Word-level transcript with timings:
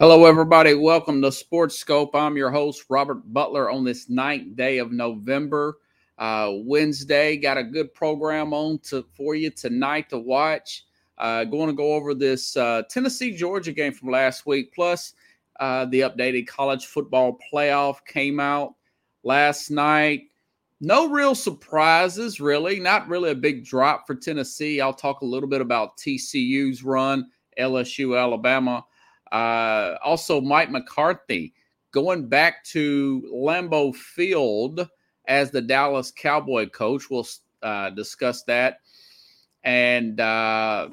Hello, 0.00 0.26
everybody. 0.26 0.74
Welcome 0.74 1.20
to 1.22 1.32
Sports 1.32 1.76
Scope. 1.76 2.14
I'm 2.14 2.36
your 2.36 2.52
host, 2.52 2.84
Robert 2.88 3.32
Butler, 3.32 3.68
on 3.68 3.82
this 3.82 4.08
ninth 4.08 4.54
day 4.54 4.78
of 4.78 4.92
November, 4.92 5.78
uh, 6.18 6.52
Wednesday. 6.52 7.36
Got 7.36 7.58
a 7.58 7.64
good 7.64 7.92
program 7.94 8.54
on 8.54 8.78
to, 8.84 9.04
for 9.16 9.34
you 9.34 9.50
tonight 9.50 10.08
to 10.10 10.18
watch. 10.18 10.84
Uh, 11.18 11.42
going 11.42 11.66
to 11.66 11.72
go 11.72 11.94
over 11.94 12.14
this 12.14 12.56
uh, 12.56 12.82
Tennessee 12.88 13.34
Georgia 13.34 13.72
game 13.72 13.92
from 13.92 14.12
last 14.12 14.46
week, 14.46 14.72
plus 14.72 15.14
uh, 15.58 15.84
the 15.86 16.02
updated 16.02 16.46
college 16.46 16.86
football 16.86 17.36
playoff 17.52 17.96
came 18.06 18.38
out 18.38 18.76
last 19.24 19.68
night. 19.68 20.28
No 20.80 21.10
real 21.10 21.34
surprises, 21.34 22.40
really. 22.40 22.78
Not 22.78 23.08
really 23.08 23.32
a 23.32 23.34
big 23.34 23.64
drop 23.64 24.06
for 24.06 24.14
Tennessee. 24.14 24.80
I'll 24.80 24.94
talk 24.94 25.22
a 25.22 25.26
little 25.26 25.48
bit 25.48 25.60
about 25.60 25.96
TCU's 25.96 26.84
run, 26.84 27.28
LSU, 27.58 28.16
Alabama. 28.16 28.84
Uh, 29.32 29.96
also, 30.02 30.40
Mike 30.40 30.70
McCarthy 30.70 31.54
going 31.92 32.28
back 32.28 32.64
to 32.64 33.28
Lambeau 33.32 33.94
Field 33.94 34.88
as 35.26 35.50
the 35.50 35.60
Dallas 35.60 36.10
Cowboy 36.10 36.68
coach. 36.68 37.10
We'll 37.10 37.26
uh, 37.62 37.90
discuss 37.90 38.42
that. 38.44 38.78
And 39.64 40.20
uh, 40.20 40.88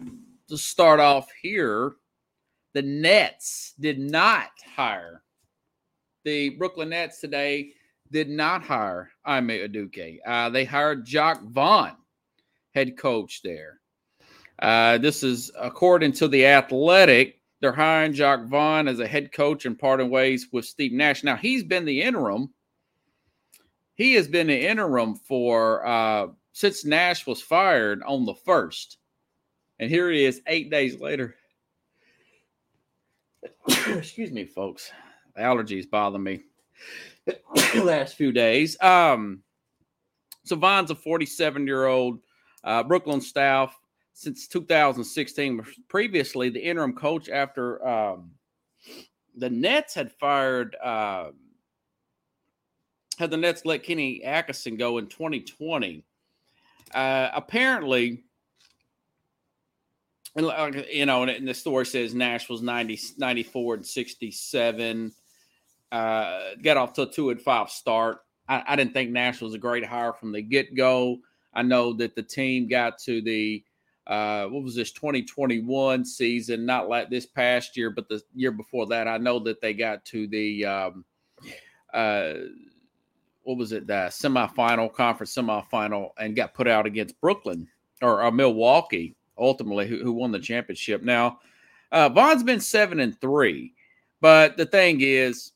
to 0.49 0.57
start 0.57 0.99
off 0.99 1.29
here, 1.41 1.93
the 2.73 2.81
Nets 2.81 3.73
did 3.79 3.99
not 3.99 4.49
hire 4.75 5.21
the 6.25 6.49
Brooklyn 6.49 6.89
Nets 6.89 7.21
today. 7.21 7.71
Did 8.11 8.29
not 8.29 8.61
hire 8.61 9.11
Ime 9.23 9.49
Udoka. 9.49 10.17
Uh, 10.25 10.49
they 10.49 10.65
hired 10.65 11.05
Jacque 11.05 11.41
Vaughn, 11.43 11.95
head 12.73 12.97
coach 12.97 13.41
there. 13.41 13.79
Uh, 14.59 14.97
this 14.97 15.23
is 15.23 15.51
according 15.59 16.11
to 16.13 16.27
the 16.27 16.45
Athletic. 16.45 17.39
They're 17.61 17.71
hiring 17.71 18.13
Jacque 18.13 18.45
Vaughn 18.45 18.87
as 18.87 18.99
a 18.99 19.07
head 19.07 19.31
coach 19.31 19.65
and 19.65 19.77
parting 19.77 20.09
ways 20.09 20.47
with 20.51 20.65
Steve 20.65 20.91
Nash. 20.91 21.23
Now, 21.23 21.35
he's 21.35 21.63
been 21.63 21.85
the 21.85 22.01
interim. 22.01 22.53
He 23.95 24.13
has 24.15 24.27
been 24.27 24.47
the 24.47 24.67
interim 24.67 25.15
for 25.15 25.85
uh, 25.85 26.27
since 26.51 26.85
Nash 26.85 27.25
was 27.25 27.41
fired 27.41 28.03
on 28.03 28.25
the 28.25 28.35
first. 28.35 28.97
And 29.79 29.89
here 29.89 30.11
he 30.11 30.25
is 30.25 30.41
eight 30.47 30.69
days 30.69 30.99
later. 30.99 31.35
Excuse 33.87 34.31
me, 34.31 34.45
folks. 34.45 34.91
Allergies 35.37 35.89
bother 35.89 36.19
me 36.19 36.43
last 37.75 38.15
few 38.15 38.31
days. 38.31 38.79
Um, 38.81 39.41
so 40.43 40.55
Vaughn's 40.55 40.91
a 40.91 40.95
47 40.95 41.65
year 41.65 41.85
old 41.85 42.19
uh, 42.63 42.83
Brooklyn 42.83 43.21
staff 43.21 43.75
since 44.15 44.47
2016. 44.47 45.63
Previously, 45.89 46.49
the 46.49 46.59
interim 46.59 46.93
coach 46.93 47.29
after 47.29 47.85
um, 47.85 48.31
the 49.37 49.49
Nets 49.49 49.93
had 49.93 50.11
fired, 50.13 50.75
uh, 50.81 51.27
had 53.19 53.29
the 53.29 53.37
Nets 53.37 53.65
let 53.65 53.83
Kenny 53.83 54.23
Atkinson 54.23 54.77
go 54.77 54.97
in 54.97 55.07
2020. 55.07 56.03
Uh, 56.93 57.29
apparently, 57.33 58.23
you 60.37 61.05
know, 61.05 61.23
and 61.23 61.47
the 61.47 61.53
story 61.53 61.85
says 61.85 62.15
Nashville's 62.15 62.61
90, 62.61 62.99
94 63.17 63.75
and 63.75 63.85
67. 63.85 65.11
Uh, 65.91 66.39
got 66.63 66.77
off 66.77 66.93
to 66.93 67.03
a 67.03 67.11
two 67.11 67.29
and 67.31 67.41
five 67.41 67.69
start. 67.69 68.19
I, 68.47 68.63
I 68.65 68.75
didn't 68.77 68.93
think 68.93 69.11
Nashville 69.11 69.47
was 69.47 69.55
a 69.55 69.59
great 69.59 69.85
hire 69.85 70.13
from 70.13 70.31
the 70.31 70.41
get 70.41 70.73
go. 70.73 71.17
I 71.53 71.63
know 71.63 71.93
that 71.93 72.15
the 72.15 72.23
team 72.23 72.67
got 72.67 72.97
to 72.99 73.21
the 73.21 73.63
uh, 74.07 74.45
what 74.45 74.63
was 74.63 74.75
this 74.75 74.91
2021 74.91 76.05
season? 76.05 76.65
Not 76.65 76.89
like 76.89 77.09
this 77.09 77.25
past 77.25 77.75
year, 77.75 77.89
but 77.89 78.07
the 78.07 78.21
year 78.35 78.51
before 78.51 78.85
that. 78.87 79.07
I 79.07 79.17
know 79.17 79.39
that 79.39 79.61
they 79.61 79.73
got 79.73 80.05
to 80.05 80.27
the 80.27 80.65
um, 80.65 81.05
uh, 81.93 82.33
what 83.43 83.57
was 83.57 83.71
it? 83.71 83.87
The 83.87 84.07
semifinal, 84.09 84.93
conference 84.93 85.35
semifinal, 85.35 86.09
and 86.19 86.35
got 86.35 86.53
put 86.53 86.67
out 86.67 86.85
against 86.85 87.19
Brooklyn 87.21 87.67
or 88.01 88.23
uh, 88.23 88.31
Milwaukee. 88.31 89.15
Ultimately, 89.37 89.87
who, 89.87 90.01
who, 90.01 90.13
won 90.13 90.31
the 90.31 90.39
championship? 90.39 91.03
Now, 91.03 91.39
uh, 91.91 92.07
Vaughn's 92.07 92.43
been 92.43 92.61
seven 92.61 93.01
and 93.01 93.19
three, 93.19 93.73
but 94.21 94.55
the 94.55 94.65
thing 94.65 95.01
is, 95.01 95.51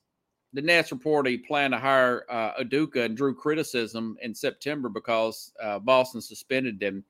the 0.54 0.62
Nets 0.62 0.90
he 0.90 1.38
planned 1.38 1.74
to 1.74 1.80
hire 1.80 2.26
uh, 2.30 2.54
Udoka 2.62 3.06
and 3.06 3.16
drew 3.16 3.34
criticism 3.36 4.18
in 4.22 4.34
September 4.34 4.90
because 4.90 5.54
uh, 5.62 5.80
Boston 5.80 6.22
suspended 6.22 6.82
him 6.82 7.04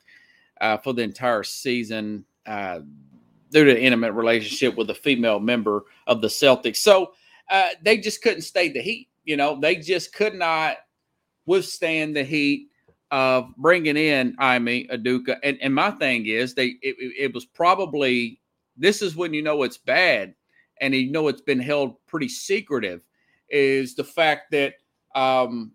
uh, 0.62 0.78
for 0.78 0.94
the 0.94 1.02
entire 1.02 1.44
season 1.44 2.26
uh, 2.46 2.80
due 3.52 3.66
to 3.66 3.82
intimate 3.82 4.14
relationship 4.14 4.76
with 4.76 4.90
a 4.90 4.96
female 4.96 5.40
member 5.40 5.86
of 6.08 6.22
the 6.22 6.28
Celtics. 6.28 6.78
So 6.78 7.14
uh, 7.50 7.70
they 7.82 7.98
just 7.98 8.22
couldn't 8.22 8.42
stay 8.42 8.70
the 8.70 8.82
heat. 8.82 9.10
You 9.24 9.38
know, 9.38 9.60
they 9.60 9.76
just 9.76 10.14
could 10.14 10.36
not 10.36 10.78
withstand 11.46 12.16
the 12.16 12.24
heat 12.24 12.68
of 13.12 13.56
bringing 13.58 13.98
in 13.98 14.36
Ime 14.38 14.88
Udoka. 14.92 15.38
And, 15.44 15.58
and 15.62 15.74
my 15.74 15.92
thing 15.92 16.28
is, 16.28 16.54
they 16.54 16.76
it, 16.82 16.96
it 17.00 17.34
was 17.34 17.46
probably 17.46 18.40
this 18.78 19.02
is 19.02 19.16
when 19.16 19.34
you 19.34 19.42
know 19.42 19.64
it's 19.64 19.78
bad, 19.78 20.36
and 20.80 20.94
you 20.94 21.12
know 21.12 21.28
it's 21.28 21.42
been 21.42 21.60
held 21.60 21.96
pretty 22.08 22.30
secretive. 22.30 23.04
Is 23.50 23.96
the 23.96 24.04
fact 24.04 24.52
that 24.52 24.76
um, 25.16 25.72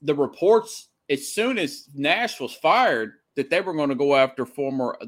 the 0.00 0.14
reports 0.14 0.88
as 1.10 1.28
soon 1.28 1.58
as 1.58 1.88
Nash 1.94 2.40
was 2.40 2.54
fired, 2.54 3.14
that 3.38 3.50
they 3.50 3.60
were 3.60 3.72
going 3.72 3.88
to 3.88 3.94
go 3.94 4.16
after 4.16 4.44
former 4.44 4.98
uh, 5.00 5.06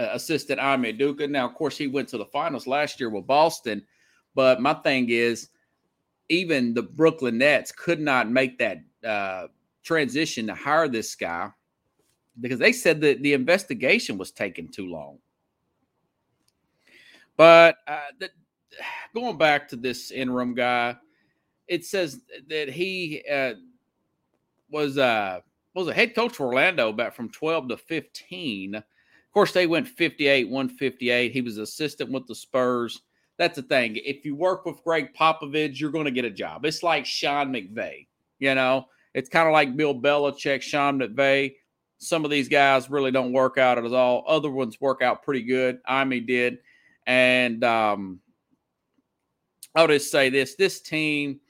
uh 0.00 0.08
assistant 0.14 0.58
Ime 0.58 0.84
Udoka. 0.84 1.28
Now, 1.28 1.46
of 1.46 1.54
course, 1.54 1.76
he 1.76 1.86
went 1.86 2.08
to 2.08 2.16
the 2.16 2.24
finals 2.24 2.66
last 2.66 2.98
year 2.98 3.10
with 3.10 3.26
Boston, 3.26 3.84
but 4.34 4.62
my 4.62 4.72
thing 4.72 5.10
is, 5.10 5.50
even 6.30 6.72
the 6.72 6.82
Brooklyn 6.82 7.36
Nets 7.36 7.70
could 7.70 8.00
not 8.00 8.30
make 8.30 8.58
that 8.58 8.78
uh, 9.06 9.48
transition 9.82 10.46
to 10.46 10.54
hire 10.54 10.88
this 10.88 11.14
guy 11.14 11.50
because 12.40 12.58
they 12.58 12.72
said 12.72 13.02
that 13.02 13.22
the 13.22 13.34
investigation 13.34 14.16
was 14.16 14.30
taking 14.30 14.68
too 14.68 14.86
long. 14.86 15.18
But 17.36 17.76
uh, 17.86 17.98
the, 18.18 18.30
going 19.14 19.36
back 19.36 19.68
to 19.68 19.76
this 19.76 20.10
interim 20.10 20.54
guy, 20.54 20.96
it 21.66 21.84
says 21.84 22.22
that 22.48 22.70
he 22.70 23.22
uh, 23.30 23.54
was 24.70 24.96
uh, 24.96 25.40
was 25.78 25.88
a 25.88 25.94
head 25.94 26.14
coach 26.14 26.34
for 26.34 26.46
Orlando 26.46 26.92
back 26.92 27.14
from 27.14 27.30
12 27.30 27.68
to 27.68 27.76
15. 27.76 28.74
Of 28.74 28.84
course, 29.32 29.52
they 29.52 29.66
went 29.66 29.88
58, 29.88 30.48
158. 30.48 31.32
He 31.32 31.40
was 31.40 31.58
assistant 31.58 32.10
with 32.10 32.26
the 32.26 32.34
Spurs. 32.34 33.02
That's 33.38 33.56
the 33.56 33.62
thing. 33.62 33.96
If 33.96 34.24
you 34.24 34.34
work 34.34 34.66
with 34.66 34.82
Gregg 34.82 35.14
Popovich, 35.14 35.78
you're 35.78 35.92
going 35.92 36.06
to 36.06 36.10
get 36.10 36.24
a 36.24 36.30
job. 36.30 36.64
It's 36.64 36.82
like 36.82 37.06
Sean 37.06 37.52
McVay. 37.52 38.06
You 38.40 38.54
know, 38.54 38.86
it's 39.14 39.28
kind 39.28 39.46
of 39.46 39.52
like 39.52 39.76
Bill 39.76 39.94
Belichick, 39.94 40.62
Sean 40.62 40.98
McVay. 40.98 41.54
Some 41.98 42.24
of 42.24 42.30
these 42.30 42.48
guys 42.48 42.90
really 42.90 43.10
don't 43.10 43.32
work 43.32 43.58
out 43.58 43.78
at 43.78 43.92
all. 43.92 44.24
Other 44.26 44.50
ones 44.50 44.80
work 44.80 45.02
out 45.02 45.22
pretty 45.22 45.42
good. 45.42 45.78
Ime 45.86 46.26
did. 46.26 46.58
And 47.06 47.62
um, 47.64 48.20
I'll 49.74 49.88
just 49.88 50.10
say 50.10 50.28
this 50.28 50.56
this 50.56 50.80
team, 50.80 51.40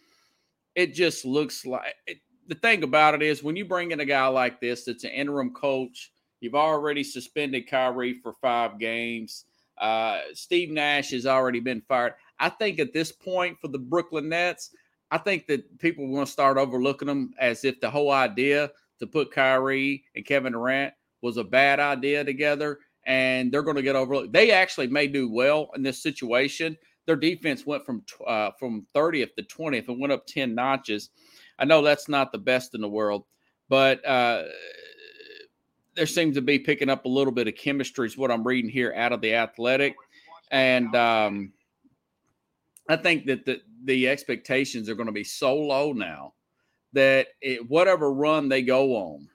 it 0.74 0.94
just 0.94 1.24
looks 1.24 1.64
like 1.64 1.94
it, 2.06 2.18
the 2.48 2.54
thing 2.54 2.82
about 2.82 3.14
it 3.14 3.22
is 3.22 3.42
when 3.42 3.56
you 3.56 3.64
bring 3.64 3.90
in 3.90 4.00
a 4.00 4.04
guy 4.04 4.26
like 4.26 4.60
this 4.60 4.84
that's 4.84 5.04
an 5.04 5.10
interim 5.10 5.52
coach, 5.52 6.10
you've 6.40 6.54
already 6.54 7.04
suspended 7.04 7.68
Kyrie 7.68 8.14
for 8.14 8.32
five 8.32 8.78
games. 8.78 9.44
Uh, 9.76 10.20
Steve 10.32 10.70
Nash 10.70 11.10
has 11.10 11.26
already 11.26 11.60
been 11.60 11.82
fired. 11.82 12.14
I 12.40 12.48
think 12.48 12.78
at 12.78 12.92
this 12.92 13.12
point 13.12 13.58
for 13.60 13.68
the 13.68 13.78
Brooklyn 13.78 14.28
Nets, 14.30 14.70
I 15.10 15.18
think 15.18 15.46
that 15.46 15.78
people 15.78 16.08
want 16.08 16.26
to 16.26 16.32
start 16.32 16.56
overlooking 16.58 17.08
them 17.08 17.32
as 17.38 17.64
if 17.64 17.80
the 17.80 17.90
whole 17.90 18.10
idea 18.10 18.70
to 18.98 19.06
put 19.06 19.30
Kyrie 19.30 20.04
and 20.14 20.24
Kevin 20.24 20.52
Durant 20.52 20.94
was 21.22 21.36
a 21.36 21.44
bad 21.44 21.80
idea 21.80 22.24
together, 22.24 22.78
and 23.06 23.52
they're 23.52 23.62
going 23.62 23.76
to 23.76 23.82
get 23.82 23.96
overlooked. 23.96 24.32
They 24.32 24.50
actually 24.50 24.88
may 24.88 25.06
do 25.06 25.30
well 25.30 25.70
in 25.74 25.82
this 25.82 26.02
situation. 26.02 26.76
Their 27.06 27.16
defense 27.16 27.64
went 27.64 27.86
from 27.86 28.04
uh, 28.26 28.50
from 28.58 28.86
30th 28.94 29.34
to 29.36 29.42
20th 29.42 29.88
and 29.88 30.00
went 30.00 30.12
up 30.12 30.26
10 30.26 30.54
notches. 30.54 31.10
I 31.58 31.64
know 31.64 31.82
that's 31.82 32.08
not 32.08 32.32
the 32.32 32.38
best 32.38 32.74
in 32.74 32.80
the 32.80 32.88
world, 32.88 33.24
but 33.68 34.04
uh, 34.06 34.44
there 35.94 36.06
seems 36.06 36.36
to 36.36 36.42
be 36.42 36.58
picking 36.58 36.88
up 36.88 37.04
a 37.04 37.08
little 37.08 37.32
bit 37.32 37.48
of 37.48 37.56
chemistry, 37.56 38.06
is 38.06 38.16
what 38.16 38.30
I'm 38.30 38.46
reading 38.46 38.70
here 38.70 38.94
out 38.96 39.12
of 39.12 39.20
the 39.20 39.34
athletic. 39.34 39.96
And 40.50 40.94
um, 40.94 41.52
I 42.88 42.96
think 42.96 43.26
that 43.26 43.44
the, 43.44 43.60
the 43.84 44.08
expectations 44.08 44.88
are 44.88 44.94
going 44.94 45.06
to 45.06 45.12
be 45.12 45.24
so 45.24 45.56
low 45.56 45.92
now 45.92 46.34
that 46.92 47.28
it, 47.42 47.68
whatever 47.68 48.12
run 48.12 48.48
they 48.48 48.62
go 48.62 48.94
on, 48.94 49.28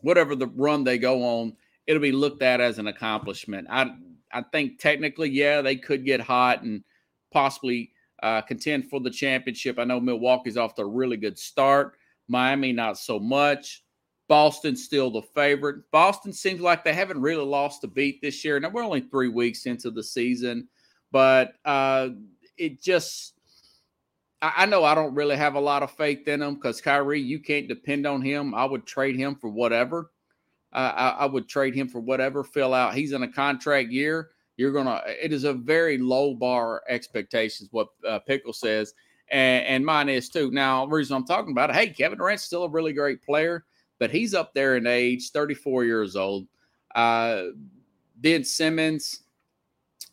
whatever 0.00 0.34
the 0.34 0.48
run 0.48 0.82
they 0.82 0.98
go 0.98 1.22
on, 1.22 1.56
it'll 1.86 2.02
be 2.02 2.12
looked 2.12 2.42
at 2.42 2.60
as 2.60 2.78
an 2.78 2.88
accomplishment. 2.88 3.68
I 3.70 3.94
I 4.32 4.42
think 4.50 4.78
technically, 4.78 5.28
yeah, 5.28 5.60
they 5.60 5.76
could 5.76 6.06
get 6.06 6.20
hot 6.20 6.62
and 6.62 6.82
possibly 7.30 7.91
uh, 8.22 8.40
contend 8.42 8.88
for 8.88 9.00
the 9.00 9.10
championship. 9.10 9.78
I 9.78 9.84
know 9.84 10.00
Milwaukee's 10.00 10.56
off 10.56 10.74
to 10.76 10.82
a 10.82 10.86
really 10.86 11.16
good 11.16 11.38
start. 11.38 11.94
Miami, 12.28 12.72
not 12.72 12.98
so 12.98 13.18
much. 13.18 13.82
Boston 14.28 14.76
still 14.76 15.10
the 15.10 15.22
favorite. 15.22 15.90
Boston 15.90 16.32
seems 16.32 16.60
like 16.60 16.84
they 16.84 16.94
haven't 16.94 17.20
really 17.20 17.44
lost 17.44 17.84
a 17.84 17.88
beat 17.88 18.22
this 18.22 18.44
year. 18.44 18.58
Now 18.58 18.70
we're 18.70 18.84
only 18.84 19.02
three 19.02 19.28
weeks 19.28 19.66
into 19.66 19.90
the 19.90 20.02
season, 20.02 20.68
but 21.10 21.54
uh, 21.64 22.10
it 22.56 22.80
just. 22.80 23.34
I, 24.44 24.66
know 24.66 24.82
I 24.82 24.96
don't 24.96 25.14
really 25.14 25.36
have 25.36 25.54
a 25.54 25.60
lot 25.60 25.84
of 25.84 25.92
faith 25.92 26.26
in 26.26 26.42
him 26.42 26.56
because 26.56 26.80
Kyrie, 26.80 27.20
you 27.20 27.38
can't 27.38 27.68
depend 27.68 28.08
on 28.08 28.22
him. 28.22 28.56
I 28.56 28.64
would 28.64 28.84
trade 28.86 29.14
him 29.14 29.36
for 29.36 29.48
whatever. 29.48 30.10
Uh, 30.72 30.92
I, 30.96 31.08
I, 31.10 31.26
would 31.26 31.48
trade 31.48 31.76
him 31.76 31.86
for 31.86 32.00
whatever. 32.00 32.42
Fill 32.42 32.74
out. 32.74 32.94
He's 32.94 33.12
in 33.12 33.22
a 33.22 33.30
contract 33.30 33.90
year. 33.90 34.30
You're 34.56 34.72
gonna. 34.72 35.02
It 35.06 35.32
is 35.32 35.44
a 35.44 35.52
very 35.52 35.98
low 35.98 36.34
bar 36.34 36.82
expectations. 36.88 37.68
What 37.72 37.88
uh, 38.06 38.18
Pickle 38.20 38.52
says, 38.52 38.94
and, 39.30 39.64
and, 39.66 39.84
mine 39.84 40.08
is 40.08 40.28
too. 40.28 40.50
Now, 40.50 40.84
the 40.86 40.92
reason 40.92 41.16
I'm 41.16 41.24
talking 41.24 41.52
about 41.52 41.70
it. 41.70 41.76
Hey, 41.76 41.88
Kevin 41.88 42.18
Durant's 42.18 42.44
still 42.44 42.64
a 42.64 42.68
really 42.68 42.92
great 42.92 43.22
player, 43.22 43.64
but 43.98 44.10
he's 44.10 44.34
up 44.34 44.52
there 44.52 44.76
in 44.76 44.86
age, 44.86 45.30
34 45.30 45.84
years 45.84 46.16
old. 46.16 46.46
Uh, 46.94 47.44
Ben 48.16 48.44
Simmons, 48.44 49.22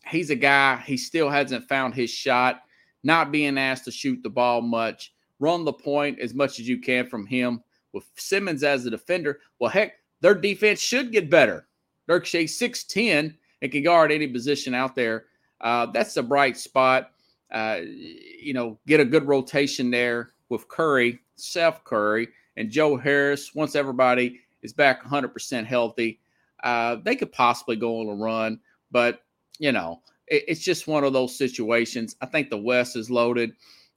he's 0.07 0.30
a 0.30 0.36
guy. 0.36 0.77
He 0.85 0.95
still 0.95 1.30
hasn't 1.30 1.68
found 1.68 1.94
his 1.94 2.09
shot. 2.09 2.63
Not 3.03 3.31
being 3.31 3.57
asked 3.57 3.85
to 3.85 3.92
shoot 3.92 4.24
the 4.24 4.30
ball 4.30 4.62
much, 4.62 5.13
run 5.39 5.65
the 5.65 5.74
point 5.74 6.19
as 6.19 6.33
much 6.33 6.59
as 6.59 6.68
you 6.68 6.80
can 6.80 7.07
from 7.07 7.25
him. 7.25 7.63
With 7.92 8.06
Simmons 8.15 8.63
as 8.63 8.85
a 8.85 8.92
defender, 8.92 9.39
well, 9.59 9.71
heck, 9.71 9.94
their 10.21 10.35
defense 10.35 10.80
should 10.80 11.12
get 11.12 11.30
better. 11.30 11.68
Dirk 12.07 12.25
Shea, 12.25 12.45
6'10 12.45 13.35
and 13.61 13.71
can 13.71 13.83
guard 13.83 14.11
any 14.11 14.27
position 14.27 14.73
out 14.73 14.95
there. 14.95 15.25
Uh, 15.61 15.88
that's 15.88 16.17
a 16.17 16.23
bright 16.23 16.57
spot. 16.57 17.11
Uh, 17.51 17.79
you 18.39 18.53
know, 18.53 18.77
get 18.88 19.00
a 19.00 19.06
good 19.06 19.27
rotation 19.27 19.89
there 19.89 20.29
with 20.50 20.67
Curry, 20.67 21.19
Seth 21.35 21.83
Curry, 21.83 22.29
and 22.57 22.69
Joe 22.69 22.95
Harris. 22.97 23.56
Once 23.56 23.75
everybody 23.75 24.39
is 24.61 24.73
back 24.73 25.03
100% 25.03 25.65
healthy, 25.65 26.19
uh, 26.63 26.97
they 27.03 27.15
could 27.15 27.31
possibly 27.31 27.75
go 27.75 28.01
on 28.01 28.07
a 28.07 28.13
run. 28.13 28.59
But, 28.91 29.23
you 29.57 29.71
know, 29.71 30.01
it, 30.27 30.45
it's 30.47 30.61
just 30.61 30.88
one 30.88 31.03
of 31.03 31.13
those 31.13 31.38
situations. 31.38 32.15
I 32.21 32.27
think 32.27 32.50
the 32.50 32.57
West 32.57 32.95
is 32.95 33.09
loaded, 33.09 33.53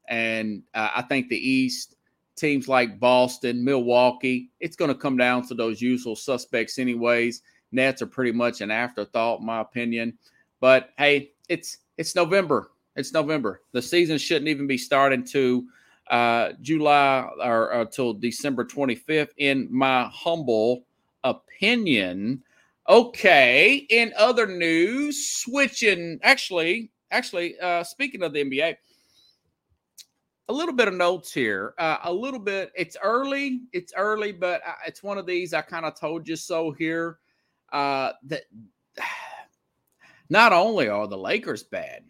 and 0.09 0.62
uh, 0.75 0.91
I 0.97 1.03
think 1.03 1.29
the 1.29 1.37
East 1.37 1.97
teams 2.37 2.69
like 2.69 2.99
Boston, 2.99 3.64
Milwaukee, 3.64 4.50
it's 4.61 4.76
going 4.76 4.88
to 4.88 4.94
come 4.94 5.17
down 5.17 5.47
to 5.49 5.55
those 5.55 5.82
usual 5.82 6.17
suspects, 6.17 6.79
anyways. 6.79 7.43
Nets 7.73 8.03
are 8.03 8.07
pretty 8.07 8.33
much 8.33 8.61
an 8.61 8.71
afterthought, 8.71 9.41
in 9.41 9.47
my 9.47 9.61
opinion. 9.61 10.19
But 10.61 10.91
hey, 10.99 11.33
it's 11.49 11.79
it's 11.97 12.15
November. 12.15 12.71
It's 12.97 13.13
November. 13.13 13.63
The 13.73 13.83
season 13.83 14.19
shouldn't 14.19 14.49
even 14.49 14.67
be 14.67 14.79
starting 14.79 15.25
to 15.27 15.67
uh, 16.11 16.53
July 16.61 17.27
or 17.43 17.71
until 17.73 18.13
December 18.13 18.65
25th, 18.65 19.31
in 19.39 19.69
my 19.71 20.09
humble 20.13 20.85
opinion. 21.25 22.43
Okay. 22.89 23.87
In 23.89 24.13
other 24.19 24.47
news, 24.47 25.29
switching. 25.29 26.19
Actually, 26.23 26.91
actually, 27.11 27.59
uh, 27.61 27.83
speaking 27.85 28.23
of 28.23 28.33
the 28.33 28.45
NBA, 28.45 28.77
a 30.49 30.53
little 30.53 30.75
bit 30.75 30.89
of 30.89 30.95
notes 30.95 31.33
here. 31.33 31.75
Uh, 31.79 31.99
a 32.05 32.13
little 32.13 32.41
bit. 32.41 32.73
It's 32.77 32.97
early. 33.03 33.63
It's 33.73 33.93
early, 33.97 34.33
but 34.33 34.61
it's 34.87 35.03
one 35.03 35.19
of 35.19 35.27
these. 35.27 35.55
I 35.55 35.63
kind 35.63 35.87
of 35.87 35.99
told 35.99 36.29
you 36.29 36.37
so 36.37 36.73
here. 36.73 37.19
Uh, 37.73 38.13
that 38.25 38.43
not 40.29 40.53
only 40.53 40.89
are 40.89 41.09
the 41.09 41.19
Lakers 41.19 41.63
bad, 41.63 42.05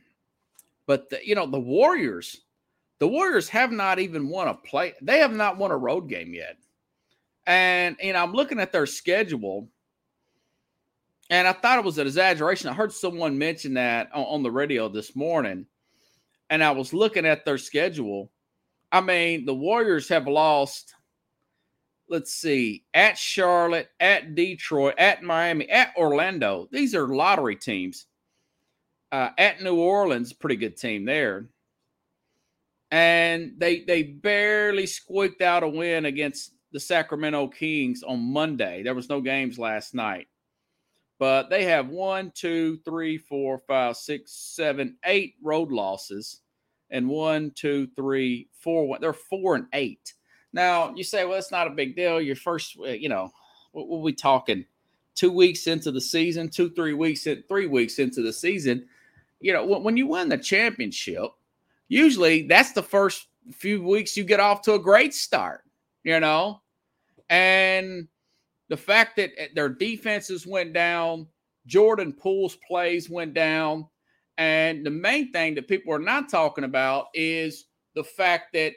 but 0.87 1.09
the, 1.11 1.21
you 1.25 1.35
know 1.35 1.47
the 1.47 1.61
Warriors. 1.61 2.43
The 2.99 3.09
Warriors 3.09 3.49
have 3.49 3.73
not 3.73 3.99
even 3.99 4.29
won 4.29 4.49
a 4.49 4.55
play. 4.55 4.95
They 5.03 5.19
have 5.19 5.33
not 5.33 5.57
won 5.57 5.71
a 5.71 5.77
road 5.77 6.09
game 6.09 6.35
yet. 6.35 6.57
And 7.47 7.97
you 8.01 8.13
know, 8.13 8.23
I'm 8.23 8.33
looking 8.33 8.61
at 8.61 8.73
their 8.73 8.87
schedule, 8.87 9.69
and 11.31 11.49
I 11.49 11.53
thought 11.53 11.79
it 11.79 11.85
was 11.85 11.99
an 11.99 12.07
exaggeration. 12.07 12.69
I 12.69 12.75
heard 12.75 12.93
someone 12.93 13.39
mention 13.39 13.75
that 13.75 14.11
on, 14.15 14.25
on 14.25 14.43
the 14.43 14.51
radio 14.51 14.89
this 14.89 15.17
morning 15.17 15.67
and 16.53 16.63
I 16.63 16.71
was 16.71 16.93
looking 16.93 17.25
at 17.25 17.47
their 17.47 17.57
schedule. 17.57 18.31
I 18.93 19.01
mean, 19.01 19.47
the 19.47 19.55
Warriors 19.55 20.07
have 20.11 20.29
lost, 20.29 20.95
let's 22.13 22.33
see, 22.35 22.85
at 22.93 23.17
Charlotte, 23.17 23.89
at 23.99 24.35
Detroit, 24.35 24.95
at 24.99 25.23
Miami, 25.23 25.69
at 25.71 25.97
Orlando. 25.97 26.69
These 26.71 26.95
are 26.95 27.09
lottery 27.09 27.57
teams. 27.57 28.07
Uh, 29.11 29.31
at 29.39 29.63
New 29.63 29.77
Orleans, 29.77 30.33
pretty 30.33 30.57
good 30.57 30.77
team 30.77 31.05
there. 31.05 31.47
And 32.91 33.55
they 33.57 33.81
they 33.81 34.03
barely 34.03 34.87
squeaked 34.87 35.41
out 35.41 35.63
a 35.63 35.69
win 35.69 36.05
against 36.05 36.53
the 36.73 36.81
Sacramento 36.81 37.49
Kings 37.49 38.03
on 38.03 38.21
Monday. 38.21 38.83
There 38.83 38.95
was 38.95 39.09
no 39.09 39.21
games 39.21 39.59
last 39.59 39.95
night. 39.95 40.29
But 41.19 41.49
they 41.49 41.65
have 41.65 41.89
one, 41.89 42.33
two, 42.35 42.79
three, 42.85 43.17
four, 43.17 43.59
five, 43.59 43.97
six, 43.97 44.33
seven, 44.33 44.97
eight 45.05 45.35
road 45.43 45.73
losses 45.73 46.41
and 46.91 47.09
one, 47.09 47.53
two, 47.55 47.89
three, 47.97 48.49
four. 48.53 48.87
One. 48.87 49.01
They're 49.01 49.13
four 49.13 49.55
and 49.55 49.67
eight. 49.73 50.15
Now 50.53 50.95
you 50.95 51.05
say, 51.05 51.25
well, 51.25 51.39
it's 51.39 51.51
not 51.51 51.67
a 51.67 51.71
big 51.71 51.97
deal. 51.97 52.21
Your 52.21 52.37
first, 52.37 52.77
uh, 52.79 52.89
you 52.89 53.09
know, 53.09 53.33
what 53.73 53.89
were 53.89 54.01
we 54.01 54.13
talking? 54.13 54.65
Two 55.15 55.33
weeks 55.33 55.67
into 55.67 55.91
the 55.91 56.01
season, 56.01 56.49
two, 56.49 56.71
three 56.71 56.95
weeks, 56.95 57.27
in, 57.27 57.43
three 57.49 57.67
weeks 57.67 57.99
into 57.99 58.23
the 58.23 58.33
season. 58.33 58.87
You 59.41 59.53
know, 59.53 59.65
when, 59.65 59.83
when 59.83 59.97
you 59.97 60.07
win 60.07 60.29
the 60.29 60.39
championship, 60.39 61.31
usually 61.89 62.47
that's 62.47 62.73
the 62.73 62.83
first 62.83 63.27
few 63.53 63.83
weeks 63.83 64.17
you 64.17 64.25
get 64.25 64.41
off 64.41 64.63
to 64.63 64.75
a 64.75 64.79
great 64.79 65.15
start. 65.15 65.63
You 66.05 66.21
know, 66.21 66.61
and 67.31 68.09
the 68.69 68.77
fact 68.77 69.17
that 69.17 69.31
uh, 69.41 69.47
their 69.55 69.69
defenses 69.69 70.47
went 70.47 70.73
down, 70.73 71.27
Jordan 71.67 72.13
Poole's 72.13 72.57
plays 72.67 73.09
went 73.09 73.35
down, 73.35 73.87
and 74.39 74.85
the 74.85 74.91
main 74.91 75.31
thing 75.33 75.55
that 75.55 75.69
people 75.69 75.95
are 75.95 75.99
not 75.99 76.29
talking 76.29 76.65
about 76.65 77.07
is 77.15 77.67
the 77.95 78.03
fact 78.03 78.53
that 78.55 78.73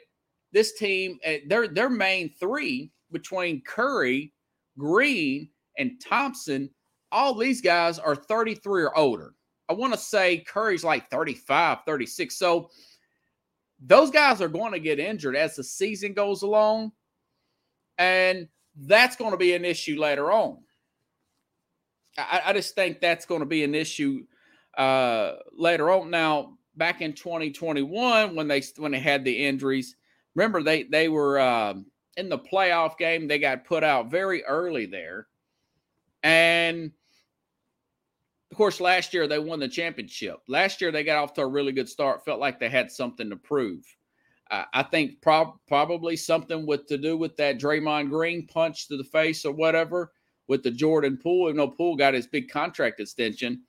this 0.52 0.74
team, 0.74 1.18
eh, 1.22 1.40
their 1.46 1.68
their 1.68 1.90
main 1.90 2.32
three 2.38 2.90
between 3.12 3.62
Curry, 3.62 4.32
Green, 4.78 5.48
and 5.78 6.00
Thompson, 6.00 6.70
all 7.12 7.34
these 7.34 7.60
guys 7.60 7.98
are 7.98 8.14
33 8.14 8.82
or 8.84 8.96
older. 8.96 9.34
I 9.68 9.72
want 9.72 9.92
to 9.92 9.98
say 9.98 10.38
Curry's 10.38 10.84
like 10.84 11.10
35, 11.10 11.78
36. 11.86 12.36
So 12.36 12.70
those 13.80 14.10
guys 14.10 14.40
are 14.40 14.48
going 14.48 14.72
to 14.72 14.80
get 14.80 14.98
injured 14.98 15.36
as 15.36 15.56
the 15.56 15.64
season 15.64 16.14
goes 16.14 16.42
along. 16.42 16.92
And 17.98 18.48
that's 18.76 19.16
going 19.16 19.32
to 19.32 19.36
be 19.36 19.54
an 19.54 19.64
issue 19.64 19.98
later 19.98 20.30
on. 20.30 20.58
I, 22.18 22.42
I 22.46 22.52
just 22.52 22.74
think 22.74 23.00
that's 23.00 23.26
going 23.26 23.40
to 23.40 23.46
be 23.46 23.64
an 23.64 23.74
issue 23.74 24.24
uh, 24.76 25.32
later 25.52 25.90
on. 25.90 26.10
Now, 26.10 26.58
back 26.76 27.00
in 27.00 27.12
2021, 27.12 28.34
when 28.34 28.48
they 28.48 28.62
when 28.76 28.92
they 28.92 29.00
had 29.00 29.24
the 29.24 29.46
injuries, 29.46 29.96
remember 30.36 30.62
they 30.62 30.84
they 30.84 31.08
were 31.08 31.40
uh, 31.40 31.74
in 32.16 32.28
the 32.28 32.38
playoff 32.38 32.96
game. 32.96 33.26
They 33.26 33.40
got 33.40 33.64
put 33.64 33.82
out 33.82 34.10
very 34.10 34.44
early 34.44 34.86
there, 34.86 35.26
and 36.22 36.92
of 38.52 38.56
course, 38.56 38.80
last 38.80 39.12
year 39.12 39.26
they 39.26 39.40
won 39.40 39.58
the 39.58 39.68
championship. 39.68 40.36
Last 40.46 40.80
year 40.80 40.92
they 40.92 41.02
got 41.02 41.18
off 41.18 41.34
to 41.34 41.42
a 41.42 41.46
really 41.46 41.72
good 41.72 41.88
start. 41.88 42.24
Felt 42.24 42.38
like 42.38 42.60
they 42.60 42.68
had 42.68 42.92
something 42.92 43.28
to 43.30 43.36
prove. 43.36 43.84
Uh, 44.48 44.62
I 44.72 44.84
think 44.84 45.20
prob- 45.20 45.58
probably 45.66 46.16
something 46.16 46.66
with 46.66 46.86
to 46.86 46.96
do 46.96 47.16
with 47.16 47.36
that 47.38 47.58
Draymond 47.58 48.10
Green 48.10 48.46
punch 48.46 48.86
to 48.86 48.96
the 48.96 49.02
face 49.02 49.44
or 49.44 49.52
whatever 49.52 50.12
with 50.46 50.62
the 50.62 50.70
Jordan 50.70 51.18
Poole. 51.20 51.48
You 51.48 51.54
know, 51.54 51.66
Poole 51.66 51.96
got 51.96 52.14
his 52.14 52.28
big 52.28 52.48
contract 52.48 53.00
extension 53.00 53.62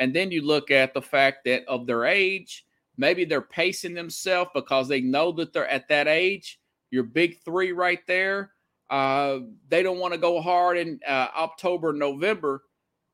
and 0.00 0.14
then 0.14 0.30
you 0.30 0.40
look 0.42 0.70
at 0.70 0.94
the 0.94 1.02
fact 1.02 1.44
that 1.44 1.64
of 1.68 1.86
their 1.86 2.06
age, 2.06 2.64
maybe 3.00 3.24
they're 3.24 3.40
pacing 3.40 3.94
themselves 3.94 4.50
because 4.54 4.86
they 4.86 5.00
know 5.00 5.32
that 5.32 5.52
they're 5.52 5.66
at 5.68 5.88
that 5.88 6.06
age. 6.06 6.60
Your 6.90 7.02
big 7.02 7.40
three 7.42 7.72
right 7.72 8.06
there, 8.06 8.52
uh, 8.90 9.38
they 9.68 9.82
don't 9.82 9.98
want 9.98 10.12
to 10.12 10.18
go 10.18 10.40
hard 10.42 10.76
in 10.76 11.00
uh, 11.08 11.28
October, 11.34 11.92
November. 11.92 12.62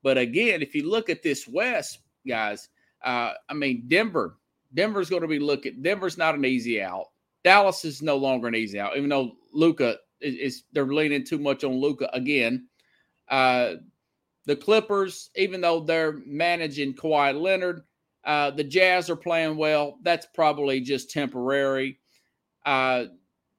But 0.02 0.18
again, 0.18 0.60
if 0.60 0.74
you 0.74 0.90
look 0.90 1.08
at 1.08 1.22
this 1.22 1.46
West, 1.46 2.00
guys, 2.26 2.68
uh, 3.04 3.32
I 3.48 3.54
mean, 3.54 3.84
Denver, 3.86 4.38
Denver's 4.74 5.08
going 5.08 5.22
to 5.22 5.28
be 5.28 5.38
looking. 5.38 5.82
Denver's 5.82 6.18
not 6.18 6.34
an 6.34 6.44
easy 6.44 6.82
out. 6.82 7.06
Dallas 7.44 7.84
is 7.84 8.02
no 8.02 8.16
longer 8.16 8.48
an 8.48 8.56
easy 8.56 8.80
out, 8.80 8.96
even 8.96 9.08
though 9.08 9.32
Luka 9.52 9.98
is, 10.20 10.34
is 10.34 10.62
they're 10.72 10.86
leaning 10.86 11.24
too 11.24 11.38
much 11.38 11.62
on 11.62 11.72
Luka 11.72 12.10
again. 12.12 12.66
Uh, 13.28 13.74
the 14.46 14.56
Clippers, 14.56 15.30
even 15.36 15.60
though 15.60 15.80
they're 15.80 16.20
managing 16.24 16.94
Kawhi 16.94 17.40
Leonard, 17.40 17.82
uh, 18.26 18.50
the 18.50 18.64
Jazz 18.64 19.08
are 19.08 19.16
playing 19.16 19.56
well. 19.56 19.98
That's 20.02 20.26
probably 20.34 20.80
just 20.80 21.10
temporary. 21.10 21.98
Uh, 22.66 23.04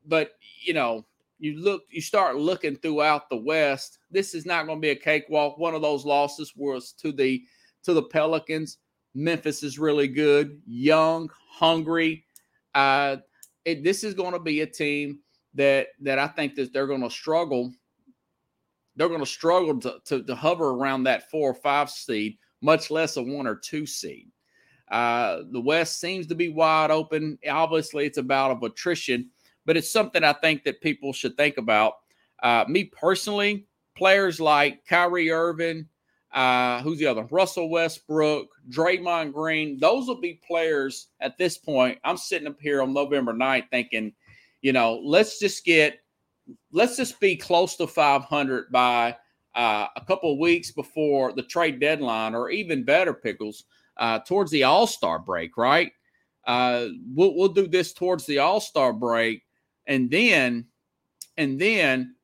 but 0.05 0.31
you 0.62 0.74
know, 0.74 1.05
you 1.39 1.57
look, 1.59 1.83
you 1.89 2.01
start 2.01 2.36
looking 2.36 2.75
throughout 2.75 3.29
the 3.29 3.38
West. 3.38 4.00
This 4.12 4.33
is 4.33 4.45
not 4.45 4.65
going 4.65 4.79
to 4.79 4.81
be 4.81 4.89
a 4.89 4.95
cakewalk. 4.95 5.57
One 5.57 5.74
of 5.74 5.81
those 5.81 6.05
losses 6.05 6.53
was 6.55 6.91
to 6.93 7.12
the 7.12 7.43
to 7.83 7.93
the 7.93 8.03
Pelicans. 8.03 8.77
Memphis 9.15 9.63
is 9.63 9.79
really 9.79 10.07
good, 10.07 10.62
young, 10.67 11.31
hungry. 11.50 12.25
Uh, 12.75 13.17
it, 13.65 13.83
this 13.83 14.03
is 14.03 14.13
going 14.13 14.33
to 14.33 14.39
be 14.39 14.62
a 14.62 14.67
team 14.67 15.19
that 15.53 15.88
that 16.01 16.19
I 16.19 16.27
think 16.27 16.55
that 16.55 16.74
they're 16.74 16.88
going 16.88 17.01
to 17.03 17.09
struggle 17.09 17.71
they're 18.97 19.07
going 19.07 19.21
to 19.21 19.25
struggle 19.27 19.79
to, 19.79 20.00
to, 20.05 20.24
to 20.24 20.36
hover 20.36 20.71
around 20.71 21.03
that 21.03 21.29
four 21.29 21.51
or 21.51 21.53
five 21.53 21.89
seed, 21.89 22.38
much 22.62 22.89
less 22.89 23.15
a 23.15 23.21
one 23.21 23.45
or 23.47 23.55
two 23.55 23.86
seed. 23.86 24.27
Uh, 24.89 25.41
the 25.51 25.62
West 25.62 26.00
seems 26.00 26.27
to 26.27 26.36
be 26.36 26.50
wide 26.50 26.91
open. 26.91 27.38
Obviously, 27.50 28.06
it's 28.06 28.17
about 28.17 28.51
of 28.51 28.63
attrition, 28.63 29.29
but 29.65 29.77
it's 29.77 29.89
something 29.89 30.24
I 30.24 30.34
think 30.34 30.63
that 30.63 30.82
people 30.82 31.13
should 31.13 31.36
think 31.36 31.58
about. 31.58 31.94
Uh, 32.41 32.65
me 32.67 32.86
personally, 32.86 33.67
players 33.96 34.39
like 34.39 34.86
Kyrie 34.86 35.32
Irving, 35.32 35.88
uh, 36.34 36.82
who's 36.82 37.00
the 37.00 37.08
other? 37.08 37.27
Russell 37.32 37.70
Westbrook, 37.70 38.48
Draymond 38.70 39.34
Green. 39.34 39.79
Those 39.79 40.08
will 40.08 40.22
be 40.22 40.41
players 40.48 41.08
at 41.20 41.38
this 41.38 41.58
point. 41.58 41.98
I'm 42.03 42.17
sitting 42.17 42.48
up 42.48 42.60
here 42.62 42.82
on 42.82 42.94
November 42.94 43.34
9th 43.34 43.70
thinking, 43.72 44.13
you 44.62 44.74
know, 44.74 45.01
let's 45.03 45.39
just 45.39 45.65
get, 45.65 46.00
let's 46.72 46.98
just 46.98 47.20
be 47.20 47.36
close 47.36 47.75
to 47.77 47.88
500 47.88 48.72
by 48.72 49.15
uh, 49.56 49.88
a 49.96 50.06
couple 50.06 50.32
of 50.32 50.39
weeks 50.39 50.72
before 50.72 51.34
the 51.34 51.44
trade 51.44 51.79
deadline, 51.79 52.36
or 52.36 52.50
even 52.50 52.84
better, 52.84 53.13
Pickles, 53.13 53.63
uh, 54.00 54.20
towards 54.20 54.51
the 54.51 54.63
All 54.63 54.88
Star 54.88 55.20
break, 55.20 55.58
right? 55.58 55.92
Uh, 56.46 56.88
we'll, 57.13 57.36
we'll 57.36 57.50
do 57.50 57.68
this 57.68 57.94
towards 57.94 58.25
the 58.25 58.39
All 58.39 58.60
Star 58.60 58.94
break, 58.94 59.44
and 59.86 60.10
then, 60.10 60.66
and 61.38 61.60
then 61.60 62.16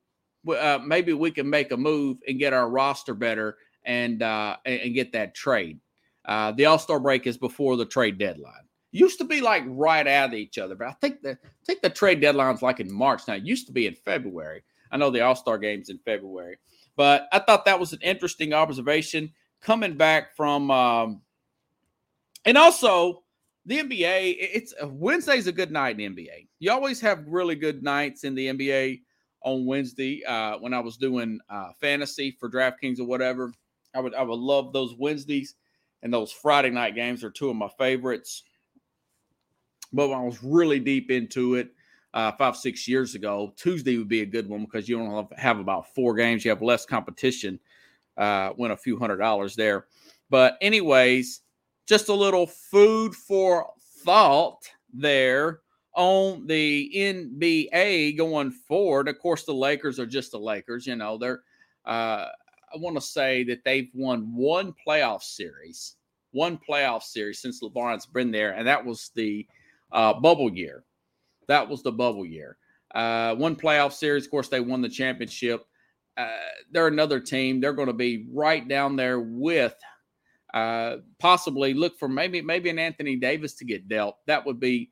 uh, 0.48 0.78
maybe 0.84 1.12
we 1.12 1.30
can 1.30 1.48
make 1.48 1.72
a 1.72 1.76
move 1.76 2.18
and 2.26 2.38
get 2.38 2.52
our 2.52 2.68
roster 2.68 3.14
better 3.14 3.58
and 3.84 4.22
uh, 4.22 4.56
and 4.64 4.94
get 4.94 5.12
that 5.12 5.34
trade. 5.34 5.78
Uh, 6.24 6.52
the 6.52 6.64
All 6.66 6.78
Star 6.78 7.00
break 7.00 7.26
is 7.26 7.36
before 7.36 7.76
the 7.76 7.86
trade 7.86 8.18
deadline. 8.18 8.52
Used 8.92 9.18
to 9.18 9.24
be 9.24 9.40
like 9.40 9.64
right 9.66 10.06
at 10.06 10.34
each 10.34 10.56
other, 10.56 10.76
but 10.76 10.86
I 10.86 10.92
think 11.00 11.22
the 11.22 11.32
I 11.32 11.64
think 11.66 11.82
the 11.82 11.90
trade 11.90 12.20
deadline's 12.20 12.62
like 12.62 12.80
in 12.80 12.92
March 12.92 13.22
now. 13.26 13.34
It 13.34 13.42
used 13.42 13.66
to 13.66 13.72
be 13.72 13.86
in 13.86 13.94
February. 13.94 14.62
I 14.90 14.96
know 14.96 15.10
the 15.10 15.22
All 15.22 15.34
Star 15.34 15.58
game's 15.58 15.90
in 15.90 15.98
February, 15.98 16.58
but 16.96 17.26
I 17.32 17.40
thought 17.40 17.64
that 17.64 17.80
was 17.80 17.92
an 17.92 18.00
interesting 18.02 18.52
observation 18.52 19.32
coming 19.60 19.96
back 19.96 20.36
from, 20.36 20.70
um, 20.70 21.22
and 22.44 22.58
also 22.58 23.22
the 23.66 23.78
NBA. 23.78 24.36
It's 24.38 24.74
Wednesday's 24.82 25.46
a 25.46 25.52
good 25.52 25.70
night 25.70 25.98
in 25.98 26.14
the 26.14 26.24
NBA. 26.24 26.48
You 26.58 26.72
always 26.72 27.00
have 27.00 27.26
really 27.26 27.54
good 27.54 27.82
nights 27.82 28.24
in 28.24 28.34
the 28.34 28.48
NBA 28.48 29.02
on 29.42 29.66
Wednesday 29.66 30.24
uh, 30.24 30.58
when 30.58 30.74
I 30.74 30.80
was 30.80 30.96
doing 30.96 31.38
uh, 31.48 31.70
fantasy 31.80 32.30
for 32.38 32.50
DraftKings 32.50 32.98
or 32.98 33.04
whatever. 33.04 33.52
I 33.94 34.00
would 34.00 34.14
I 34.14 34.22
would 34.22 34.38
love 34.38 34.72
those 34.72 34.94
Wednesdays 34.98 35.54
and 36.02 36.12
those 36.12 36.32
Friday 36.32 36.70
night 36.70 36.94
games 36.94 37.24
are 37.24 37.30
two 37.30 37.50
of 37.50 37.56
my 37.56 37.68
favorites. 37.78 38.42
But 39.92 40.08
when 40.08 40.18
I 40.18 40.22
was 40.22 40.42
really 40.42 40.80
deep 40.80 41.10
into 41.10 41.54
it 41.54 41.68
uh, 42.12 42.32
five 42.32 42.56
six 42.56 42.88
years 42.88 43.14
ago, 43.14 43.54
Tuesday 43.56 43.96
would 43.96 44.08
be 44.08 44.22
a 44.22 44.26
good 44.26 44.48
one 44.48 44.64
because 44.64 44.88
you 44.88 44.98
don't 44.98 45.32
have 45.38 45.58
about 45.58 45.94
four 45.94 46.14
games. 46.14 46.44
You 46.44 46.50
have 46.50 46.62
less 46.62 46.84
competition. 46.84 47.60
Uh, 48.16 48.52
win 48.56 48.70
a 48.70 48.76
few 48.76 48.98
hundred 48.98 49.16
dollars 49.16 49.56
there. 49.56 49.86
But 50.30 50.56
anyways, 50.60 51.42
just 51.86 52.08
a 52.08 52.14
little 52.14 52.46
food 52.46 53.14
for 53.14 53.70
thought 54.04 54.62
there 54.92 55.60
on 55.94 56.46
the 56.46 56.90
NBA 56.94 58.16
going 58.16 58.50
forward. 58.50 59.08
Of 59.08 59.18
course, 59.18 59.44
the 59.44 59.54
Lakers 59.54 59.98
are 59.98 60.06
just 60.06 60.32
the 60.32 60.38
Lakers. 60.38 60.86
You 60.86 60.96
know, 60.96 61.18
they're, 61.18 61.42
uh, 61.84 62.26
I 62.72 62.76
want 62.76 62.96
to 62.96 63.00
say 63.00 63.44
that 63.44 63.64
they've 63.64 63.90
won 63.94 64.34
one 64.34 64.74
playoff 64.86 65.22
series, 65.22 65.96
one 66.32 66.58
playoff 66.68 67.02
series 67.02 67.40
since 67.40 67.62
LeBron's 67.62 68.06
been 68.06 68.30
there, 68.30 68.52
and 68.52 68.66
that 68.66 68.84
was 68.84 69.10
the 69.14 69.46
uh, 69.92 70.14
bubble 70.14 70.52
year. 70.52 70.84
That 71.46 71.68
was 71.68 71.82
the 71.82 71.92
bubble 71.92 72.26
year. 72.26 72.56
Uh, 72.94 73.34
one 73.34 73.56
playoff 73.56 73.92
series. 73.92 74.24
Of 74.24 74.30
course, 74.30 74.48
they 74.48 74.60
won 74.60 74.80
the 74.80 74.88
championship. 74.88 75.66
Uh, 76.16 76.28
they're 76.70 76.86
another 76.86 77.20
team. 77.20 77.60
They're 77.60 77.72
going 77.72 77.88
to 77.88 77.92
be 77.92 78.26
right 78.32 78.66
down 78.66 78.96
there 78.96 79.20
with 79.20 79.74
uh, 80.54 80.98
possibly 81.18 81.74
look 81.74 81.98
for 81.98 82.08
maybe 82.08 82.40
maybe 82.40 82.70
an 82.70 82.78
Anthony 82.78 83.16
Davis 83.16 83.54
to 83.54 83.64
get 83.64 83.88
dealt. 83.88 84.18
That 84.26 84.46
would 84.46 84.60
be 84.60 84.88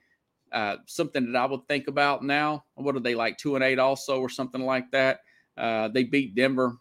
uh, 0.50 0.76
something 0.87 1.33
that 1.33 1.38
I 1.38 1.47
would 1.47 1.66
think 1.69 1.87
about 1.87 2.25
now. 2.25 2.64
What 2.75 2.97
are 2.97 3.00
they 3.00 3.14
like 3.14 3.38
two 3.38 3.54
and 3.54 3.64
eight 3.64 3.78
also 3.78 4.21
or 4.21 4.28
something 4.28 4.61
like 4.61 4.90
that? 4.90 5.21
Uh, 5.57 5.87
they 5.87 6.02
beat 6.02 6.35
Denver 6.35 6.76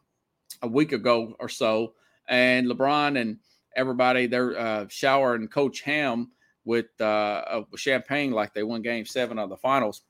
a 0.63 0.67
week 0.67 0.93
ago 0.93 1.35
or 1.39 1.47
so, 1.47 1.93
and 2.27 2.67
LeBron 2.67 3.21
and 3.21 3.37
everybody 3.75 4.25
they're 4.25 4.57
uh, 4.59 4.85
showering 4.89 5.47
Coach 5.47 5.81
Ham 5.81 6.31
with 6.65 6.99
uh, 6.99 7.61
champagne 7.75 8.31
like 8.31 8.55
they 8.55 8.63
won 8.63 8.81
Game 8.81 9.05
Seven 9.05 9.37
of 9.37 9.49
the 9.49 9.57
finals. 9.57 10.01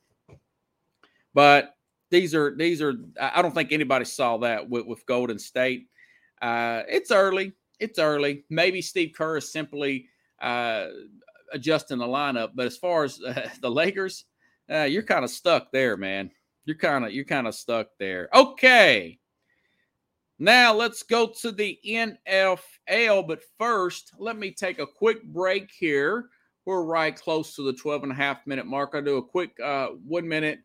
But 1.33 1.75
these 2.09 2.33
are 2.33 2.55
these 2.55 2.81
are 2.81 2.93
I 3.19 3.41
don't 3.41 3.53
think 3.53 3.73
anybody 3.73 4.05
saw 4.05 4.37
that 4.37 4.69
with, 4.69 4.85
with 4.85 5.05
Golden 5.05 5.39
State. 5.39 5.87
Uh, 6.41 6.83
it's 6.87 7.11
early. 7.11 7.51
It's 7.81 7.99
early. 7.99 8.45
Maybe 8.49 8.81
Steve 8.81 9.13
Kerr 9.17 9.37
is 9.37 9.51
simply 9.51 10.07
uh, 10.39 10.87
adjusting 11.51 11.97
the 11.97 12.05
lineup. 12.05 12.51
But 12.55 12.67
as 12.67 12.77
far 12.77 13.03
as 13.03 13.19
uh, 13.21 13.49
the 13.61 13.71
Lakers, 13.71 14.25
uh, 14.71 14.83
you're 14.83 15.03
kind 15.03 15.25
of 15.25 15.31
stuck 15.31 15.71
there, 15.71 15.97
man. 15.97 16.31
You're 16.65 16.77
kind 16.77 17.03
of 17.03 17.11
you're 17.11 17.25
kind 17.25 17.47
of 17.47 17.55
stuck 17.55 17.87
there. 17.99 18.29
Okay. 18.33 19.17
Now 20.37 20.73
let's 20.73 21.03
go 21.03 21.27
to 21.41 21.51
the 21.51 21.79
NFL. 21.85 23.27
But 23.27 23.41
first, 23.57 24.13
let 24.17 24.37
me 24.37 24.51
take 24.51 24.79
a 24.79 24.87
quick 24.87 25.23
break 25.23 25.71
here. 25.71 26.29
We're 26.65 26.83
right 26.83 27.15
close 27.15 27.55
to 27.55 27.63
the 27.63 27.73
12 27.73 28.03
and 28.03 28.11
a 28.11 28.15
half 28.15 28.45
minute 28.45 28.67
mark. 28.67 28.91
I'll 28.93 29.01
do 29.01 29.17
a 29.17 29.23
quick 29.23 29.59
uh, 29.59 29.87
one 30.07 30.27
minute, 30.27 30.59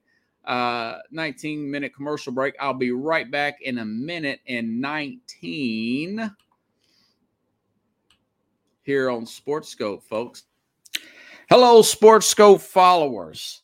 uh, 0.44 0.98
19 1.10 1.70
minute 1.70 1.94
commercial 1.94 2.32
break. 2.32 2.54
I'll 2.60 2.74
be 2.74 2.92
right 2.92 3.30
back 3.30 3.62
in 3.62 3.78
a 3.78 3.84
minute 3.84 4.40
and 4.46 4.80
19 4.80 6.30
here 8.86 9.10
on 9.10 9.26
Sports 9.26 9.68
Scope, 9.68 10.04
folks. 10.04 10.44
Hello, 11.50 11.82
Sports 11.82 12.28
Scope 12.28 12.60
followers. 12.60 13.62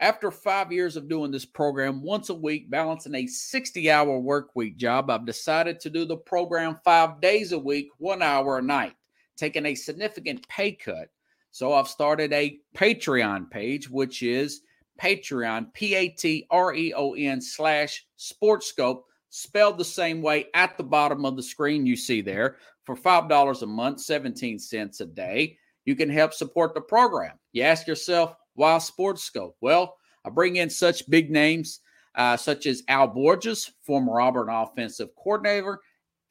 After 0.00 0.30
five 0.30 0.72
years 0.72 0.96
of 0.96 1.08
doing 1.08 1.30
this 1.30 1.44
program 1.44 2.02
once 2.02 2.30
a 2.30 2.34
week, 2.34 2.70
balancing 2.70 3.14
a 3.14 3.26
60 3.26 3.90
hour 3.90 4.18
work 4.18 4.56
week 4.56 4.76
job, 4.78 5.10
I've 5.10 5.26
decided 5.26 5.80
to 5.80 5.90
do 5.90 6.06
the 6.06 6.16
program 6.16 6.80
five 6.82 7.20
days 7.20 7.52
a 7.52 7.58
week, 7.58 7.90
one 7.98 8.22
hour 8.22 8.58
a 8.58 8.62
night, 8.62 8.94
taking 9.36 9.66
a 9.66 9.74
significant 9.74 10.48
pay 10.48 10.72
cut. 10.72 11.08
So 11.50 11.74
I've 11.74 11.86
started 11.86 12.32
a 12.32 12.58
Patreon 12.74 13.50
page, 13.50 13.88
which 13.88 14.22
is 14.22 14.62
Patreon, 15.00 15.72
P 15.74 15.94
A 15.94 16.08
T 16.08 16.46
R 16.50 16.74
E 16.74 16.94
O 16.94 17.12
N 17.12 17.40
slash 17.40 18.06
Sportscope, 18.18 19.02
spelled 19.28 19.78
the 19.78 19.84
same 19.84 20.22
way 20.22 20.46
at 20.54 20.76
the 20.76 20.84
bottom 20.84 21.24
of 21.26 21.36
the 21.36 21.42
screen 21.42 21.84
you 21.84 21.96
see 21.96 22.22
there 22.22 22.56
for 22.84 22.96
$5 22.96 23.62
a 23.62 23.66
month, 23.66 24.00
17 24.00 24.58
cents 24.58 25.00
a 25.00 25.06
day 25.06 25.56
you 25.84 25.94
can 25.94 26.08
help 26.08 26.32
support 26.32 26.74
the 26.74 26.80
program. 26.80 27.38
You 27.52 27.62
ask 27.62 27.86
yourself, 27.86 28.34
why 28.54 28.78
Sports 28.78 29.22
Scope? 29.22 29.56
Well, 29.60 29.96
I 30.24 30.30
bring 30.30 30.56
in 30.56 30.70
such 30.70 31.08
big 31.10 31.30
names 31.30 31.80
uh, 32.14 32.36
such 32.36 32.66
as 32.66 32.82
Al 32.88 33.08
Borges, 33.08 33.72
former 33.82 34.20
Auburn 34.20 34.48
offensive 34.48 35.10
coordinator, 35.16 35.80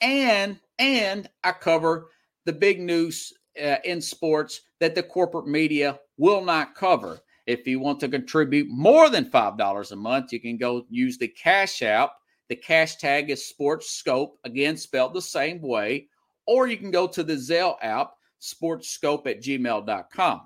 and 0.02 0.60
and 0.80 1.30
I 1.44 1.52
cover 1.52 2.08
the 2.46 2.54
big 2.54 2.80
news 2.80 3.34
uh, 3.62 3.78
in 3.84 4.02
sports 4.02 4.62
that 4.80 4.96
the 4.96 5.04
corporate 5.04 5.48
media 5.48 6.00
will 6.18 6.44
not 6.44 6.76
cover. 6.76 7.20
If 7.46 7.68
you 7.68 7.80
want 7.80 8.00
to 8.00 8.08
contribute 8.08 8.70
more 8.70 9.10
than 9.10 9.26
$5 9.26 9.92
a 9.92 9.96
month, 9.98 10.32
you 10.32 10.40
can 10.40 10.58
go 10.58 10.86
use 10.90 11.18
the 11.18 11.28
Cash 11.28 11.82
App. 11.82 12.14
The 12.50 12.56
cash 12.56 12.98
tag 12.98 13.30
is 13.30 13.48
Sports 13.48 13.92
Scope, 13.92 14.38
again, 14.44 14.78
spelled 14.78 15.14
the 15.14 15.22
same 15.22 15.62
way. 15.62 16.08
Or 16.46 16.68
you 16.68 16.78
can 16.78 16.92
go 16.92 17.08
to 17.08 17.24
the 17.24 17.34
Zelle 17.34 17.78
app 17.82 18.14
sportscope 18.42 19.28
at 19.28 19.42
gmail.com. 19.42 20.42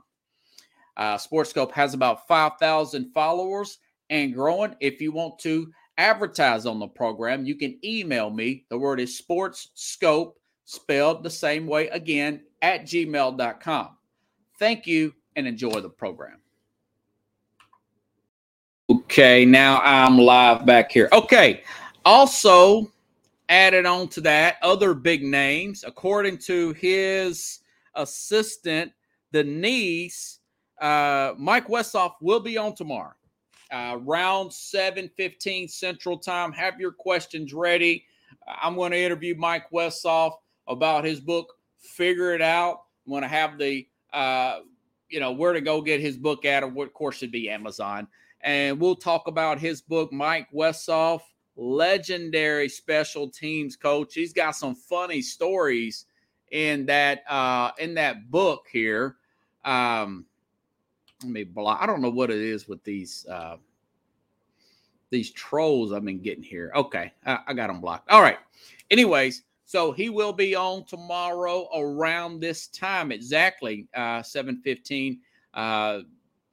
Uh, 0.95 1.15
Sportscope 1.15 1.71
has 1.71 1.93
about 1.93 2.27
5,000 2.27 3.11
followers 3.13 3.77
and 4.09 4.33
growing. 4.33 4.75
If 4.79 4.99
you 5.01 5.11
want 5.11 5.39
to 5.39 5.71
advertise 5.97 6.65
on 6.65 6.79
the 6.79 6.87
program, 6.87 7.45
you 7.45 7.55
can 7.55 7.77
email 7.83 8.29
me. 8.29 8.65
The 8.69 8.77
word 8.77 8.99
is 8.99 9.21
sportscope, 9.21 10.33
spelled 10.65 11.23
the 11.23 11.29
same 11.29 11.67
way 11.67 11.87
again, 11.89 12.41
at 12.61 12.83
gmail.com. 12.83 13.89
Thank 14.57 14.87
you 14.87 15.13
and 15.35 15.47
enjoy 15.47 15.79
the 15.81 15.89
program. 15.89 16.39
Okay, 18.89 19.45
now 19.45 19.81
I'm 19.83 20.17
live 20.17 20.65
back 20.65 20.91
here. 20.91 21.09
Okay, 21.11 21.63
also 22.05 22.91
added 23.49 23.85
on 23.85 24.07
to 24.09 24.21
that, 24.21 24.57
other 24.61 24.93
big 24.93 25.23
names, 25.23 25.83
according 25.85 26.37
to 26.39 26.73
his 26.73 27.59
assistant, 27.95 28.91
Denise, 29.31 30.39
uh, 30.81 31.33
Mike 31.37 31.67
Westhoff 31.67 32.13
will 32.21 32.39
be 32.39 32.57
on 32.57 32.75
tomorrow. 32.75 33.13
Uh, 33.71 33.97
round 34.01 34.51
7:15 34.51 35.67
Central 35.67 36.17
Time. 36.17 36.51
Have 36.53 36.79
your 36.79 36.91
questions 36.91 37.53
ready. 37.53 38.05
I'm 38.61 38.75
going 38.75 38.91
to 38.91 38.97
interview 38.97 39.35
Mike 39.35 39.69
Westhoff 39.71 40.35
about 40.67 41.03
his 41.03 41.19
book. 41.19 41.53
Figure 41.79 42.33
it 42.33 42.41
out. 42.41 42.83
I'm 43.05 43.11
going 43.11 43.23
to 43.23 43.27
have 43.27 43.57
the, 43.57 43.87
uh, 44.13 44.59
you 45.09 45.19
know, 45.19 45.31
where 45.31 45.53
to 45.53 45.61
go 45.61 45.81
get 45.81 45.99
his 45.99 46.17
book 46.17 46.45
at, 46.45 46.63
or 46.63 46.67
what 46.67 46.93
course 46.93 47.17
should 47.17 47.31
be 47.31 47.49
Amazon. 47.49 48.07
And 48.41 48.79
we'll 48.79 48.95
talk 48.95 49.27
about 49.27 49.59
his 49.59 49.81
book, 49.81 50.13
Mike 50.13 50.47
Westhoff, 50.53 51.21
legendary 51.57 52.69
special 52.69 53.27
teams 53.27 53.75
coach. 53.75 54.13
He's 54.13 54.31
got 54.31 54.55
some 54.55 54.75
funny 54.75 55.21
stories 55.21 56.05
in 56.51 56.85
that 56.85 57.23
uh, 57.29 57.71
in 57.79 57.95
that 57.95 58.31
book 58.31 58.67
here. 58.71 59.17
Um, 59.65 60.25
let 61.23 61.31
me 61.31 61.43
block. 61.43 61.79
I 61.81 61.85
don't 61.85 62.01
know 62.01 62.11
what 62.11 62.29
it 62.29 62.37
is 62.37 62.67
with 62.67 62.83
these 62.83 63.25
uh, 63.29 63.57
these 65.09 65.31
trolls 65.31 65.91
I've 65.91 66.05
been 66.05 66.21
getting 66.21 66.43
here. 66.43 66.71
Okay, 66.75 67.11
I, 67.25 67.39
I 67.47 67.53
got 67.53 67.67
them 67.67 67.81
blocked. 67.81 68.09
All 68.09 68.21
right. 68.21 68.37
Anyways, 68.91 69.43
so 69.65 69.91
he 69.91 70.09
will 70.09 70.31
be 70.31 70.55
on 70.55 70.85
tomorrow 70.85 71.67
around 71.75 72.39
this 72.39 72.67
time 72.67 73.11
exactly, 73.11 73.87
uh, 73.95 74.21
seven 74.21 74.61
fifteen. 74.63 75.19
Uh, 75.53 76.01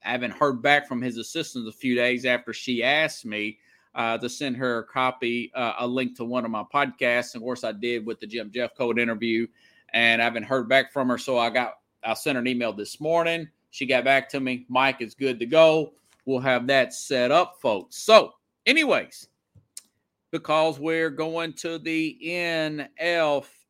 I 0.03 0.11
haven't 0.11 0.31
heard 0.31 0.61
back 0.61 0.87
from 0.87 1.01
his 1.01 1.17
assistant 1.17 1.67
a 1.67 1.71
few 1.71 1.95
days 1.95 2.25
after 2.25 2.53
she 2.53 2.83
asked 2.83 3.25
me 3.25 3.59
uh, 3.95 4.17
to 4.17 4.29
send 4.29 4.57
her 4.57 4.79
a 4.79 4.83
copy, 4.83 5.51
uh, 5.55 5.73
a 5.79 5.87
link 5.87 6.15
to 6.17 6.25
one 6.25 6.45
of 6.45 6.51
my 6.51 6.63
podcasts. 6.73 7.33
Of 7.33 7.41
course, 7.41 7.63
I 7.63 7.71
did 7.71 8.05
with 8.05 8.19
the 8.19 8.27
Jim 8.27 8.51
Jeffcoat 8.51 8.99
interview, 8.99 9.47
and 9.93 10.21
I 10.21 10.25
haven't 10.25 10.43
heard 10.43 10.67
back 10.67 10.91
from 10.91 11.07
her. 11.09 11.17
So 11.17 11.39
I 11.39 11.49
got, 11.49 11.75
I 12.03 12.13
sent 12.13 12.35
her 12.35 12.41
an 12.41 12.47
email 12.47 12.73
this 12.73 12.99
morning. 12.99 13.47
She 13.71 13.85
got 13.85 14.03
back 14.03 14.29
to 14.29 14.39
me. 14.39 14.65
Mike 14.69 15.01
is 15.01 15.15
good 15.15 15.39
to 15.39 15.45
go. 15.45 15.93
We'll 16.25 16.39
have 16.39 16.67
that 16.67 16.93
set 16.93 17.31
up, 17.31 17.57
folks. 17.61 17.97
So, 17.97 18.33
anyways, 18.65 19.27
because 20.31 20.79
we're 20.79 21.09
going 21.09 21.53
to 21.53 21.77
the 21.77 22.17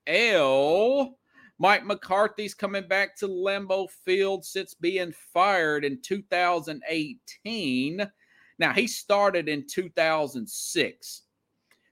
NFL, 0.07 1.13
Mike 1.59 1.85
McCarthy's 1.85 2.55
coming 2.55 2.87
back 2.87 3.15
to 3.17 3.27
Lambeau 3.27 3.89
Field 3.89 4.43
since 4.43 4.73
being 4.73 5.13
fired 5.33 5.85
in 5.85 6.01
2018. 6.01 8.11
Now, 8.59 8.73
he 8.73 8.87
started 8.87 9.49
in 9.49 9.65
2006. 9.67 11.21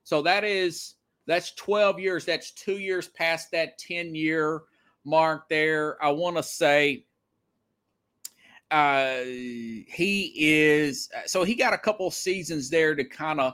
So 0.03 0.21
that 0.21 0.43
is 0.43 0.95
that's 1.25 1.53
12 1.55 1.99
years. 1.99 2.25
That's 2.25 2.51
2 2.51 2.79
years 2.79 3.07
past 3.09 3.51
that 3.51 3.77
10 3.77 4.15
year 4.15 4.63
mark 5.05 5.47
there. 5.49 6.03
I 6.03 6.09
want 6.11 6.37
to 6.37 6.43
say 6.43 7.05
uh 8.71 9.17
he 9.25 10.33
is 10.35 11.09
so 11.27 11.43
he 11.43 11.53
got 11.53 11.73
a 11.73 11.77
couple 11.77 12.09
seasons 12.09 12.71
there 12.71 12.95
to 12.95 13.03
kind 13.03 13.39
of 13.39 13.53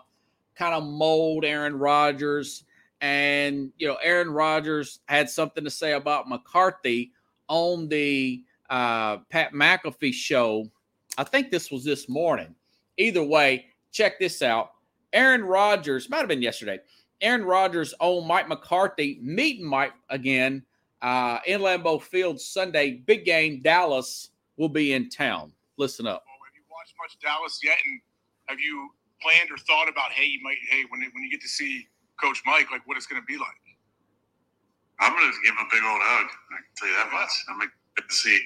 kind 0.56 0.74
of 0.74 0.84
mold 0.84 1.44
Aaron 1.44 1.78
Rodgers 1.78 2.64
and, 3.02 3.72
you 3.78 3.88
know, 3.88 3.98
Aaron 4.04 4.30
Rodgers 4.30 5.00
had 5.08 5.30
something 5.30 5.64
to 5.64 5.70
say 5.70 5.94
about 5.94 6.28
McCarthy 6.28 7.12
on 7.48 7.88
the 7.88 8.44
uh, 8.70 9.18
Pat 9.30 9.54
McAfee 9.54 10.14
show. 10.14 10.70
I 11.18 11.24
think 11.24 11.50
this 11.50 11.72
was 11.72 11.84
this 11.84 12.10
morning. 12.10 12.54
Either 13.00 13.24
way, 13.24 13.66
check 13.92 14.20
this 14.20 14.42
out. 14.42 14.72
Aaron 15.14 15.44
Rodgers, 15.44 16.10
might 16.10 16.20
have 16.20 16.28
been 16.28 16.42
yesterday. 16.42 16.80
Aaron 17.22 17.44
Rodgers 17.44 17.94
on 18.00 18.28
Mike 18.28 18.48
McCarthy 18.48 19.20
meeting 19.22 19.66
Mike 19.66 19.94
again 20.10 20.64
uh, 21.02 21.40
in 21.48 21.62
Lambeau 21.62 22.02
Field 22.02 22.40
Sunday. 22.40 23.02
Big 23.06 23.26
game. 23.26 23.62
Dallas 23.62 24.30
will 24.58 24.70
be 24.70 24.94
in 24.94 25.10
town. 25.10 25.52
Listen 25.78 26.06
up. 26.06 26.24
Well, 26.28 26.36
have 26.46 26.56
you 26.56 26.62
watched 26.70 26.94
much 27.02 27.18
Dallas 27.22 27.60
yet? 27.64 27.78
And 27.86 28.02
have 28.48 28.60
you 28.60 28.90
planned 29.22 29.50
or 29.50 29.58
thought 29.58 29.90
about, 29.90 30.12
hey, 30.12 30.26
you 30.26 30.40
might, 30.44 30.58
hey, 30.70 30.84
when 30.90 31.02
when 31.02 31.24
you 31.24 31.32
get 31.32 31.42
to 31.42 31.48
see 31.48 31.88
Coach 32.22 32.42
Mike, 32.46 32.70
like 32.72 32.86
what 32.86 32.98
it's 32.98 33.08
going 33.08 33.22
to 33.22 33.26
be 33.26 33.38
like. 33.38 33.48
I'm 35.00 35.14
going 35.14 35.32
to 35.32 35.38
give 35.44 35.56
him 35.56 35.66
a 35.66 35.70
big 35.72 35.84
old 35.84 36.02
hug. 36.04 36.28
I 36.52 36.58
can 36.60 36.74
tell 36.76 36.88
you 36.90 36.96
that 36.96 37.12
much. 37.14 37.32
I'm 37.50 37.58
going 37.58 37.70
to 37.96 38.14
see 38.14 38.40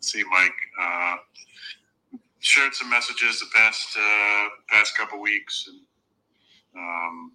see 0.00 0.22
Mike. 0.30 0.52
Uh, 0.80 1.16
shared 2.46 2.74
some 2.74 2.88
messages 2.88 3.40
the 3.40 3.50
past 3.54 3.98
uh, 3.98 4.44
past 4.70 4.96
couple 4.96 5.20
weeks, 5.20 5.66
and 5.66 5.80
um, 6.78 7.32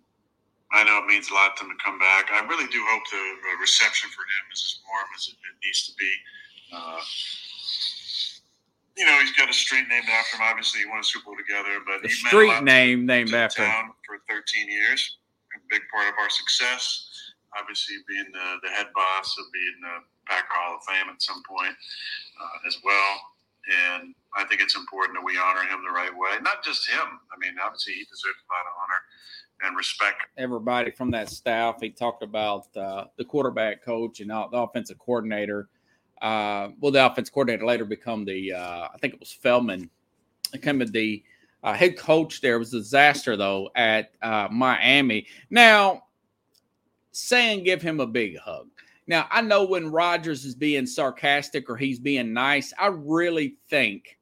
I 0.72 0.84
know 0.86 1.03
it 1.03 1.08
means 1.08 1.30
a 1.30 1.34
lot 1.34 1.58
to 1.58 1.65
him 1.65 1.72
to 1.75 1.84
come 1.84 2.00
back. 2.00 2.32
I 2.32 2.39
really 2.48 2.68
do 2.72 2.80
hope 2.88 3.03
the 3.12 3.60
reception 3.60 4.10
for 4.15 4.24
him 4.24 4.44
is 4.56 4.63
as 4.63 4.74
warm 4.88 5.08
as 5.15 5.27
it, 5.27 5.36
needs 5.63 5.86
to 5.88 5.94
be. 6.00 6.12
Uh, 6.72 7.01
you 8.98 9.06
know, 9.06 9.20
he's 9.20 9.36
got 9.36 9.50
a 9.50 9.53
street 9.53 9.84
named 9.89 10.08
after 10.08 10.38
him. 10.38 10.44
Obviously, 10.48 10.82
he 10.82 10.88
won 10.88 11.00
a 11.00 11.04
Super 11.04 11.26
Bowl 11.26 11.36
together, 11.36 11.84
but 11.86 12.02
the 12.02 12.10
street 12.10 12.63
name 12.63 13.06
named 13.06 13.34
after 13.34 13.65
him 13.67 13.91
for 14.08 14.15
13 14.30 14.71
years 14.71 15.17
A 15.56 15.60
big 15.69 15.82
part 15.91 16.08
of 16.08 16.15
our 16.24 16.30
success. 16.30 17.04
Obviously, 17.60 18.00
being 18.08 18.32
the, 18.32 18.63
the 18.63 18.71
head 18.71 18.88
boss 18.95 19.36
of 19.38 19.43
being 19.52 19.76
the 19.84 20.08
Packer 20.24 20.56
Hall 20.56 20.80
of 20.80 20.84
Fame 20.88 21.12
at 21.12 21.21
some 21.21 21.43
point 21.43 21.76
uh, 22.39 22.67
as 22.67 22.78
well. 22.86 23.31
And 23.69 24.15
I 24.36 24.43
think 24.45 24.62
it's 24.62 24.76
important 24.76 25.17
that 25.17 25.26
we 25.26 25.38
honor 25.38 25.62
him 25.62 25.80
the 25.86 25.93
right 25.93 26.12
way. 26.12 26.39
Not 26.41 26.63
just 26.63 26.89
him. 26.89 27.00
I 27.02 27.38
mean, 27.39 27.54
obviously, 27.63 27.93
he 27.93 28.04
deserves 28.04 28.39
a 28.50 28.54
lot 28.54 28.65
of 28.65 28.74
honor 28.82 29.67
and 29.67 29.78
respect. 29.78 30.17
Everybody 30.38 30.91
from 30.91 31.12
that 31.12 31.30
staff. 31.30 31.82
He 31.82 31.89
talked 31.89 32.24
about 32.24 32.76
uh, 32.76 33.06
the 33.17 33.26
quarterback 33.26 33.84
coach 33.84 34.19
and 34.19 34.30
the 34.30 34.47
offensive 34.54 34.97
coordinator. 34.97 35.69
Uh, 36.21 36.69
well, 36.80 36.91
the 36.91 37.06
offensive 37.06 37.34
coordinator 37.34 37.65
later 37.65 37.86
become 37.86 38.26
the, 38.26 38.54
uh, 38.54 38.88
I 38.93 38.97
think 39.00 39.13
it 39.13 39.19
was 39.19 39.32
Feldman, 39.32 39.89
became 40.52 40.80
the 40.80 41.24
uh, 41.63 41.74
head 41.74 41.97
coach 41.97 42.41
there 42.41 42.60
was 42.60 42.74
a 42.74 42.80
disaster 42.80 43.38
though 43.38 43.69
at 43.76 44.12
uh, 44.21 44.47
Miami. 44.52 45.28
Now, 45.50 46.04
saying 47.12 47.63
give 47.63 47.82
him 47.82 48.00
a 48.00 48.08
big 48.08 48.38
hug. 48.38 48.67
Now, 49.12 49.28
I 49.30 49.41
know 49.41 49.65
when 49.65 49.91
Rodgers 49.91 50.45
is 50.45 50.56
being 50.56 50.86
sarcastic 50.86 51.69
or 51.69 51.76
he's 51.76 52.00
being 52.00 52.32
nice, 52.32 52.71
I 52.80 52.88
really 52.88 53.58
think 53.69 54.17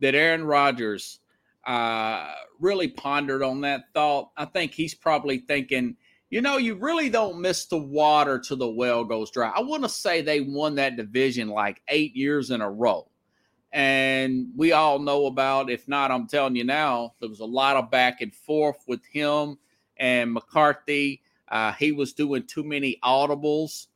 that 0.00 0.14
Aaron 0.14 0.44
Rodgers 0.44 1.20
uh, 1.66 2.32
really 2.58 2.88
pondered 2.88 3.42
on 3.42 3.60
that 3.60 3.92
thought. 3.92 4.30
I 4.38 4.46
think 4.46 4.72
he's 4.72 4.94
probably 4.94 5.40
thinking, 5.40 5.94
you 6.30 6.40
know, 6.40 6.56
you 6.56 6.76
really 6.76 7.10
don't 7.10 7.42
miss 7.42 7.66
the 7.66 7.76
water 7.76 8.38
till 8.38 8.56
the 8.56 8.66
well 8.66 9.04
goes 9.04 9.30
dry. 9.30 9.52
I 9.54 9.60
want 9.60 9.82
to 9.82 9.90
say 9.90 10.22
they 10.22 10.40
won 10.40 10.76
that 10.76 10.96
division 10.96 11.50
like 11.50 11.82
eight 11.88 12.16
years 12.16 12.50
in 12.50 12.62
a 12.62 12.70
row. 12.70 13.10
And 13.72 14.52
we 14.56 14.72
all 14.72 14.98
know 15.00 15.26
about, 15.26 15.68
if 15.68 15.86
not, 15.86 16.10
I'm 16.10 16.26
telling 16.26 16.56
you 16.56 16.64
now, 16.64 17.12
there 17.20 17.28
was 17.28 17.40
a 17.40 17.44
lot 17.44 17.76
of 17.76 17.90
back 17.90 18.22
and 18.22 18.34
forth 18.34 18.82
with 18.88 19.04
him 19.04 19.58
and 19.98 20.32
McCarthy. 20.32 21.20
Uh, 21.46 21.72
he 21.72 21.92
was 21.92 22.14
doing 22.14 22.44
too 22.46 22.64
many 22.64 22.98
audibles 23.04 23.88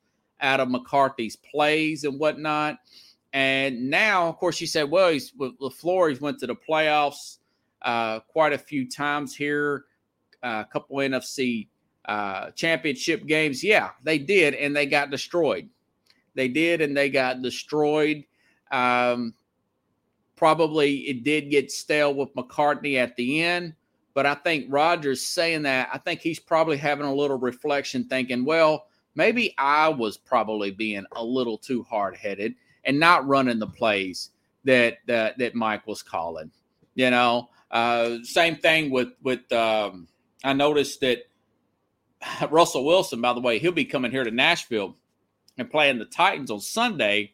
out 0.44 0.60
of 0.60 0.70
McCarthy's 0.70 1.34
plays 1.34 2.04
and 2.04 2.20
whatnot. 2.20 2.78
And 3.32 3.90
now, 3.90 4.28
of 4.28 4.36
course, 4.36 4.60
you 4.60 4.68
said, 4.68 4.90
well, 4.90 5.10
he's 5.10 5.32
with 5.36 5.58
LaFleur, 5.58 6.10
he's 6.10 6.20
went 6.20 6.38
to 6.38 6.46
the 6.46 6.54
playoffs 6.54 7.38
uh, 7.82 8.20
quite 8.20 8.52
a 8.52 8.58
few 8.58 8.88
times 8.88 9.34
here, 9.34 9.86
uh, 10.42 10.62
a 10.64 10.72
couple 10.72 10.98
NFC 10.98 11.66
uh, 12.04 12.50
championship 12.50 13.26
games. 13.26 13.64
Yeah, 13.64 13.90
they 14.04 14.18
did, 14.18 14.54
and 14.54 14.76
they 14.76 14.86
got 14.86 15.10
destroyed. 15.10 15.68
They 16.36 16.46
did, 16.46 16.80
and 16.80 16.96
they 16.96 17.10
got 17.10 17.42
destroyed. 17.42 18.24
Um, 18.70 19.34
Probably 20.36 20.96
it 21.08 21.22
did 21.22 21.50
get 21.50 21.70
stale 21.70 22.12
with 22.12 22.34
McCarthy 22.34 22.98
at 22.98 23.14
the 23.16 23.40
end, 23.40 23.74
but 24.14 24.26
I 24.26 24.34
think 24.34 24.66
Rodgers 24.68 25.22
saying 25.22 25.62
that, 25.62 25.88
I 25.92 25.98
think 25.98 26.20
he's 26.20 26.40
probably 26.40 26.76
having 26.76 27.06
a 27.06 27.14
little 27.14 27.38
reflection, 27.38 28.04
thinking, 28.08 28.44
well, 28.44 28.86
maybe 29.14 29.54
I 29.58 29.88
was 29.88 30.16
probably 30.16 30.70
being 30.70 31.04
a 31.12 31.24
little 31.24 31.58
too 31.58 31.82
hard 31.82 32.16
headed 32.16 32.54
and 32.84 32.98
not 32.98 33.26
running 33.26 33.58
the 33.58 33.66
plays 33.66 34.30
that 34.64 34.98
that, 35.06 35.38
that 35.38 35.54
Mike 35.54 35.86
was 35.86 36.02
calling. 36.02 36.50
You 36.94 37.10
know, 37.10 37.50
uh, 37.70 38.18
same 38.22 38.56
thing 38.56 38.90
with 38.90 39.08
with 39.22 39.50
um, 39.52 40.08
I 40.42 40.52
noticed 40.52 41.00
that 41.00 41.24
Russell 42.50 42.84
Wilson, 42.84 43.20
by 43.20 43.32
the 43.32 43.40
way, 43.40 43.58
he'll 43.58 43.72
be 43.72 43.84
coming 43.84 44.10
here 44.10 44.24
to 44.24 44.30
Nashville 44.30 44.96
and 45.58 45.70
playing 45.70 45.98
the 45.98 46.04
Titans 46.04 46.50
on 46.50 46.60
Sunday. 46.60 47.32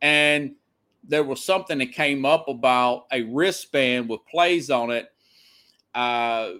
And 0.00 0.54
there 1.02 1.24
was 1.24 1.44
something 1.44 1.78
that 1.78 1.92
came 1.92 2.24
up 2.24 2.48
about 2.48 3.06
a 3.12 3.22
wristband 3.22 4.08
with 4.08 4.24
plays 4.26 4.70
on 4.70 4.90
it. 4.90 5.08
Uh, 5.94 6.50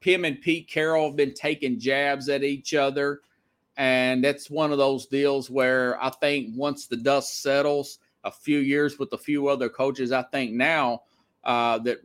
Pim 0.00 0.24
and 0.24 0.40
Pete 0.40 0.68
Carroll 0.68 1.08
have 1.08 1.16
been 1.16 1.34
taking 1.34 1.78
jabs 1.78 2.28
at 2.28 2.42
each 2.42 2.74
other. 2.74 3.20
And 3.76 4.22
that's 4.22 4.50
one 4.50 4.70
of 4.72 4.78
those 4.78 5.06
deals 5.06 5.50
where 5.50 6.02
I 6.02 6.10
think 6.10 6.50
once 6.54 6.86
the 6.86 6.96
dust 6.96 7.42
settles, 7.42 7.98
a 8.24 8.30
few 8.30 8.58
years 8.58 8.98
with 8.98 9.12
a 9.12 9.18
few 9.18 9.48
other 9.48 9.68
coaches, 9.68 10.12
I 10.12 10.22
think 10.22 10.52
now 10.52 11.02
uh, 11.44 11.78
that 11.78 11.98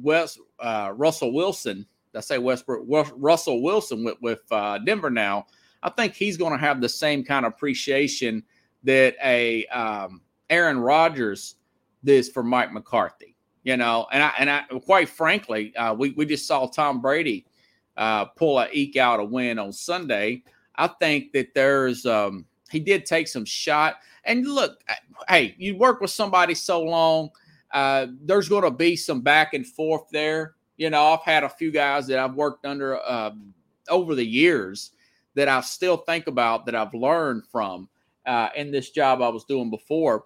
West 0.00 0.38
uh, 0.60 0.92
Russell 0.94 1.32
Wilson, 1.32 1.86
I 2.14 2.20
say 2.20 2.38
Westbrook, 2.38 2.84
Russell 3.16 3.62
Wilson 3.62 4.04
with, 4.04 4.16
with 4.20 4.42
uh, 4.50 4.78
Denver 4.78 5.10
now, 5.10 5.46
I 5.82 5.90
think 5.90 6.14
he's 6.14 6.36
going 6.36 6.52
to 6.52 6.58
have 6.58 6.80
the 6.80 6.88
same 6.88 7.24
kind 7.24 7.46
of 7.46 7.52
appreciation 7.52 8.42
that 8.84 9.16
a 9.22 9.66
um, 9.66 10.20
Aaron 10.50 10.78
Rodgers 10.78 11.56
this 12.02 12.28
for 12.28 12.42
Mike 12.42 12.72
McCarthy. 12.72 13.36
You 13.64 13.76
know, 13.76 14.08
and 14.10 14.22
I 14.24 14.32
and 14.38 14.50
I 14.50 14.62
quite 14.84 15.08
frankly, 15.08 15.74
uh, 15.76 15.94
we 15.94 16.10
we 16.10 16.26
just 16.26 16.48
saw 16.48 16.66
Tom 16.66 17.00
Brady 17.00 17.46
uh, 17.96 18.24
pull 18.24 18.58
a 18.58 18.68
eke 18.72 18.96
out 18.96 19.20
a 19.20 19.24
win 19.24 19.58
on 19.58 19.72
Sunday. 19.72 20.42
I 20.76 20.88
think 20.88 21.32
that 21.32 21.54
there's 21.54 22.06
um, 22.06 22.46
he 22.70 22.80
did 22.80 23.06
take 23.06 23.28
some 23.28 23.44
shot. 23.44 23.96
And 24.24 24.46
look, 24.46 24.80
uh, 24.88 24.94
hey, 25.28 25.54
you 25.58 25.76
work 25.76 26.00
with 26.00 26.10
somebody 26.10 26.54
so 26.54 26.82
long, 26.82 27.30
uh, 27.72 28.06
there's 28.22 28.48
going 28.48 28.64
to 28.64 28.70
be 28.70 28.96
some 28.96 29.20
back 29.20 29.54
and 29.54 29.66
forth 29.66 30.08
there. 30.10 30.54
You 30.76 30.90
know, 30.90 31.12
I've 31.12 31.22
had 31.22 31.44
a 31.44 31.48
few 31.48 31.70
guys 31.70 32.06
that 32.06 32.18
I've 32.18 32.34
worked 32.34 32.64
under 32.64 32.98
uh, 33.00 33.32
over 33.88 34.14
the 34.14 34.26
years 34.26 34.92
that 35.34 35.48
I 35.48 35.60
still 35.60 35.98
think 35.98 36.26
about 36.26 36.66
that 36.66 36.74
I've 36.74 36.94
learned 36.94 37.44
from 37.50 37.88
uh, 38.26 38.48
in 38.54 38.70
this 38.70 38.90
job 38.90 39.22
I 39.22 39.28
was 39.28 39.44
doing 39.44 39.70
before. 39.70 40.24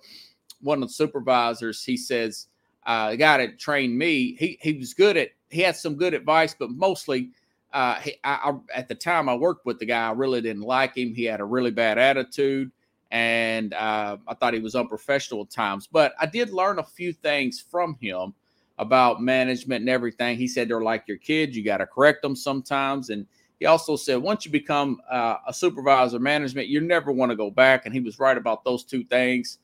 One 0.60 0.82
of 0.82 0.88
the 0.88 0.94
supervisors, 0.94 1.84
he 1.84 1.96
says, 1.96 2.46
uh, 2.86 3.10
the 3.10 3.16
guy 3.16 3.38
that 3.38 3.58
trained 3.58 3.98
me, 3.98 4.36
he 4.38 4.58
he 4.62 4.74
was 4.74 4.94
good 4.94 5.16
at 5.16 5.30
he 5.50 5.60
had 5.60 5.76
some 5.76 5.96
good 5.96 6.14
advice, 6.14 6.54
but 6.58 6.70
mostly 6.70 7.30
uh, 7.76 8.00
he, 8.00 8.14
I, 8.24 8.52
I, 8.52 8.78
at 8.78 8.88
the 8.88 8.94
time 8.94 9.28
I 9.28 9.34
worked 9.34 9.66
with 9.66 9.78
the 9.78 9.84
guy, 9.84 10.08
I 10.08 10.12
really 10.12 10.40
didn't 10.40 10.62
like 10.62 10.96
him. 10.96 11.14
He 11.14 11.24
had 11.24 11.40
a 11.40 11.44
really 11.44 11.70
bad 11.70 11.98
attitude, 11.98 12.72
and 13.10 13.74
uh, 13.74 14.16
I 14.26 14.32
thought 14.32 14.54
he 14.54 14.60
was 14.60 14.74
unprofessional 14.74 15.42
at 15.42 15.50
times. 15.50 15.86
But 15.86 16.14
I 16.18 16.24
did 16.24 16.48
learn 16.54 16.78
a 16.78 16.82
few 16.82 17.12
things 17.12 17.60
from 17.60 17.98
him 18.00 18.32
about 18.78 19.20
management 19.20 19.82
and 19.82 19.90
everything. 19.90 20.38
He 20.38 20.48
said 20.48 20.70
they're 20.70 20.80
like 20.80 21.06
your 21.06 21.18
kids; 21.18 21.54
you 21.54 21.62
got 21.62 21.76
to 21.76 21.86
correct 21.86 22.22
them 22.22 22.34
sometimes. 22.34 23.10
And 23.10 23.26
he 23.60 23.66
also 23.66 23.94
said 23.94 24.22
once 24.22 24.46
you 24.46 24.50
become 24.50 24.98
uh, 25.10 25.36
a 25.46 25.52
supervisor 25.52 26.18
management, 26.18 26.68
you 26.68 26.80
never 26.80 27.12
want 27.12 27.28
to 27.28 27.36
go 27.36 27.50
back. 27.50 27.84
And 27.84 27.92
he 27.92 28.00
was 28.00 28.18
right 28.18 28.38
about 28.38 28.64
those 28.64 28.84
two 28.84 29.04
things. 29.04 29.58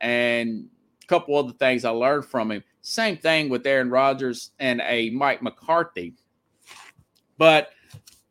And 0.00 0.66
a 1.04 1.06
couple 1.08 1.36
other 1.36 1.52
things 1.52 1.84
I 1.84 1.90
learned 1.90 2.24
from 2.24 2.52
him. 2.52 2.64
Same 2.80 3.18
thing 3.18 3.50
with 3.50 3.66
Aaron 3.66 3.90
Rodgers 3.90 4.52
and 4.58 4.80
a 4.86 5.10
Mike 5.10 5.42
McCarthy. 5.42 6.14
But 7.40 7.70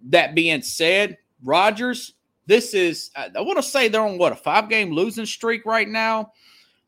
that 0.10 0.36
being 0.36 0.62
said, 0.62 1.18
Rodgers, 1.44 2.14
this 2.46 2.76
is, 2.76 3.10
I 3.16 3.42
want 3.42 3.58
to 3.58 3.64
say 3.64 3.88
they're 3.88 4.04
on 4.04 4.20
what, 4.20 4.34
a 4.34 4.36
five 4.36 4.70
game 4.70 4.92
losing 4.92 5.26
streak 5.26 5.66
right 5.66 5.90
now? 5.90 6.32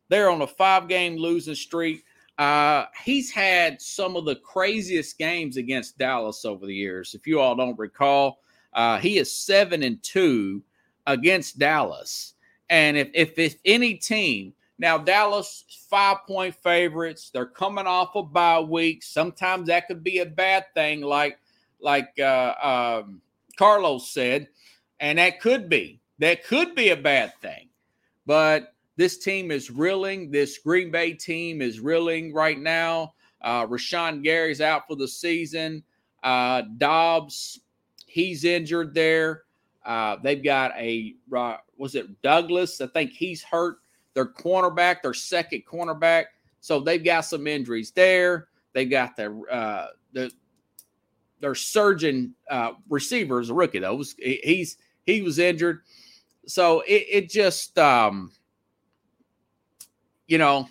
They're 0.07 0.29
on 0.29 0.43
a 0.43 0.47
five 0.47 0.87
game 0.87 1.17
losing 1.17 1.55
streak. 1.55 2.05
Uh, 2.37 2.85
he's 3.03 3.31
had 3.31 3.81
some 3.81 4.15
of 4.15 4.25
the 4.25 4.35
craziest 4.35 5.17
games 5.17 5.57
against 5.57 5.97
Dallas 5.97 6.45
over 6.45 6.67
the 6.67 6.75
years. 6.75 7.15
If 7.15 7.25
you 7.25 7.39
all 7.39 7.55
don't 7.55 7.79
recall, 7.79 8.43
uh, 8.73 8.99
he 8.99 9.17
is 9.17 9.33
seven 9.33 9.81
and 9.81 10.01
two 10.03 10.61
against 11.07 11.57
Dallas. 11.57 12.35
And 12.69 12.97
if, 12.97 13.09
if, 13.15 13.39
if 13.39 13.55
any 13.65 13.95
team 13.95 14.53
now, 14.77 14.99
Dallas, 14.99 15.65
five 15.89 16.17
point 16.27 16.53
favorites. 16.53 17.31
They're 17.33 17.47
coming 17.47 17.87
off 17.87 18.15
a 18.15 18.21
bye 18.21 18.59
week. 18.59 19.01
Sometimes 19.01 19.67
that 19.67 19.87
could 19.87 20.03
be 20.03 20.19
a 20.19 20.25
bad 20.25 20.65
thing, 20.75 21.01
like 21.01 21.39
like 21.81 22.09
uh, 22.19 23.01
um, 23.03 23.21
Carlos 23.57 24.09
said, 24.09 24.47
and 24.99 25.17
that 25.19 25.39
could 25.39 25.69
be 25.69 25.99
that 26.19 26.45
could 26.45 26.75
be 26.75 26.89
a 26.89 26.97
bad 26.97 27.33
thing. 27.41 27.69
But 28.25 28.73
this 28.97 29.17
team 29.17 29.51
is 29.51 29.71
reeling. 29.71 30.31
This 30.31 30.59
Green 30.59 30.91
Bay 30.91 31.13
team 31.13 31.61
is 31.61 31.79
reeling 31.79 32.33
right 32.33 32.59
now. 32.59 33.13
Uh, 33.41 33.65
Rashan 33.65 34.23
Gary's 34.23 34.61
out 34.61 34.83
for 34.87 34.95
the 34.95 35.07
season. 35.07 35.83
Uh, 36.23 36.63
Doubs, 36.77 37.59
he's 38.05 38.45
injured 38.45 38.93
there. 38.93 39.43
Uh, 39.83 40.17
they've 40.23 40.43
got 40.43 40.71
a 40.77 41.15
was 41.77 41.95
it 41.95 42.21
Douglas? 42.21 42.79
I 42.81 42.87
think 42.87 43.11
he's 43.11 43.41
hurt 43.41 43.77
their 44.13 44.27
cornerback, 44.27 45.01
their 45.01 45.13
second 45.13 45.63
cornerback. 45.65 46.25
So 46.59 46.79
they've 46.79 47.03
got 47.03 47.21
some 47.21 47.47
injuries 47.47 47.91
there. 47.91 48.49
They've 48.73 48.89
got 48.89 49.15
their 49.15 49.35
uh, 49.51 49.87
the 50.13 50.31
their 51.41 51.55
surgeon 51.55 52.35
uh, 52.49 52.71
receiver 52.89 53.39
is 53.39 53.49
a 53.49 53.53
rookie 53.53 53.79
though. 53.79 53.95
Was, 53.95 54.15
he's 54.17 54.77
he 55.05 55.21
was 55.21 55.39
injured, 55.39 55.81
so 56.45 56.81
it, 56.81 57.05
it 57.09 57.29
just 57.29 57.77
um, 57.77 58.31
you 60.27 60.37
know 60.37 60.67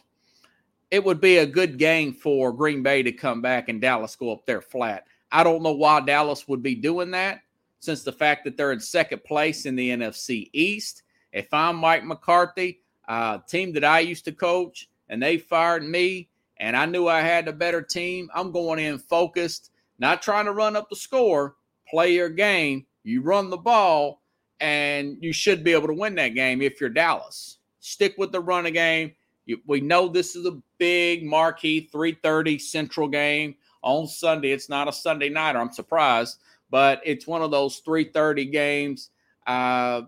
it 0.91 1.05
would 1.05 1.21
be 1.21 1.39
a 1.39 1.47
good 1.47 1.79
game 1.79 2.13
for 2.13 2.53
Green 2.53 2.83
Bay 2.83 3.03
to 3.03 3.13
come 3.13 3.41
back 3.41 3.69
and 3.69 3.81
Dallas 3.81 4.17
go 4.17 4.33
up 4.33 4.45
there 4.47 4.61
flat. 4.61 5.05
I 5.31 5.45
don't 5.45 5.63
know 5.63 5.73
why 5.73 6.01
Dallas 6.01 6.49
would 6.49 6.63
be 6.63 6.75
doing 6.75 7.13
that 7.13 7.41
since 7.79 8.03
the 8.03 8.13
fact 8.13 8.45
that 8.45 8.57
they're 8.57 8.73
in 8.73 8.81
second 8.81 9.23
place 9.25 9.67
in 9.67 9.77
the 9.77 9.91
NFC 9.91 10.51
East. 10.53 11.03
If 11.33 11.53
I'm 11.55 11.77
Mike 11.77 12.05
McCarthy, 12.05 12.81
uh, 13.09 13.39
team 13.49 13.73
that 13.75 13.85
I 13.85 14.01
used 14.01 14.25
to 14.25 14.33
coach, 14.33 14.89
and 15.09 15.23
they 15.23 15.39
fired 15.39 15.85
me, 15.85 16.29
and 16.59 16.77
I 16.77 16.87
knew 16.87 17.07
I 17.07 17.21
had 17.21 17.47
a 17.47 17.53
better 17.53 17.83
team. 17.83 18.29
I'm 18.35 18.51
going 18.51 18.81
in 18.81 18.99
focused, 18.99 19.71
not 20.01 20.23
trying 20.23 20.47
to 20.47 20.53
run 20.53 20.75
up 20.75 20.89
the 20.89 20.97
score. 20.97 21.57
Play 21.89 22.15
your 22.15 22.29
game. 22.29 22.87
You 23.05 23.23
run 23.23 23.51
the 23.51 23.57
ball, 23.57 24.23
and 24.61 25.17
you 25.21 25.33
should 25.33 25.63
be 25.63 25.73
able 25.73 25.89
to 25.89 25.95
win 25.95 26.15
that 26.17 26.35
game 26.35 26.61
if 26.63 26.81
you're 26.81 26.91
Dallas. 26.91 27.59
Stick 27.81 28.15
with 28.19 28.33
the 28.33 28.41
running 28.41 28.73
game. 28.73 29.13
You, 29.47 29.61
we 29.67 29.81
know 29.81 30.09
this 30.09 30.37
is 30.37 30.47
a 30.47 30.61
big 30.79 31.25
marquee 31.25 31.89
3:30 31.93 32.61
Central 32.61 33.09
game 33.09 33.55
on 33.83 34.07
Sunday. 34.07 34.51
It's 34.51 34.69
not 34.69 34.89
a 34.89 34.93
Sunday 34.93 35.29
nighter. 35.29 35.59
I'm 35.59 35.73
surprised, 35.73 36.39
but 36.71 37.01
it's 37.05 37.27
one 37.27 37.43
of 37.43 37.51
those 37.51 37.81
3:30 37.81 38.51
games. 38.51 39.11
Uh, 39.47 40.03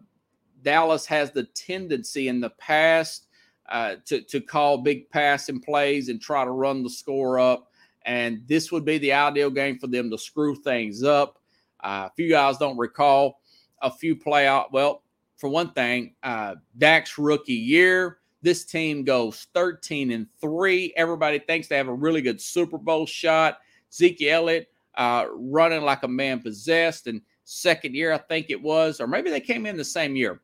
Dallas 0.62 1.07
has 1.07 1.33
the 1.33 1.44
tendency 1.44 2.28
in 2.28 2.40
the 2.40 2.50
past 2.50 3.26
uh, 3.68 3.96
to, 4.05 4.22
to 4.22 4.40
call 4.40 4.78
big 4.78 5.11
passing 5.11 5.61
plays 5.61 6.09
and 6.09 6.20
try 6.20 6.44
to 6.44 6.50
run 6.50 6.83
the 6.83 6.90
score 6.90 7.38
up. 7.38 7.72
And 8.05 8.43
this 8.47 8.73
would 8.73 8.85
be 8.85 8.99
the 8.99 9.12
ideal 9.12 9.51
game 9.51 9.79
for 9.79 9.87
them 9.87 10.11
to 10.11 10.19
screw 10.19 10.55
things 10.55 11.03
up. 11.03 11.38
Uh, 11.81 12.09
if 12.12 12.23
you 12.23 12.31
guys 12.31 12.59
don't 12.59 12.79
recall, 12.79 13.41
a 13.81 13.91
few 13.91 14.15
playoff, 14.17 14.71
well, 14.73 15.03
for 15.37 15.49
one 15.49 15.73
thing, 15.73 16.15
uh, 16.23 16.55
Dak's 16.79 17.19
rookie 17.19 17.53
year, 17.53 18.19
this 18.43 18.65
team 18.65 19.05
goes 19.05 19.47
13 19.55 20.11
and 20.12 20.27
3. 20.41 20.93
Everybody 20.97 21.38
thinks 21.38 21.69
they 21.69 21.77
have 21.77 21.88
a 21.88 21.95
really 21.95 22.23
good 22.23 22.41
Super 22.41 22.79
Bowl 22.79 23.07
shot. 23.07 23.59
Zeke 23.93 24.23
Elliott 24.23 24.69
uh, 24.95 25.27
running 25.33 25.83
like 25.83 26.03
a 26.03 26.09
man 26.09 26.41
possessed. 26.41 27.07
And 27.07 27.23
second 27.45 27.95
year, 27.95 28.12
I 28.12 28.19
think 28.19 28.51
it 28.51 28.61
was, 28.61 29.01
or 29.01 29.07
maybe 29.07 29.31
they 29.31 29.41
came 29.41 29.67
in 29.67 29.77
the 29.77 29.85
same 29.85 30.17
year. 30.17 30.41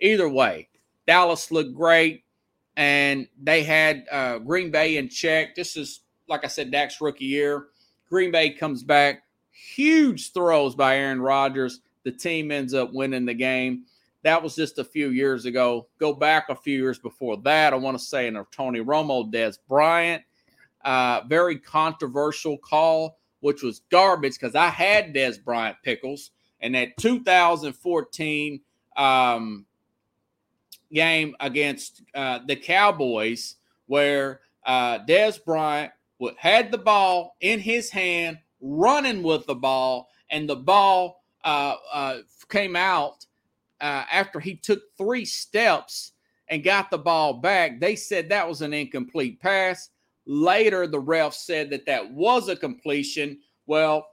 Either 0.00 0.28
way, 0.28 0.68
Dallas 1.06 1.50
looked 1.50 1.74
great, 1.74 2.24
and 2.76 3.26
they 3.42 3.62
had 3.62 4.04
uh, 4.10 4.38
Green 4.38 4.70
Bay 4.70 4.96
in 4.96 5.08
check. 5.08 5.54
This 5.54 5.76
is, 5.76 6.00
like 6.28 6.44
I 6.44 6.48
said, 6.48 6.70
Dak's 6.70 7.00
rookie 7.00 7.24
year. 7.24 7.66
Green 8.08 8.30
Bay 8.30 8.50
comes 8.50 8.82
back, 8.82 9.24
huge 9.50 10.32
throws 10.32 10.74
by 10.74 10.96
Aaron 10.96 11.20
Rodgers. 11.20 11.80
The 12.04 12.12
team 12.12 12.50
ends 12.50 12.74
up 12.74 12.92
winning 12.92 13.26
the 13.26 13.34
game. 13.34 13.84
That 14.22 14.42
was 14.42 14.56
just 14.56 14.78
a 14.78 14.84
few 14.84 15.10
years 15.10 15.44
ago. 15.44 15.88
Go 15.98 16.12
back 16.12 16.48
a 16.48 16.54
few 16.54 16.76
years 16.76 16.98
before 16.98 17.36
that. 17.38 17.72
I 17.72 17.76
want 17.76 17.98
to 17.98 18.04
say 18.04 18.26
in 18.26 18.36
a 18.36 18.46
Tony 18.50 18.80
Romo, 18.80 19.30
Dez 19.30 19.58
Bryant, 19.68 20.22
uh, 20.84 21.22
very 21.26 21.58
controversial 21.58 22.58
call, 22.58 23.18
which 23.40 23.62
was 23.62 23.82
garbage 23.90 24.34
because 24.34 24.54
I 24.54 24.68
had 24.68 25.14
Dez 25.14 25.42
Bryant 25.42 25.76
pickles. 25.82 26.30
And 26.60 26.74
that 26.74 26.96
2014 26.96 28.60
um, 28.96 29.66
game 30.92 31.36
against 31.40 32.02
uh, 32.14 32.40
the 32.46 32.56
Cowboys 32.56 33.56
where 33.86 34.40
uh, 34.66 34.98
Dez 35.06 35.42
Bryant 35.44 35.92
had 36.36 36.70
the 36.70 36.78
ball 36.78 37.36
in 37.40 37.60
his 37.60 37.90
hand, 37.90 38.38
running 38.60 39.22
with 39.22 39.46
the 39.46 39.54
ball, 39.54 40.08
and 40.30 40.48
the 40.48 40.56
ball 40.56 41.22
uh, 41.44 41.76
uh, 41.92 42.18
came 42.48 42.76
out 42.76 43.26
uh, 43.80 44.04
after 44.10 44.40
he 44.40 44.56
took 44.56 44.82
three 44.96 45.24
steps 45.24 46.12
and 46.48 46.64
got 46.64 46.90
the 46.90 46.98
ball 46.98 47.34
back. 47.34 47.80
They 47.80 47.96
said 47.96 48.28
that 48.28 48.48
was 48.48 48.62
an 48.62 48.72
incomplete 48.72 49.40
pass. 49.40 49.90
Later, 50.26 50.86
the 50.86 51.00
ref 51.00 51.34
said 51.34 51.70
that 51.70 51.86
that 51.86 52.10
was 52.10 52.48
a 52.48 52.56
completion. 52.56 53.38
Well, 53.66 54.06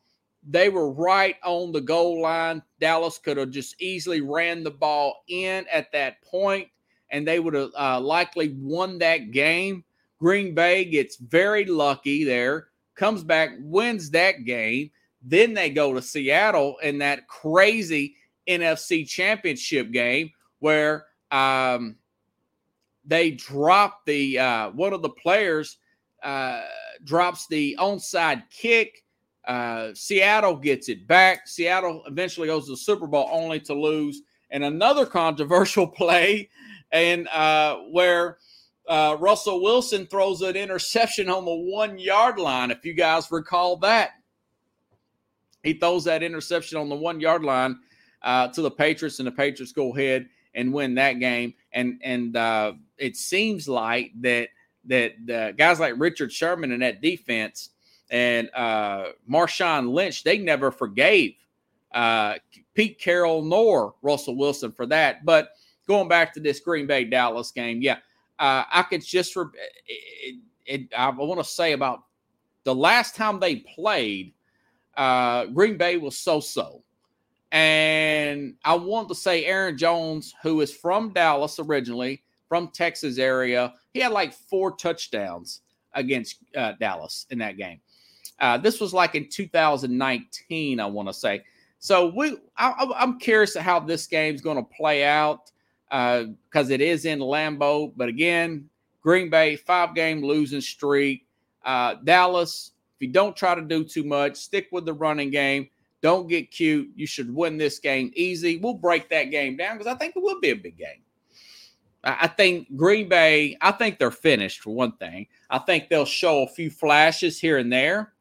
they 0.47 0.69
were 0.69 0.91
right 0.91 1.35
on 1.43 1.71
the 1.71 1.81
goal 1.81 2.21
line. 2.21 2.61
Dallas 2.79 3.17
could 3.17 3.37
have 3.37 3.49
just 3.49 3.81
easily 3.81 4.21
ran 4.21 4.63
the 4.63 4.71
ball 4.71 5.23
in 5.27 5.65
at 5.71 5.91
that 5.91 6.21
point, 6.21 6.67
and 7.09 7.27
they 7.27 7.39
would 7.39 7.53
have 7.53 7.71
uh, 7.77 7.99
likely 7.99 8.55
won 8.59 8.99
that 8.99 9.31
game. 9.31 9.83
Green 10.19 10.53
Bay 10.53 10.85
gets 10.85 11.17
very 11.17 11.65
lucky 11.65 12.23
there, 12.23 12.67
comes 12.95 13.23
back, 13.23 13.51
wins 13.59 14.09
that 14.11 14.45
game. 14.45 14.91
Then 15.21 15.53
they 15.53 15.69
go 15.69 15.93
to 15.93 16.01
Seattle 16.01 16.77
in 16.83 16.99
that 16.99 17.27
crazy 17.27 18.15
NFC 18.47 19.07
championship 19.07 19.91
game 19.91 20.31
where 20.59 21.05
um, 21.31 21.95
they 23.03 23.31
drop 23.31 24.05
the 24.05 24.39
uh, 24.39 24.69
one 24.71 24.93
of 24.93 25.01
the 25.01 25.09
players 25.09 25.77
uh, 26.23 26.61
drops 27.03 27.47
the 27.47 27.75
onside 27.79 28.43
kick 28.49 29.03
uh, 29.47 29.89
Seattle 29.93 30.55
gets 30.55 30.89
it 30.89 31.07
back. 31.07 31.47
Seattle 31.47 32.03
eventually 32.07 32.47
goes 32.47 32.65
to 32.65 32.71
the 32.71 32.77
Super 32.77 33.07
Bowl 33.07 33.29
only 33.31 33.59
to 33.61 33.73
lose. 33.73 34.21
And 34.49 34.63
another 34.63 35.05
controversial 35.05 35.87
play, 36.01 36.49
and 36.91 37.27
uh, 37.29 37.77
where 37.91 38.37
uh, 38.87 39.17
Russell 39.19 39.61
Wilson 39.61 40.05
throws 40.07 40.41
an 40.41 40.55
interception 40.55 41.29
on 41.29 41.45
the 41.45 41.53
one 41.53 41.97
yard 41.97 42.37
line. 42.37 42.71
If 42.71 42.85
you 42.85 42.93
guys 42.93 43.31
recall 43.31 43.77
that, 43.77 44.11
he 45.63 45.73
throws 45.73 46.03
that 46.03 46.23
interception 46.23 46.77
on 46.77 46.89
the 46.89 46.95
one 46.95 47.19
yard 47.19 47.43
line 47.43 47.79
uh, 48.21 48.47
to 48.49 48.61
the 48.61 48.71
Patriots, 48.71 49.19
and 49.19 49.27
the 49.27 49.31
Patriots 49.31 49.71
go 49.71 49.95
ahead 49.95 50.27
and 50.53 50.73
win 50.73 50.95
that 50.95 51.13
game. 51.13 51.53
And 51.73 51.99
and 52.03 52.35
uh, 52.35 52.73
it 52.97 53.15
seems 53.15 53.67
like 53.67 54.11
that 54.21 54.49
that 54.85 55.55
guys 55.57 55.79
like 55.79 55.95
Richard 55.97 56.31
Sherman 56.31 56.71
and 56.71 56.81
that 56.81 57.01
defense 57.01 57.69
and 58.09 58.49
uh, 58.53 59.05
Marshawn 59.29 59.91
Lynch, 59.91 60.23
they 60.23 60.37
never 60.37 60.71
forgave 60.71 61.35
uh, 61.93 62.35
Pete 62.73 62.99
Carroll 62.99 63.41
nor 63.41 63.95
Russell 64.01 64.37
Wilson 64.37 64.71
for 64.71 64.85
that. 64.87 65.25
But 65.25 65.49
going 65.87 66.07
back 66.07 66.33
to 66.33 66.39
this 66.39 66.59
Green 66.59 66.87
Bay 66.87 67.05
Dallas 67.05 67.51
game, 67.51 67.81
yeah, 67.81 67.97
uh, 68.39 68.63
I 68.71 68.83
could 68.83 69.03
just 69.03 69.35
re- 69.35 69.45
it, 69.87 70.35
it, 70.65 70.93
I 70.97 71.09
want 71.09 71.39
to 71.39 71.49
say 71.49 71.73
about 71.73 72.03
the 72.63 72.75
last 72.75 73.15
time 73.15 73.39
they 73.39 73.57
played, 73.57 74.33
uh, 74.97 75.45
Green 75.45 75.77
Bay 75.77 75.97
was 75.97 76.17
so 76.17 76.39
so. 76.39 76.81
And 77.51 78.55
I 78.65 78.75
want 78.75 79.07
to 79.09 79.15
say 79.15 79.45
Aaron 79.45 79.77
Jones, 79.77 80.33
who 80.43 80.61
is 80.61 80.73
from 80.73 81.13
Dallas 81.13 81.59
originally, 81.59 82.21
from 82.49 82.69
Texas 82.69 83.17
area, 83.17 83.73
he 83.93 83.99
had 83.99 84.11
like 84.11 84.33
four 84.33 84.75
touchdowns 84.75 85.61
against 85.93 86.39
uh, 86.57 86.73
Dallas 86.79 87.25
in 87.29 87.37
that 87.39 87.57
game. 87.57 87.79
Uh, 88.39 88.57
this 88.57 88.81
was 88.81 88.93
like 88.93 89.15
in 89.15 89.29
2019, 89.29 90.79
I 90.79 90.85
want 90.85 91.07
to 91.07 91.13
say. 91.13 91.43
So 91.79 92.11
we, 92.15 92.37
I, 92.57 92.93
am 92.97 93.19
curious 93.19 93.55
how 93.55 93.79
this 93.79 94.07
game's 94.07 94.41
going 94.41 94.57
to 94.57 94.75
play 94.75 95.05
out 95.05 95.51
because 95.89 96.69
uh, 96.69 96.73
it 96.73 96.81
is 96.81 97.05
in 97.05 97.19
Lambeau. 97.19 97.93
But 97.95 98.09
again, 98.09 98.69
Green 99.01 99.29
Bay 99.29 99.55
five 99.55 99.95
game 99.95 100.23
losing 100.23 100.61
streak. 100.61 101.25
Uh, 101.63 101.95
Dallas, 102.03 102.71
if 102.95 103.07
you 103.07 103.13
don't 103.13 103.35
try 103.35 103.55
to 103.55 103.61
do 103.61 103.83
too 103.83 104.03
much, 104.03 104.35
stick 104.35 104.67
with 104.71 104.85
the 104.85 104.93
running 104.93 105.31
game. 105.31 105.69
Don't 106.01 106.27
get 106.27 106.51
cute. 106.51 106.89
You 106.95 107.07
should 107.07 107.33
win 107.33 107.57
this 107.57 107.79
game 107.79 108.11
easy. 108.15 108.57
We'll 108.57 108.75
break 108.75 109.09
that 109.09 109.31
game 109.31 109.57
down 109.57 109.77
because 109.77 109.91
I 109.91 109.97
think 109.97 110.15
it 110.15 110.21
will 110.21 110.39
be 110.39 110.51
a 110.51 110.55
big 110.55 110.77
game. 110.77 111.01
I 112.05 112.27
think 112.27 112.75
Green 112.75 113.09
Bay, 113.09 113.57
I 113.61 113.71
think 113.71 113.97
they're 113.97 114.11
finished 114.11 114.61
for 114.61 114.75
one 114.75 114.91
thing. 114.93 115.25
I 115.49 115.57
think 115.57 115.89
they'll 115.89 116.05
show 116.05 116.43
a 116.43 116.47
few 116.47 116.69
flashes 116.69 117.39
here 117.39 117.57
and 117.57 117.73
there, 117.73 118.13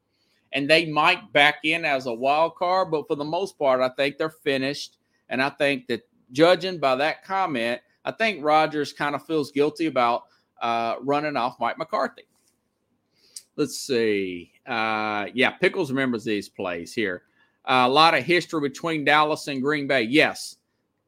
and 0.53 0.67
they 0.67 0.87
might 0.87 1.31
back 1.31 1.57
in 1.63 1.85
as 1.85 2.07
a 2.07 2.13
wild 2.13 2.55
card, 2.55 2.89
but 2.89 3.07
for 3.07 3.15
the 3.15 3.23
most 3.23 3.59
part, 3.59 3.81
I 3.81 3.89
think 3.89 4.17
they're 4.17 4.29
finished. 4.29 4.97
And 5.29 5.39
I 5.39 5.51
think 5.51 5.85
that 5.87 6.01
judging 6.35 6.77
by 6.77 6.95
that 6.97 7.23
comment, 7.23 7.81
I 8.03 8.11
think 8.11 8.43
Rodgers 8.43 8.93
kind 8.93 9.15
of 9.15 9.25
feels 9.25 9.51
guilty 9.51 9.87
about 9.87 10.23
uh, 10.61 10.95
running 11.01 11.37
off 11.37 11.59
Mike 11.59 11.77
McCarthy. 11.77 12.23
Let's 13.55 13.79
see. 13.79 14.51
Uh, 14.67 15.27
yeah, 15.33 15.51
Pickles 15.51 15.89
remembers 15.89 16.25
these 16.25 16.49
plays 16.49 16.93
here. 16.93 17.23
Uh, 17.63 17.85
a 17.85 17.89
lot 17.89 18.13
of 18.13 18.23
history 18.23 18.61
between 18.61 19.05
Dallas 19.05 19.47
and 19.47 19.61
Green 19.61 19.87
Bay. 19.87 20.03
Yes, 20.03 20.57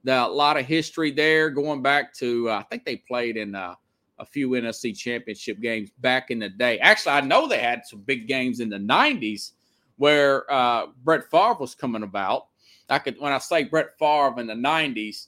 a 0.08 0.28
lot 0.28 0.58
of 0.58 0.66
history 0.66 1.12
there 1.12 1.50
going 1.50 1.82
back 1.82 2.14
to, 2.16 2.50
uh, 2.50 2.60
I 2.60 2.64
think 2.64 2.86
they 2.86 2.96
played 2.96 3.36
in 3.36 3.54
uh, 3.54 3.76
a 4.18 4.26
few 4.26 4.50
NFC 4.52 4.98
championship 4.98 5.60
games 5.60 5.92
back 6.00 6.32
in 6.32 6.40
the 6.40 6.50
day. 6.50 6.80
Actually, 6.80 7.12
I 7.14 7.22
know 7.22 7.48
they 7.48 7.60
had 7.60 7.86
some 7.86 8.00
big 8.00 8.28
games 8.28 8.62
in 8.62 8.70
the 8.70 8.78
90s 8.78 9.52
where 9.98 10.52
uh, 10.52 10.88
Brett 11.04 11.30
Favre 11.30 11.58
was 11.60 11.76
coming 11.76 12.04
about. 12.04 12.48
I 12.90 13.00
could, 13.00 13.20
when 13.20 13.34
I 13.34 13.38
say 13.38 13.64
Brett 13.64 13.98
Favre 14.00 14.40
in 14.40 14.48
the 14.48 14.54
90s, 14.54 15.28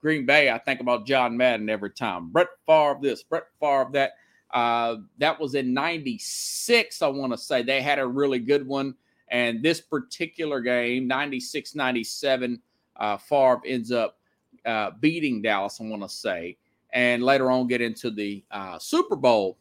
Green 0.00 0.26
Bay, 0.26 0.50
I 0.50 0.58
think 0.58 0.80
about 0.80 1.06
John 1.06 1.36
Madden 1.36 1.68
every 1.68 1.90
time. 1.90 2.30
Brett 2.30 2.48
Favre 2.66 2.98
this, 3.00 3.22
Brett 3.22 3.46
Favre 3.60 3.88
that. 3.92 4.12
Uh, 4.54 4.98
that 5.18 5.38
was 5.38 5.54
in 5.56 5.74
96, 5.74 7.02
I 7.02 7.08
want 7.08 7.32
to 7.32 7.36
say. 7.36 7.62
They 7.62 7.82
had 7.82 7.98
a 7.98 8.06
really 8.06 8.38
good 8.38 8.66
one. 8.66 8.94
And 9.28 9.62
this 9.62 9.80
particular 9.80 10.60
game, 10.60 11.08
96 11.08 11.74
97, 11.74 12.62
uh, 12.96 13.16
Favre 13.16 13.60
ends 13.66 13.90
up 13.90 14.18
uh, 14.64 14.92
beating 15.00 15.42
Dallas, 15.42 15.80
I 15.80 15.84
want 15.84 16.02
to 16.02 16.08
say, 16.08 16.56
and 16.90 17.22
later 17.22 17.50
on 17.50 17.66
get 17.66 17.80
into 17.80 18.10
the 18.10 18.44
uh, 18.50 18.78
Super 18.78 19.16
Bowl. 19.16 19.58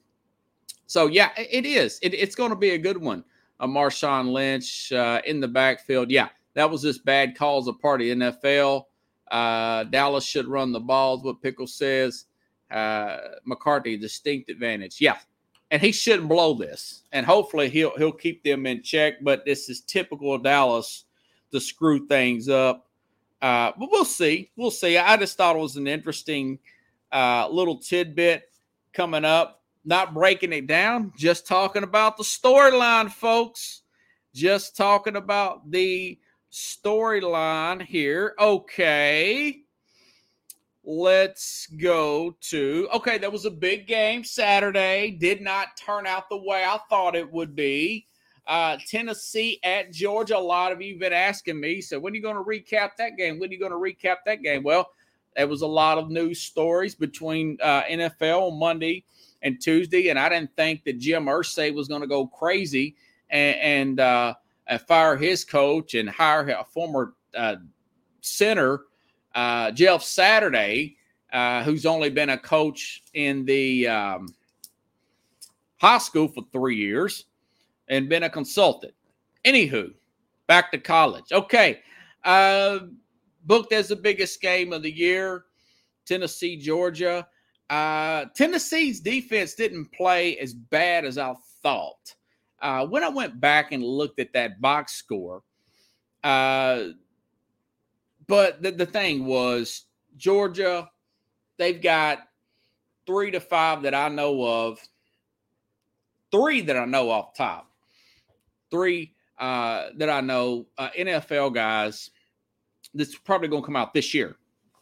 So, 0.88 1.08
yeah, 1.08 1.32
it 1.38 1.66
is. 1.66 2.00
It, 2.02 2.14
it's 2.14 2.36
going 2.36 2.52
to 2.52 2.56
be 2.56 2.72
a 2.72 2.78
good 2.78 2.98
one. 2.98 3.24
Uh, 3.60 3.68
Marshawn 3.68 4.32
Lynch 4.32 4.92
uh, 4.92 5.22
in 5.26 5.40
the 5.40 5.48
backfield. 5.48 6.12
Yeah, 6.12 6.30
that 6.56 6.70
was 6.70 6.82
just 6.82 7.06
bad 7.06 7.38
calls 7.38 7.68
of 7.68 7.80
party 7.80 8.14
NFL. 8.14 8.86
Uh, 9.30 9.84
Dallas 9.86 10.26
should 10.26 10.48
run 10.48 10.72
the 10.72 10.80
balls, 10.80 11.24
what 11.24 11.42
Pickle 11.42 11.68
says. 11.68 12.26
Uh, 12.72 13.18
McCarthy, 13.46 13.98
distinct 13.98 14.50
advantage. 14.50 15.00
Yeah, 15.00 15.18
and 15.72 15.82
he 15.82 15.92
shouldn't 15.92 16.30
blow 16.30 16.54
this. 16.54 17.04
And 17.12 17.26
hopefully 17.26 17.70
he'll 17.70 17.96
he'll 17.98 18.12
keep 18.12 18.44
them 18.44 18.66
in 18.66 18.82
check. 18.82 19.16
But 19.22 19.46
this 19.46 19.70
is 19.70 19.82
typical 19.82 20.34
of 20.34 20.44
Dallas 20.44 21.06
to 21.52 21.60
screw 21.60 22.08
things 22.08 22.50
up. 22.50 22.88
Uh, 23.42 23.72
but 23.78 23.90
we'll 23.92 24.06
see. 24.06 24.50
We'll 24.56 24.72
see. 24.72 24.98
I 24.98 25.18
just 25.18 25.38
thought 25.38 25.56
it 25.56 25.60
was 25.60 25.78
an 25.78 25.88
interesting 25.88 26.60
uh, 27.12 27.48
little 27.50 27.78
tidbit 27.78 28.50
coming 28.94 29.26
up. 29.26 29.62
Not 29.88 30.16
breaking 30.16 30.52
it 30.52 30.66
down, 30.66 31.14
just 31.16 31.46
talking 31.46 31.84
about 31.84 32.18
the 32.18 32.24
storyline, 32.24 33.12
folks. 33.12 33.84
Just 34.34 34.76
talking 34.76 35.16
about 35.16 35.70
the 35.70 36.18
storyline 36.56 37.82
here. 37.82 38.34
Okay. 38.40 39.62
Let's 40.86 41.68
go 41.68 42.38
to. 42.42 42.88
Okay, 42.94 43.18
that 43.18 43.32
was 43.32 43.46
a 43.46 43.52
big 43.52 43.88
game 43.88 44.24
Saturday. 44.24 45.12
Did 45.12 45.42
not 45.42 45.76
turn 45.76 46.08
out 46.08 46.30
the 46.30 46.38
way 46.38 46.64
I 46.64 46.80
thought 46.90 47.16
it 47.16 47.30
would 47.30 47.56
be. 47.56 48.06
Uh, 48.48 48.78
Tennessee 48.88 49.60
at 49.64 49.92
Georgia. 49.92 50.38
A 50.38 50.40
lot 50.40 50.72
of 50.72 50.82
you 50.82 50.94
have 50.94 51.00
been 51.00 51.14
asking 51.14 51.60
me, 51.60 51.82
so 51.82 52.00
when 52.00 52.14
are 52.14 52.16
you 52.16 52.22
going 52.22 52.36
to 52.36 52.44
recap 52.44 52.92
that 53.00 53.18
game? 53.18 53.40
When 53.40 53.50
are 53.50 53.54
you 53.54 53.60
going 53.60 53.72
to 53.72 53.78
recap 53.78 54.18
that 54.26 54.44
game? 54.44 54.64
Well, 54.64 54.92
there 55.36 55.48
was 55.48 55.62
a 55.64 55.68
lot 55.68 55.98
of 55.98 56.10
news 56.10 56.42
stories 56.42 56.96
between 56.96 57.58
uh, 57.62 57.82
NFL 57.84 58.52
on 58.52 58.60
Monday 58.60 59.04
and 59.42 59.60
Tuesday, 59.60 60.10
and 60.10 60.20
I 60.20 60.30
didn't 60.30 60.56
think 60.56 60.84
that 60.86 61.00
Jim 61.00 61.26
Irsay 61.26 61.74
was 61.74 61.88
going 61.88 62.02
to 62.02 62.08
go 62.08 62.28
crazy 62.28 62.96
and, 63.30 63.58
and 63.58 64.00
uh, 64.00 64.36
fire 64.88 65.16
his 65.16 65.44
coach 65.44 65.94
and 65.94 66.10
hire 66.10 66.48
a 66.50 66.64
former 66.64 67.14
uh, 67.36 67.58
center, 68.22 68.82
uh, 69.34 69.72
Jeff 69.72 70.04
Saturday, 70.04 70.98
uh, 71.34 71.64
who's 71.64 71.86
only 71.86 72.10
been 72.10 72.30
a 72.30 72.38
coach 72.38 73.04
in 73.14 73.46
the 73.46 73.88
um, 73.88 74.34
high 75.78 75.98
school 75.98 76.28
for 76.28 76.44
three 76.52 76.76
years 76.76 77.26
and 77.88 78.10
been 78.10 78.24
a 78.24 78.30
consultant. 78.30 78.94
Anywho, 79.46 79.94
back 80.48 80.72
to 80.72 80.78
college. 80.78 81.32
Okay. 81.32 81.82
Uh, 82.24 82.80
booked 83.46 83.74
as 83.74 83.90
the 83.90 83.96
biggest 83.96 84.42
game 84.42 84.74
of 84.74 84.82
the 84.82 84.92
year 84.92 85.46
Tennessee, 86.06 86.56
Georgia. 86.56 87.28
Uh, 87.70 88.26
Tennessee's 88.36 89.00
defense 89.00 89.56
didn't 89.56 89.92
play 89.92 90.38
as 90.38 90.54
bad 90.54 91.04
as 91.04 91.18
I 91.18 91.34
thought. 91.62 92.16
Uh, 92.62 92.86
when 92.88 93.04
I 93.04 93.10
went 93.10 93.40
back 93.40 93.72
and 93.72 93.84
looked 93.84 94.20
at 94.20 94.34
that 94.34 94.62
box 94.62 94.94
score, 94.94 95.44
uh, 96.24 96.86
but 98.28 98.62
the, 98.62 98.72
the 98.72 98.86
thing 98.86 99.26
was, 99.26 99.86
Georgia, 100.18 100.90
they've 101.58 101.82
got 101.82 102.20
three 103.06 103.32
to 103.32 103.40
five 103.40 103.84
that 103.84 103.94
I 103.94 104.10
know 104.10 104.44
of, 104.44 104.80
three 106.32 106.62
that 106.62 106.78
I 106.78 106.86
know 106.86 107.12
off 107.12 107.36
top 107.36 107.70
three 108.76 109.14
uh, 109.40 109.88
that 109.98 110.10
I 110.10 110.22
know, 110.22 110.66
uh, 110.78 110.90
NFL 110.98 111.54
guys, 111.54 112.10
that's 112.94 113.16
probably 113.16 113.48
going 113.48 113.62
to 113.62 113.66
come 113.66 113.76
out 113.76 113.94
this 113.94 114.14
year, 114.14 114.36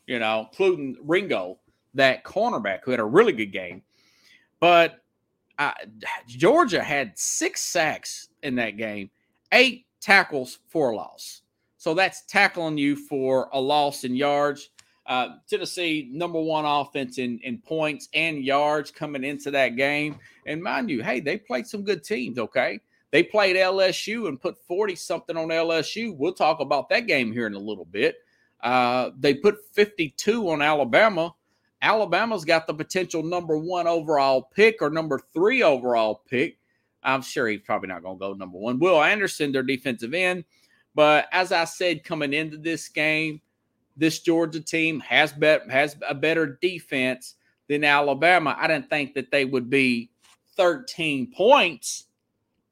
you 0.07 0.19
know, 0.19 0.47
including 0.51 0.97
Ringo, 1.03 1.59
that 1.93 2.23
cornerback 2.23 2.79
who 2.83 2.91
had 2.91 2.99
a 2.99 3.05
really 3.05 3.33
good 3.33 3.51
game. 3.51 3.83
But 4.59 5.02
Georgia 6.27 6.81
had 6.81 7.17
six 7.17 7.61
sacks 7.61 8.29
in 8.41 8.55
that 8.55 8.77
game, 8.77 9.09
eight 9.51 9.85
tackles 10.01 10.59
for 10.67 10.91
a 10.91 10.95
loss. 10.95 11.41
So 11.77 11.93
that's 11.93 12.23
tackling 12.25 12.77
you 12.77 12.95
for 12.95 13.49
a 13.53 13.59
loss 13.59 14.03
in 14.03 14.15
yards. 14.15 14.69
Uh, 15.05 15.35
Tennessee, 15.49 16.09
number 16.11 16.39
one 16.39 16.63
offense 16.63 17.17
in, 17.17 17.39
in 17.39 17.57
points 17.57 18.07
and 18.13 18.43
yards 18.43 18.89
coming 18.89 19.23
into 19.23 19.51
that 19.51 19.75
game. 19.75 20.17
And 20.47 20.63
mind 20.63 20.89
you, 20.89 21.03
hey, 21.03 21.19
they 21.19 21.37
played 21.37 21.67
some 21.67 21.83
good 21.83 22.03
teams, 22.03 22.39
okay? 22.39 22.79
They 23.11 23.21
played 23.21 23.55
LSU 23.57 24.27
and 24.27 24.41
put 24.41 24.57
40 24.65 24.95
something 24.95 25.37
on 25.37 25.49
LSU. 25.49 26.15
We'll 26.15 26.33
talk 26.33 26.61
about 26.61 26.89
that 26.89 27.05
game 27.05 27.31
here 27.31 27.47
in 27.47 27.53
a 27.53 27.59
little 27.59 27.85
bit. 27.85 28.15
Uh, 28.61 29.11
they 29.19 29.33
put 29.33 29.57
52 29.73 30.49
on 30.49 30.61
Alabama. 30.61 31.35
Alabama's 31.83 32.45
got 32.45 32.65
the 32.65 32.73
potential 32.73 33.21
number 33.21 33.57
one 33.57 33.87
overall 33.87 34.41
pick 34.41 34.81
or 34.81 34.89
number 34.89 35.19
three 35.33 35.61
overall 35.61 36.23
pick. 36.27 36.57
I'm 37.03 37.21
sure 37.21 37.47
he's 37.49 37.59
probably 37.59 37.89
not 37.89 38.01
going 38.01 38.17
to 38.17 38.19
go 38.19 38.33
number 38.33 38.57
one. 38.57 38.79
Will 38.79 39.03
Anderson, 39.03 39.51
their 39.51 39.63
defensive 39.63 40.13
end. 40.13 40.45
But 40.95 41.27
as 41.33 41.51
I 41.51 41.65
said, 41.65 42.05
coming 42.05 42.31
into 42.33 42.57
this 42.57 42.87
game, 42.87 43.41
this 43.97 44.21
Georgia 44.21 44.61
team 44.61 45.01
has 45.01 45.33
bet 45.33 45.69
has 45.69 45.97
a 46.07 46.15
better 46.15 46.57
defense 46.61 47.35
than 47.67 47.83
Alabama. 47.83 48.55
I 48.57 48.67
didn't 48.67 48.89
think 48.89 49.13
that 49.15 49.29
they 49.29 49.43
would 49.43 49.69
be 49.69 50.09
13 50.55 51.31
points 51.35 52.05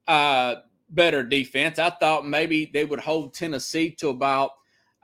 uh, 0.07 0.55
better 0.89 1.23
defense. 1.23 1.79
I 1.79 1.89
thought 1.89 2.25
maybe 2.25 2.69
they 2.73 2.85
would 2.85 2.99
hold 2.99 3.33
Tennessee 3.33 3.91
to 3.91 4.09
about 4.09 4.51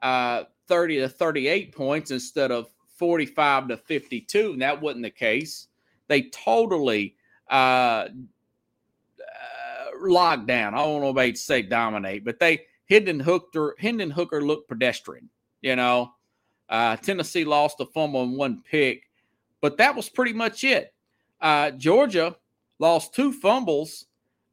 uh, 0.02 0.43
30 0.67 1.00
to 1.00 1.10
38 1.10 1.76
points 1.76 2.12
instead 2.12 2.52
of 2.52 2.70
45 2.97 3.69
to 3.69 3.77
52. 3.77 4.53
And 4.53 4.62
that 4.62 4.81
wasn't 4.81 5.03
the 5.03 5.10
case. 5.10 5.67
They 6.07 6.23
totally 6.23 7.15
uh, 7.49 7.53
uh, 7.53 8.07
locked 10.01 10.47
down. 10.47 10.73
I 10.73 10.77
don't 10.77 11.01
know 11.01 11.10
if 11.10 11.15
they'd 11.15 11.38
say 11.38 11.62
dominate, 11.62 12.25
but 12.25 12.39
they 12.39 12.65
Hendon 12.89 13.19
Hooker, 13.19 13.75
Hendon 13.79 14.10
Hooker 14.10 14.41
looked 14.41 14.69
pedestrian. 14.69 15.29
You 15.62 15.75
know, 15.75 16.13
uh, 16.69 16.95
Tennessee 16.97 17.45
lost 17.45 17.81
a 17.81 17.86
fumble 17.86 18.23
and 18.23 18.38
one 18.38 18.63
pick, 18.69 19.03
but 19.62 19.77
that 19.77 19.95
was 19.95 20.10
pretty 20.10 20.33
much 20.33 20.63
it. 20.63 20.93
Uh, 21.41 21.71
Georgia 21.71 22.36
lost 22.79 23.13
two 23.13 23.31
fumbles. 23.31 24.05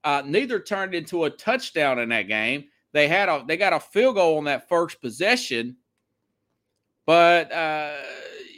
Uh, 0.03 0.23
neither 0.25 0.61
turned 0.61 0.95
into 0.95 1.25
a 1.25 1.31
touchdown 1.31 1.99
in 1.99 2.09
that 2.11 2.29
game. 2.29 2.65
They 2.93 3.09
had 3.09 3.29
a 3.29 3.45
they 3.47 3.57
got 3.57 3.73
a 3.73 3.81
field 3.81 4.17
goal 4.17 4.39
on 4.39 4.45
that 4.45 4.69
first 4.69 5.01
possession, 5.01 5.77
but 7.07 7.51
uh, 7.53 7.97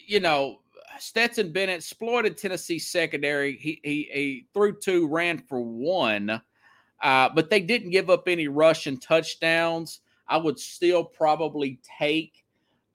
you 0.06 0.20
know 0.20 0.60
Stetson 0.98 1.52
Bennett 1.52 1.76
exploited 1.76 2.36
Tennessee 2.36 2.78
secondary. 2.78 3.56
He, 3.56 3.80
he, 3.82 4.08
he 4.12 4.46
threw 4.52 4.78
two, 4.78 5.06
ran 5.06 5.38
for 5.38 5.60
one, 5.60 6.40
uh, 7.02 7.28
but 7.34 7.50
they 7.50 7.60
didn't 7.60 7.90
give 7.90 8.10
up 8.10 8.28
any 8.28 8.48
rushing 8.48 8.98
touchdowns. 8.98 10.00
I 10.28 10.36
would 10.36 10.58
still 10.58 11.04
probably 11.04 11.78
take, 11.98 12.44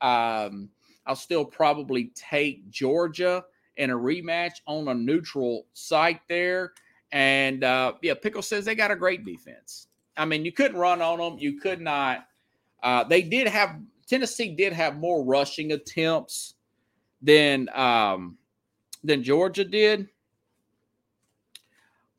um, 0.01 0.69
I'll 1.05 1.15
still 1.15 1.45
probably 1.45 2.11
take 2.15 2.69
Georgia 2.69 3.43
in 3.77 3.89
a 3.89 3.95
rematch 3.95 4.61
on 4.65 4.87
a 4.87 4.93
neutral 4.93 5.65
site 5.73 6.21
there. 6.27 6.73
And 7.11 7.63
uh, 7.63 7.93
yeah, 8.01 8.13
Pickle 8.15 8.41
says 8.41 8.65
they 8.65 8.75
got 8.75 8.91
a 8.91 8.95
great 8.95 9.25
defense. 9.25 9.87
I 10.17 10.25
mean, 10.25 10.43
you 10.43 10.51
couldn't 10.51 10.77
run 10.77 11.01
on 11.01 11.19
them. 11.19 11.37
You 11.39 11.59
could 11.59 11.81
not. 11.81 12.25
Uh, 12.83 13.03
they 13.03 13.21
did 13.21 13.47
have 13.47 13.79
Tennessee 14.07 14.53
did 14.55 14.73
have 14.73 14.97
more 14.97 15.23
rushing 15.23 15.71
attempts 15.71 16.55
than 17.21 17.69
um, 17.73 18.37
than 19.03 19.23
Georgia 19.23 19.63
did. 19.63 20.09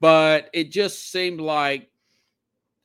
But 0.01 0.51
it 0.53 0.73
just 0.73 1.13
seemed 1.13 1.41
like 1.41 1.89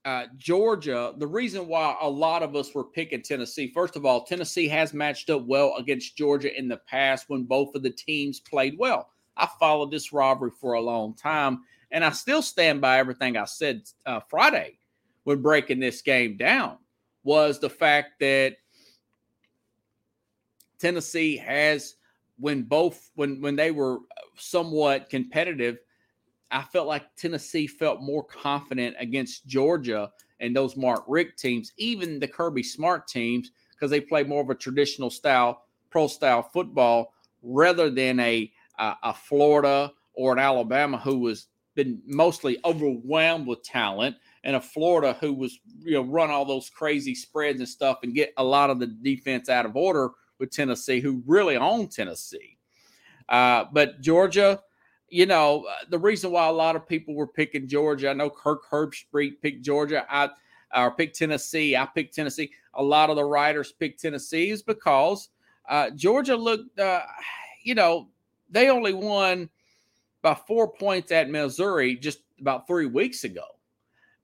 uh, 0.05 0.27
Georgia, 0.37 1.13
the 1.17 1.27
reason 1.27 1.67
why 1.67 1.95
a 1.99 2.09
lot 2.09 2.43
of 2.43 2.55
us 2.55 2.73
were 2.73 2.83
picking 2.83 3.21
Tennessee, 3.21 3.71
first 3.73 3.95
of 3.95 4.05
all, 4.05 4.23
Tennessee 4.23 4.67
has 4.69 4.93
matched 4.93 5.29
up 5.29 5.45
well 5.45 5.73
against 5.77 6.15
Georgia 6.15 6.57
in 6.57 6.67
the 6.67 6.77
past 6.77 7.25
when 7.27 7.43
both 7.43 7.75
of 7.75 7.83
the 7.83 7.89
teams 7.89 8.39
played 8.39 8.77
well. 8.77 9.09
I 9.35 9.49
followed 9.59 9.91
this 9.91 10.13
rivalry 10.13 10.51
for 10.61 10.73
a 10.73 10.81
long 10.81 11.13
time, 11.15 11.63
and 11.91 12.05
I 12.05 12.11
still 12.11 12.41
stand 12.41 12.79
by 12.79 12.99
everything 12.99 13.35
I 13.35 13.45
said 13.45 13.81
uh, 14.05 14.21
Friday 14.29 14.79
when 15.25 15.41
breaking 15.41 15.79
this 15.79 16.01
game 16.01 16.37
down. 16.37 16.77
Was 17.23 17.59
the 17.59 17.69
fact 17.69 18.19
that 18.21 18.55
Tennessee 20.79 21.35
has 21.35 21.95
when 22.39 22.63
both 22.63 23.11
when 23.15 23.41
when 23.41 23.55
they 23.55 23.71
were 23.71 23.97
uh, 23.97 24.21
somewhat 24.37 25.09
competitive, 25.09 25.77
I 26.51 26.63
felt 26.63 26.87
like 26.87 27.15
Tennessee 27.15 27.67
felt 27.67 28.01
more 28.01 28.23
confident 28.23 28.95
against 28.99 29.45
Georgia 29.47 30.11
and 30.39 30.55
those 30.55 30.77
Mark 30.77 31.03
Richt 31.07 31.39
teams, 31.39 31.73
even 31.77 32.19
the 32.19 32.27
Kirby 32.27 32.63
Smart 32.63 33.07
teams, 33.07 33.51
because 33.71 33.89
they 33.89 34.01
play 34.01 34.23
more 34.23 34.41
of 34.41 34.49
a 34.49 34.55
traditional 34.55 35.09
style, 35.09 35.65
pro 35.89 36.07
style 36.07 36.43
football 36.43 37.13
rather 37.41 37.89
than 37.89 38.19
a 38.19 38.51
a, 38.77 38.95
a 39.03 39.13
Florida 39.13 39.91
or 40.13 40.33
an 40.33 40.39
Alabama 40.39 40.97
who 40.97 41.19
was 41.19 41.47
been 41.75 42.01
mostly 42.07 42.57
overwhelmed 42.65 43.45
with 43.45 43.61
talent 43.61 44.15
and 44.43 44.55
a 44.55 44.61
Florida 44.61 45.15
who 45.21 45.31
was 45.33 45.59
you 45.79 45.93
know 45.93 46.01
run 46.01 46.31
all 46.31 46.43
those 46.43 46.69
crazy 46.69 47.13
spreads 47.13 47.59
and 47.59 47.69
stuff 47.69 47.99
and 48.03 48.15
get 48.15 48.33
a 48.37 48.43
lot 48.43 48.69
of 48.69 48.79
the 48.79 48.87
defense 48.87 49.47
out 49.47 49.65
of 49.65 49.75
order 49.75 50.09
with 50.39 50.51
Tennessee, 50.51 50.99
who 50.99 51.23
really 51.25 51.57
own 51.57 51.87
Tennessee. 51.87 52.57
Uh, 53.29 53.65
but 53.71 54.01
Georgia, 54.01 54.61
you 55.09 55.25
know, 55.25 55.65
uh, 55.69 55.85
the 55.89 55.99
reason 55.99 56.31
why 56.31 56.47
a 56.47 56.51
lot 56.51 56.75
of 56.75 56.87
people 56.87 57.13
were 57.13 57.27
picking 57.27 57.67
Georgia, 57.67 58.09
I 58.09 58.13
know 58.13 58.29
Kirk 58.29 58.69
Herbstreit 58.69 59.41
picked 59.41 59.63
Georgia, 59.63 60.05
I 60.09 60.29
or 60.75 60.91
picked 60.91 61.17
Tennessee. 61.17 61.75
I 61.75 61.85
picked 61.85 62.15
Tennessee. 62.15 62.51
A 62.73 62.83
lot 62.83 63.09
of 63.09 63.15
the 63.15 63.23
writers 63.23 63.71
picked 63.71 64.01
Tennessee 64.01 64.49
is 64.49 64.61
because 64.61 65.29
uh, 65.67 65.89
Georgia 65.91 66.35
looked, 66.35 66.79
uh, 66.79 67.01
you 67.63 67.75
know, 67.75 68.09
they 68.49 68.69
only 68.69 68.93
won 68.93 69.49
by 70.21 70.33
four 70.33 70.71
points 70.71 71.11
at 71.11 71.29
Missouri 71.29 71.95
just 71.95 72.19
about 72.39 72.67
three 72.67 72.85
weeks 72.85 73.23
ago. 73.23 73.45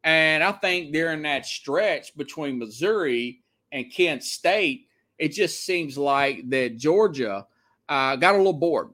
And 0.04 0.44
I 0.44 0.52
think 0.52 0.92
during 0.92 1.22
that 1.22 1.46
stretch 1.46 2.16
between 2.18 2.60
Missouri 2.60 3.42
and 3.72 3.92
Kent 3.92 4.24
State, 4.24 4.88
it 5.18 5.30
just 5.30 5.66
seems 5.66 5.98
like 5.98 6.50
that 6.50 6.78
Georgia 6.78 7.46
uh, 7.90 8.16
got 8.16 8.36
a 8.36 8.38
little 8.38 8.54
bored. 8.54 8.90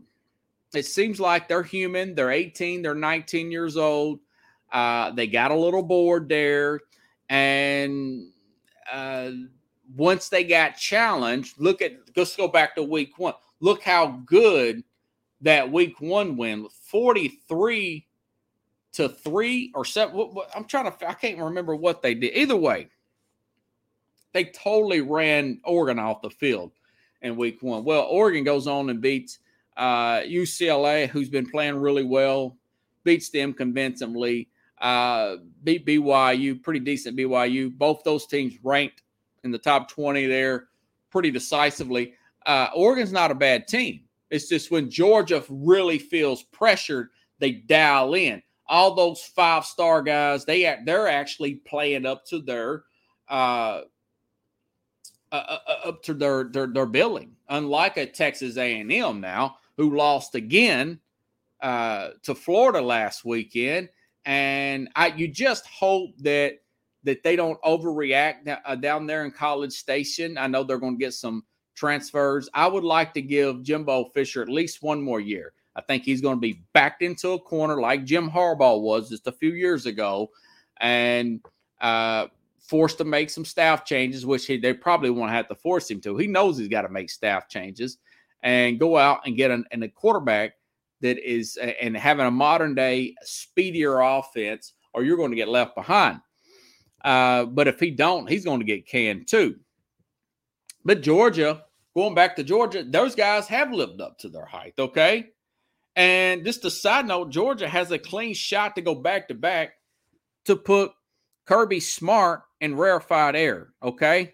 It 0.73 0.85
seems 0.85 1.19
like 1.19 1.47
they're 1.47 1.63
human. 1.63 2.13
They're 2.13 2.31
18, 2.31 2.81
they're 2.81 2.95
19 2.95 3.51
years 3.51 3.77
old. 3.77 4.19
Uh, 4.71 5.11
they 5.11 5.27
got 5.27 5.51
a 5.51 5.55
little 5.55 5.81
bored 5.81 6.29
there. 6.29 6.81
And 7.29 8.31
uh, 8.91 9.31
once 9.95 10.29
they 10.29 10.43
got 10.43 10.77
challenged, 10.77 11.59
look 11.59 11.81
at, 11.81 11.93
let's 12.15 12.35
go 12.35 12.47
back 12.47 12.75
to 12.75 12.83
week 12.83 13.17
one. 13.17 13.33
Look 13.59 13.83
how 13.83 14.21
good 14.25 14.83
that 15.41 15.71
week 15.71 15.99
one 16.01 16.37
win 16.37 16.67
43 16.69 18.05
to 18.93 19.09
three 19.09 19.71
or 19.73 19.85
seven. 19.85 20.35
I'm 20.55 20.65
trying 20.65 20.91
to, 20.91 21.09
I 21.09 21.13
can't 21.13 21.39
remember 21.39 21.75
what 21.75 22.01
they 22.01 22.13
did. 22.13 22.35
Either 22.35 22.55
way, 22.55 22.89
they 24.33 24.45
totally 24.45 25.01
ran 25.01 25.59
Oregon 25.63 25.99
off 25.99 26.21
the 26.21 26.29
field 26.29 26.71
in 27.21 27.35
week 27.35 27.61
one. 27.61 27.83
Well, 27.83 28.03
Oregon 28.03 28.43
goes 28.43 28.67
on 28.67 28.89
and 28.89 29.01
beats 29.01 29.39
uh, 29.77 30.21
UCLA, 30.21 31.07
who's 31.07 31.29
been 31.29 31.49
playing 31.49 31.75
really 31.75 32.03
well, 32.03 32.57
beats 33.03 33.29
them 33.29 33.53
convincingly. 33.53 34.49
Uh, 34.79 35.37
beat 35.63 35.85
BYU, 35.85 36.61
pretty 36.61 36.79
decent 36.79 37.17
BYU. 37.17 37.75
Both 37.77 38.03
those 38.03 38.25
teams 38.25 38.53
ranked 38.63 39.03
in 39.43 39.51
the 39.51 39.57
top 39.57 39.89
20 39.89 40.25
there 40.27 40.67
pretty 41.09 41.31
decisively. 41.31 42.13
Uh, 42.45 42.67
Oregon's 42.75 43.11
not 43.11 43.31
a 43.31 43.35
bad 43.35 43.67
team. 43.67 44.01
It's 44.29 44.47
just 44.47 44.71
when 44.71 44.89
Georgia 44.89 45.43
really 45.49 45.97
feels 45.97 46.43
pressured, 46.43 47.09
they 47.39 47.51
dial 47.51 48.13
in. 48.13 48.41
All 48.67 48.93
those 48.93 49.21
five 49.21 49.65
star 49.65 50.01
guys, 50.03 50.45
they 50.45 50.77
they're 50.85 51.07
actually 51.07 51.55
playing 51.55 52.05
up 52.05 52.25
to 52.27 52.39
their 52.39 52.83
uh, 53.27 53.81
uh, 55.31 55.35
uh, 55.35 55.59
uh, 55.67 55.89
up 55.89 56.03
to 56.03 56.13
their, 56.13 56.45
their 56.45 56.67
their 56.67 56.85
billing. 56.85 57.35
Unlike 57.49 57.97
a 57.97 58.05
Texas 58.07 58.57
A&M 58.57 59.21
now, 59.21 59.57
who 59.77 59.95
lost 59.95 60.35
again 60.35 60.99
uh, 61.61 62.09
to 62.23 62.33
Florida 62.33 62.81
last 62.81 63.25
weekend, 63.25 63.89
and 64.25 64.89
I 64.95 65.07
you 65.07 65.27
just 65.27 65.67
hope 65.67 66.17
that 66.19 66.59
that 67.03 67.23
they 67.23 67.35
don't 67.35 67.61
overreact 67.61 68.59
uh, 68.65 68.75
down 68.75 69.05
there 69.05 69.23
in 69.23 69.31
College 69.31 69.73
Station. 69.73 70.37
I 70.37 70.47
know 70.47 70.63
they're 70.63 70.79
going 70.79 70.97
to 70.97 71.05
get 71.05 71.13
some 71.13 71.43
transfers. 71.75 72.49
I 72.53 72.67
would 72.67 72.83
like 72.83 73.13
to 73.13 73.21
give 73.21 73.63
Jimbo 73.63 74.05
Fisher 74.13 74.41
at 74.41 74.49
least 74.49 74.81
one 74.81 75.01
more 75.01 75.19
year. 75.19 75.53
I 75.75 75.81
think 75.81 76.03
he's 76.03 76.21
going 76.21 76.37
to 76.37 76.41
be 76.41 76.63
backed 76.73 77.03
into 77.03 77.31
a 77.31 77.39
corner 77.39 77.79
like 77.79 78.03
Jim 78.03 78.29
Harbaugh 78.29 78.81
was 78.81 79.09
just 79.09 79.27
a 79.27 79.31
few 79.31 79.53
years 79.53 79.85
ago, 79.85 80.31
and 80.81 81.39
uh, 81.79 82.27
forced 82.69 82.99
to 82.99 83.03
make 83.03 83.31
some 83.31 83.45
staff 83.45 83.83
changes, 83.83 84.25
which 84.25 84.45
he, 84.45 84.57
they 84.57 84.73
probably 84.73 85.09
won't 85.09 85.31
have 85.31 85.47
to 85.47 85.55
force 85.55 85.89
him 85.89 85.99
to. 86.01 86.15
He 86.17 86.27
knows 86.27 86.57
he's 86.57 86.67
got 86.67 86.83
to 86.83 86.89
make 86.89 87.09
staff 87.09 87.49
changes 87.49 87.97
and 88.43 88.79
go 88.79 88.95
out 88.95 89.21
and 89.25 89.35
get 89.35 89.49
an, 89.49 89.65
an, 89.71 89.81
a 89.81 89.89
quarterback 89.89 90.53
that 91.01 91.17
is 91.17 91.57
and 91.57 91.97
having 91.97 92.27
a 92.27 92.31
modern 92.31 92.75
day 92.75 93.15
speedier 93.23 93.99
offense, 94.01 94.73
or 94.93 95.03
you're 95.03 95.17
going 95.17 95.31
to 95.31 95.35
get 95.35 95.49
left 95.49 95.73
behind. 95.75 96.19
Uh, 97.03 97.45
but 97.45 97.67
if 97.67 97.79
he 97.79 97.89
don't, 97.89 98.29
he's 98.29 98.45
going 98.45 98.59
to 98.59 98.65
get 98.65 98.87
canned 98.87 99.27
too. 99.27 99.55
But 100.85 101.01
Georgia, 101.01 101.63
going 101.95 102.13
back 102.13 102.35
to 102.35 102.43
Georgia, 102.43 102.83
those 102.83 103.15
guys 103.15 103.47
have 103.47 103.71
lived 103.71 103.99
up 103.99 104.19
to 104.19 104.29
their 104.29 104.45
height. 104.45 104.73
Okay. 104.77 105.31
And 105.95 106.45
just 106.45 106.65
a 106.65 106.71
side 106.71 107.07
note, 107.07 107.31
Georgia 107.31 107.67
has 107.67 107.91
a 107.91 107.97
clean 107.97 108.33
shot 108.33 108.75
to 108.75 108.81
go 108.81 108.93
back 108.93 109.27
to 109.29 109.33
back 109.33 109.71
to 110.45 110.55
put 110.55 110.91
Kirby 111.45 111.79
Smart 111.79 112.43
and 112.61 112.77
rarefied 112.77 113.35
air. 113.35 113.73
Okay. 113.81 114.33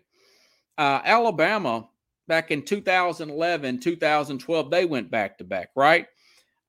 Uh, 0.78 1.01
Alabama 1.03 1.88
back 2.28 2.51
in 2.51 2.61
2011, 2.61 3.80
2012, 3.80 4.71
they 4.71 4.86
went 4.86 5.11
back 5.11 5.38
to 5.38 5.43
back, 5.43 5.69
right? 5.76 6.07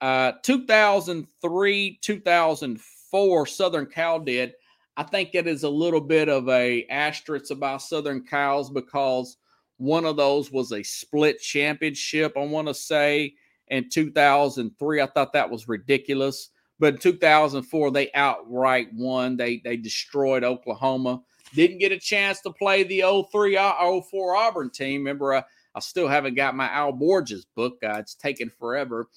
Uh, 0.00 0.32
2003, 0.42 1.98
2004, 2.02 3.46
Southern 3.46 3.86
Cal 3.86 4.20
did. 4.20 4.52
I 4.96 5.02
think 5.02 5.30
it 5.34 5.46
is 5.46 5.62
a 5.62 5.68
little 5.68 6.00
bit 6.00 6.28
of 6.28 6.48
a 6.48 6.86
asterisk 6.88 7.50
about 7.50 7.82
Southern 7.82 8.24
Cal's 8.24 8.70
because 8.70 9.36
one 9.78 10.04
of 10.04 10.16
those 10.16 10.50
was 10.50 10.72
a 10.72 10.82
split 10.82 11.40
championship. 11.40 12.32
I 12.36 12.44
want 12.44 12.68
to 12.68 12.74
say 12.74 13.34
in 13.68 13.88
2003. 13.88 15.00
I 15.00 15.07
thought 15.07 15.32
that 15.32 15.50
was 15.50 15.68
ridiculous. 15.68 16.50
But 16.78 16.94
in 16.94 17.00
2004, 17.00 17.90
they 17.90 18.11
outright 18.12 18.88
won. 18.92 19.36
They 19.36 19.59
they 19.64 19.76
destroyed 19.76 20.44
Oklahoma. 20.44 21.22
Didn't 21.55 21.78
get 21.78 21.92
a 21.92 21.99
chance 21.99 22.40
to 22.42 22.51
play 22.51 22.82
the 22.82 23.03
03 23.30 23.57
uh, 23.57 24.01
04 24.01 24.36
Auburn 24.36 24.70
team. 24.70 25.03
Remember, 25.03 25.34
uh, 25.34 25.42
I 25.74 25.80
still 25.80 26.09
haven't 26.09 26.34
got 26.34 26.57
my 26.57 26.68
Al 26.70 26.92
Borges 26.92 27.47
book. 27.55 27.78
Uh, 27.82 27.97
it's 27.99 28.14
taken 28.14 28.51
forever 28.59 29.09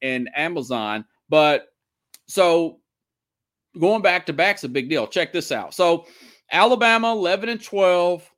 in 0.00 0.28
Amazon. 0.36 1.04
But 1.28 1.68
so 2.26 2.80
going 3.78 4.02
back 4.02 4.26
to 4.26 4.32
back's 4.32 4.64
a 4.64 4.68
big 4.68 4.88
deal. 4.88 5.06
Check 5.06 5.32
this 5.32 5.50
out. 5.52 5.74
So 5.74 6.06
Alabama 6.50 7.12
11 7.12 7.48
and 7.48 7.62
12, 7.62 8.28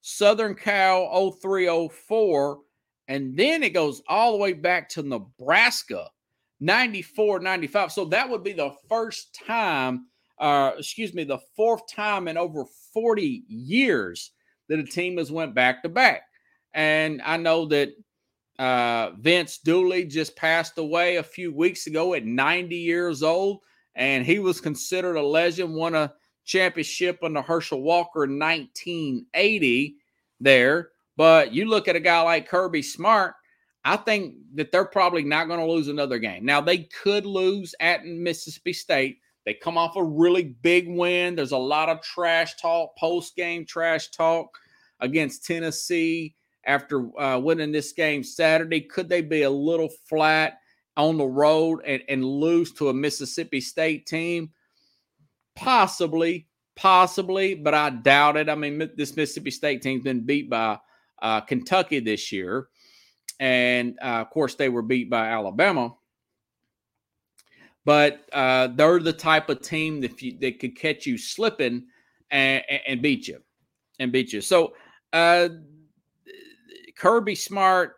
Southern 0.00 0.54
Cal 0.54 1.32
0304, 1.32 2.60
and 3.08 3.36
then 3.36 3.62
it 3.62 3.74
goes 3.74 4.02
all 4.08 4.32
the 4.32 4.38
way 4.38 4.52
back 4.52 4.88
to 4.90 5.02
Nebraska 5.02 6.08
94 6.60 7.40
95. 7.40 7.92
So 7.92 8.04
that 8.06 8.28
would 8.28 8.44
be 8.44 8.52
the 8.52 8.72
first 8.88 9.38
time, 9.46 10.06
uh, 10.38 10.72
excuse 10.78 11.14
me, 11.14 11.24
the 11.24 11.38
fourth 11.56 11.86
time 11.86 12.28
in 12.28 12.36
over 12.36 12.64
40 12.92 13.44
years 13.48 14.32
that 14.68 14.78
a 14.78 14.84
team 14.84 15.18
has 15.18 15.30
went 15.30 15.54
back 15.54 15.82
to 15.82 15.88
back. 15.88 16.22
And 16.72 17.22
I 17.24 17.36
know 17.36 17.66
that 17.66 17.90
uh, 18.58 19.10
Vince 19.18 19.58
Dooley 19.58 20.04
just 20.04 20.36
passed 20.36 20.78
away 20.78 21.16
a 21.16 21.22
few 21.22 21.52
weeks 21.52 21.86
ago 21.86 22.14
at 22.14 22.24
90 22.24 22.76
years 22.76 23.22
old, 23.22 23.60
and 23.94 24.24
he 24.24 24.38
was 24.38 24.60
considered 24.60 25.16
a 25.16 25.22
legend, 25.22 25.74
won 25.74 25.94
a 25.94 26.12
championship 26.44 27.18
under 27.22 27.42
Herschel 27.42 27.82
Walker 27.82 28.24
in 28.24 28.38
1980 28.38 29.96
there. 30.40 30.90
But 31.16 31.52
you 31.52 31.66
look 31.66 31.88
at 31.88 31.96
a 31.96 32.00
guy 32.00 32.20
like 32.22 32.48
Kirby 32.48 32.82
Smart, 32.82 33.34
I 33.84 33.96
think 33.96 34.36
that 34.54 34.72
they're 34.72 34.84
probably 34.84 35.24
not 35.24 35.46
going 35.46 35.60
to 35.60 35.70
lose 35.70 35.88
another 35.88 36.18
game. 36.18 36.44
Now, 36.44 36.60
they 36.60 36.78
could 36.78 37.26
lose 37.26 37.74
at 37.80 38.06
Mississippi 38.06 38.72
State. 38.72 39.18
They 39.44 39.54
come 39.54 39.76
off 39.76 39.96
a 39.96 40.02
really 40.02 40.44
big 40.44 40.88
win. 40.88 41.36
There's 41.36 41.52
a 41.52 41.58
lot 41.58 41.88
of 41.88 42.00
trash 42.00 42.56
talk, 42.56 42.96
post 42.96 43.36
game 43.36 43.66
trash 43.66 44.10
talk 44.10 44.58
against 45.00 45.44
Tennessee 45.44 46.34
after 46.66 47.18
uh, 47.20 47.38
winning 47.38 47.72
this 47.72 47.92
game 47.92 48.24
Saturday. 48.24 48.80
Could 48.80 49.08
they 49.08 49.20
be 49.20 49.42
a 49.42 49.50
little 49.50 49.90
flat 50.08 50.60
on 50.96 51.18
the 51.18 51.26
road 51.26 51.80
and, 51.86 52.02
and 52.08 52.24
lose 52.24 52.72
to 52.74 52.88
a 52.88 52.94
Mississippi 52.94 53.60
State 53.60 54.06
team? 54.06 54.50
Possibly, 55.56 56.48
possibly, 56.74 57.54
but 57.54 57.74
I 57.74 57.90
doubt 57.90 58.36
it. 58.36 58.48
I 58.48 58.54
mean, 58.54 58.90
this 58.96 59.14
Mississippi 59.14 59.50
State 59.50 59.82
team's 59.82 60.04
been 60.04 60.24
beat 60.24 60.48
by 60.48 60.78
uh, 61.20 61.40
Kentucky 61.42 62.00
this 62.00 62.32
year. 62.32 62.68
And 63.40 63.98
uh, 64.02 64.22
of 64.22 64.30
course, 64.30 64.54
they 64.54 64.68
were 64.68 64.82
beat 64.82 65.10
by 65.10 65.28
Alabama. 65.28 65.94
But 67.84 68.24
uh, 68.32 68.68
they're 68.68 68.98
the 68.98 69.12
type 69.12 69.50
of 69.50 69.60
team 69.60 70.00
that, 70.00 70.20
you, 70.22 70.38
that 70.40 70.58
could 70.58 70.76
catch 70.76 71.04
you 71.04 71.18
slipping 71.18 71.84
and, 72.30 72.62
and 72.86 73.02
beat 73.02 73.28
you 73.28 73.40
and 73.98 74.10
beat 74.10 74.32
you. 74.32 74.40
So, 74.40 74.72
uh, 75.12 75.48
Kirby 76.96 77.34
Smart, 77.34 77.96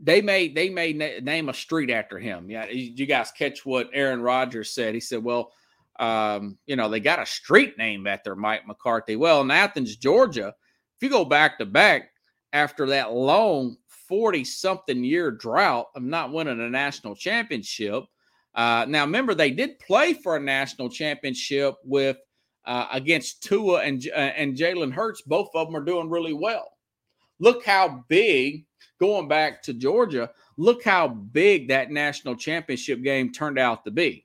they 0.00 0.22
may 0.22 0.48
they 0.48 0.70
may 0.70 0.92
na- 0.92 1.20
name 1.22 1.48
a 1.48 1.54
street 1.54 1.90
after 1.90 2.18
him. 2.18 2.50
Yeah, 2.50 2.66
you 2.70 3.06
guys 3.06 3.30
catch 3.30 3.66
what 3.66 3.90
Aaron 3.92 4.22
Rodgers 4.22 4.70
said? 4.70 4.94
He 4.94 5.00
said, 5.00 5.22
"Well, 5.22 5.52
um, 6.00 6.56
you 6.66 6.76
know, 6.76 6.88
they 6.88 7.00
got 7.00 7.22
a 7.22 7.26
street 7.26 7.76
name 7.76 8.06
after 8.06 8.34
Mike 8.34 8.66
McCarthy." 8.66 9.16
Well, 9.16 9.40
in 9.42 9.50
Athens, 9.50 9.96
Georgia, 9.96 10.48
if 10.96 11.02
you 11.02 11.10
go 11.10 11.24
back 11.24 11.58
to 11.58 11.66
back 11.66 12.10
after 12.52 12.86
that 12.86 13.12
long 13.12 13.76
forty 13.88 14.44
something 14.44 15.04
year 15.04 15.30
drought 15.30 15.86
of 15.94 16.02
not 16.02 16.32
winning 16.32 16.60
a 16.60 16.70
national 16.70 17.14
championship. 17.14 18.04
Uh, 18.54 18.86
now, 18.88 19.04
remember, 19.04 19.34
they 19.34 19.50
did 19.50 19.78
play 19.80 20.14
for 20.14 20.36
a 20.36 20.40
national 20.40 20.88
championship 20.88 21.74
with 21.84 22.16
uh, 22.66 22.86
against 22.92 23.42
Tua 23.42 23.82
and 23.82 24.06
uh, 24.14 24.18
and 24.18 24.56
Jalen 24.56 24.92
Hurts. 24.92 25.22
Both 25.22 25.50
of 25.54 25.66
them 25.66 25.76
are 25.76 25.84
doing 25.84 26.08
really 26.08 26.32
well. 26.32 26.70
Look 27.40 27.64
how 27.64 28.04
big, 28.08 28.64
going 29.00 29.28
back 29.28 29.62
to 29.64 29.74
Georgia, 29.74 30.30
look 30.56 30.84
how 30.84 31.08
big 31.08 31.68
that 31.68 31.90
national 31.90 32.36
championship 32.36 33.02
game 33.02 33.32
turned 33.32 33.58
out 33.58 33.84
to 33.84 33.90
be. 33.90 34.24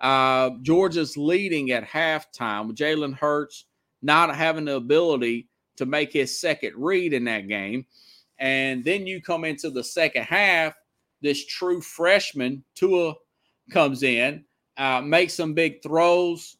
Uh, 0.00 0.50
Georgia's 0.62 1.18
leading 1.18 1.70
at 1.72 1.84
halftime 1.84 2.66
with 2.66 2.76
Jalen 2.76 3.14
Hurts 3.14 3.66
not 4.02 4.34
having 4.34 4.64
the 4.64 4.76
ability 4.76 5.48
to 5.76 5.86
make 5.86 6.12
his 6.12 6.40
second 6.40 6.72
read 6.76 7.12
in 7.12 7.24
that 7.24 7.48
game. 7.48 7.84
And 8.38 8.82
then 8.82 9.06
you 9.06 9.20
come 9.20 9.44
into 9.44 9.70
the 9.70 9.84
second 9.84 10.24
half, 10.24 10.74
this 11.20 11.44
true 11.46 11.82
freshman, 11.82 12.64
Tua, 12.74 13.14
comes 13.70 14.02
in, 14.02 14.44
uh, 14.76 15.00
makes 15.00 15.34
some 15.34 15.54
big 15.54 15.82
throws, 15.82 16.56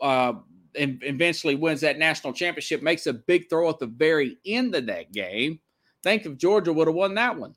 uh, 0.00 0.34
and 0.76 0.98
eventually 1.02 1.54
wins 1.54 1.80
that 1.80 1.98
national 1.98 2.32
championship, 2.32 2.82
makes 2.82 3.06
a 3.06 3.12
big 3.12 3.48
throw 3.48 3.68
at 3.70 3.78
the 3.78 3.86
very 3.86 4.38
end 4.44 4.74
of 4.74 4.86
that 4.86 5.12
game. 5.12 5.60
Think 6.02 6.26
if 6.26 6.36
Georgia 6.36 6.72
would 6.72 6.88
have 6.88 6.96
won 6.96 7.14
that 7.14 7.38
one. 7.38 7.54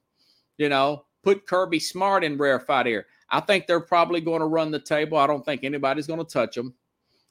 You 0.58 0.70
know, 0.70 1.06
put 1.24 1.46
Kirby 1.46 1.80
Smart 1.80 2.24
in 2.24 2.38
rarefied 2.38 2.88
air. 2.88 3.06
I 3.30 3.42
think 3.42 3.68
they're 3.68 3.80
probably 3.80 4.22
going 4.22 4.40
to 4.40 4.48
run 4.48 4.72
the 4.72 4.80
table. 4.80 5.18
I 5.18 5.28
don't 5.28 5.44
think 5.44 5.64
anybody's 5.64 6.08
going 6.08 6.24
to 6.24 6.26
touch 6.26 6.56
them. 6.56 6.74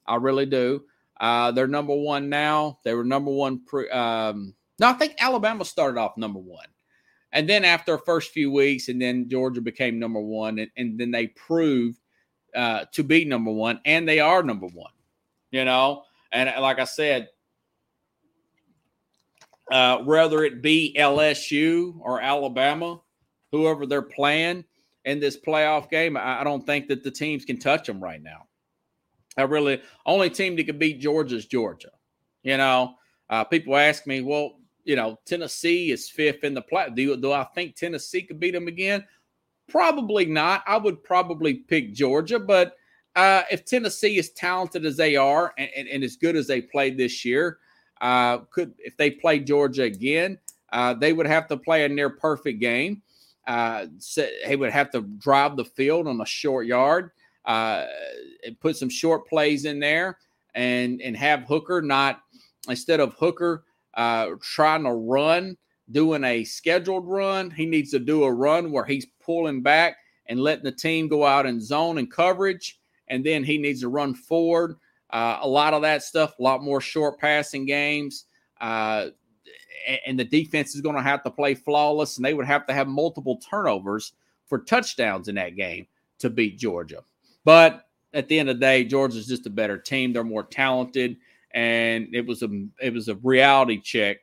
I 0.07 0.17
really 0.17 0.47
do. 0.47 0.85
Uh, 1.19 1.51
they're 1.53 1.67
number 1.67 1.95
one 1.95 2.29
now. 2.29 2.79
They 2.85 2.95
were 2.95 3.05
number 3.05 3.31
one. 3.31 3.65
Pre, 3.65 3.89
um, 3.91 4.55
no, 4.79 4.89
I 4.89 4.93
think 4.93 5.15
Alabama 5.19 5.65
started 5.65 5.99
off 5.99 6.19
number 6.19 6.39
one. 6.39 6.67
And 7.37 7.49
then 7.49 7.65
after 7.65 7.93
the 7.93 8.03
first 8.03 8.33
few 8.33 8.51
weeks, 8.51 8.89
and 8.89 9.01
then 9.01 9.29
Georgia 9.29 9.61
became 9.61 10.01
number 10.01 10.21
one, 10.21 10.59
and, 10.59 10.71
and 10.77 10.99
then 10.99 11.13
they 11.13 11.29
proved 11.29 11.99
uh, 12.57 12.87
to 12.93 13.05
be 13.05 13.25
number 13.25 13.53
one, 13.53 13.81
and 13.85 14.09
they 14.09 14.19
are 14.19 14.43
number 14.43 14.67
one 14.67 14.91
you 15.51 15.65
know. 15.65 16.03
And 16.33 16.49
uh, 16.49 16.61
like 16.61 16.79
I 16.79 16.85
said, 16.85 17.29
uh, 19.71 19.99
whether 19.99 20.45
it 20.45 20.63
be 20.63 20.95
LSU 20.99 21.99
or 22.01 22.21
Alabama, 22.21 23.01
whoever 23.53 23.87
they're 23.87 24.03
playing 24.03 24.65
in 25.05 25.21
this 25.21 25.37
playoff 25.37 25.91
game, 25.91 26.17
I, 26.17 26.41
I 26.41 26.45
don't 26.45 26.65
think 26.67 26.89
that 26.89 27.03
the 27.03 27.11
teams 27.11 27.45
can 27.45 27.59
touch 27.59 27.87
them 27.87 28.03
right 28.03 28.23
now. 28.23 28.47
I 29.37 29.43
really 29.43 29.83
only 30.05 30.31
team 30.31 30.57
that 30.57 30.65
could 30.65 30.79
beat 30.79 31.01
Georgia 31.01 31.37
is 31.37 31.47
Georgia. 31.47 31.91
You 32.43 32.57
know, 32.57 32.95
uh, 33.29 33.45
people 33.45 33.77
ask 33.77 34.07
me, 34.07 34.21
well, 34.21 34.59
you 34.87 34.95
know, 34.95 35.19
Tennessee 35.27 35.91
is 35.91 36.09
fifth 36.09 36.45
in 36.45 36.55
the 36.55 36.63
play. 36.63 36.89
Do, 36.95 37.17
do 37.17 37.33
I 37.33 37.45
think 37.55 37.75
Tennessee 37.75 38.23
could 38.23 38.39
beat 38.39 38.53
them 38.53 38.69
again? 38.69 39.05
Probably 39.69 40.25
not. 40.25 40.63
I 40.67 40.77
would 40.77 41.03
probably 41.03 41.55
pick 41.55 41.93
Georgia, 41.93 42.39
but 42.39 42.77
uh, 43.17 43.43
if 43.51 43.65
Tennessee 43.65 44.17
is 44.17 44.31
talented 44.31 44.87
as 44.87 44.97
they 44.97 45.17
are 45.17 45.53
and, 45.59 45.69
and, 45.77 45.89
and, 45.89 46.05
as 46.05 46.17
good 46.17 46.37
as 46.37 46.47
they 46.47 46.61
played 46.61 46.97
this 46.97 47.25
year, 47.25 47.59
uh, 48.01 48.39
could 48.51 48.75
if 48.79 48.97
they 48.97 49.11
play 49.11 49.41
Georgia 49.41 49.83
again, 49.83 50.39
uh, 50.73 50.95
they 50.95 51.13
would 51.13 51.27
have 51.27 51.49
to 51.49 51.57
play 51.57 51.85
a 51.85 51.89
near 51.89 52.11
perfect 52.11 52.61
game. 52.61 53.03
Uh, 53.49 53.87
so 53.99 54.29
they 54.47 54.55
would 54.55 54.71
have 54.71 54.91
to 54.91 55.01
drive 55.19 55.57
the 55.57 55.65
field 55.65 56.07
on 56.07 56.21
a 56.21 56.27
short 56.27 56.67
yard 56.67 57.11
uh, 57.45 57.87
and 58.45 58.59
put 58.61 58.77
some 58.77 58.89
short 58.89 59.27
plays 59.27 59.65
in 59.65 59.81
there, 59.81 60.19
and 60.55 61.01
and 61.01 61.17
have 61.17 61.43
Hooker 61.43 61.83
not 61.83 62.21
instead 62.69 63.01
of 63.01 63.15
Hooker 63.15 63.65
uh, 63.97 64.31
trying 64.41 64.85
to 64.85 64.93
run, 64.93 65.57
doing 65.91 66.25
a 66.25 66.45
scheduled 66.45 67.07
run. 67.07 67.51
He 67.51 67.67
needs 67.67 67.91
to 67.91 67.99
do 67.99 68.25
a 68.25 68.33
run 68.33 68.71
where 68.71 68.85
he's 68.85 69.07
pulling 69.21 69.63
back 69.63 69.97
and 70.27 70.41
letting 70.41 70.65
the 70.65 70.73
team 70.73 71.09
go 71.09 71.25
out 71.25 71.47
in 71.47 71.61
zone 71.61 71.99
and 71.99 72.11
coverage 72.11 72.79
and 73.09 73.25
then 73.25 73.45
he 73.45 73.59
needs 73.59 73.81
to 73.81 73.89
run 73.89 74.15
forward. 74.15 74.77
Uh, 75.11 75.39
a 75.41 75.49
lot 75.49 75.75
of 75.75 75.83
that 75.83 76.03
stuff, 76.03 76.39
a 76.39 76.43
lot 76.43 76.63
more 76.63 76.81
short 76.81 77.19
passing 77.19 77.65
games. 77.65 78.25
Uh, 78.61 79.09
and 80.07 80.19
the 80.19 80.25
defense 80.25 80.75
is 80.75 80.81
going 80.81 80.97
to 80.97 81.03
have 81.03 81.23
to 81.23 81.31
play 81.31 81.55
flawless, 81.55 82.17
and 82.17 82.25
they 82.25 82.35
would 82.35 82.47
have 82.47 82.67
to 82.67 82.73
have 82.73 82.89
multiple 82.89 83.39
turnovers 83.39 84.15
for 84.47 84.59
touchdowns 84.59 85.29
in 85.29 85.37
that 85.37 85.55
game 85.55 85.87
to 86.19 86.29
beat 86.29 86.59
Georgia. 86.59 87.03
But 87.45 87.87
at 88.13 88.29
the 88.29 88.39
end 88.39 88.49
of 88.49 88.57
the 88.57 88.61
day, 88.61 88.85
Georgia's 88.85 89.29
just 89.29 89.47
a 89.47 89.51
better 89.51 89.79
team. 89.79 90.13
They're 90.13 90.25
more 90.25 90.43
talented, 90.43 91.17
and 91.57 92.15
it 92.15 92.25
was 92.25 92.43
a 92.43 92.49
it 92.81 92.93
was 92.93 93.09
a 93.09 93.17
reality 93.17 93.81
check 93.81 94.19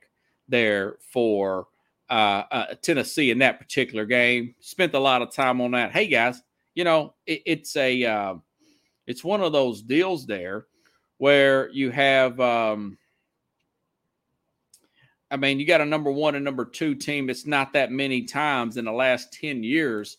there 0.48 0.98
for 1.12 1.68
uh, 2.10 2.44
uh, 2.52 2.66
Tennessee 2.82 3.32
in 3.32 3.40
that 3.40 3.60
particular 3.60 4.06
game. 4.06 4.54
Spent 4.60 4.94
a 4.94 5.00
lot 5.00 5.24
of 5.24 5.34
time 5.34 5.60
on 5.60 5.72
that. 5.72 5.92
Hey 5.92 6.08
guys, 6.08 6.42
you 6.76 6.84
know 6.84 7.16
it, 7.26 7.42
it's 7.46 7.76
a 7.76 8.06
uh, 8.06 8.36
it's 9.08 9.24
one 9.24 9.42
of 9.42 9.52
those 9.52 9.82
deals 9.82 10.28
there 10.28 10.68
where 11.18 11.70
you 11.72 11.90
have 11.90 12.40
um, 12.40 12.98
I 15.32 15.38
mean, 15.38 15.60
you 15.60 15.66
got 15.66 15.82
a 15.82 15.86
number 15.86 16.12
one 16.12 16.36
and 16.36 16.46
number 16.46 16.66
two 16.66 16.94
team. 16.94 17.32
It's 17.32 17.48
not 17.48 17.74
that 17.74 17.92
many 17.92 18.26
times 18.26 18.78
in 18.78 18.86
the 18.86 18.92
last 18.92 19.34
10 19.34 19.64
years 19.64 20.18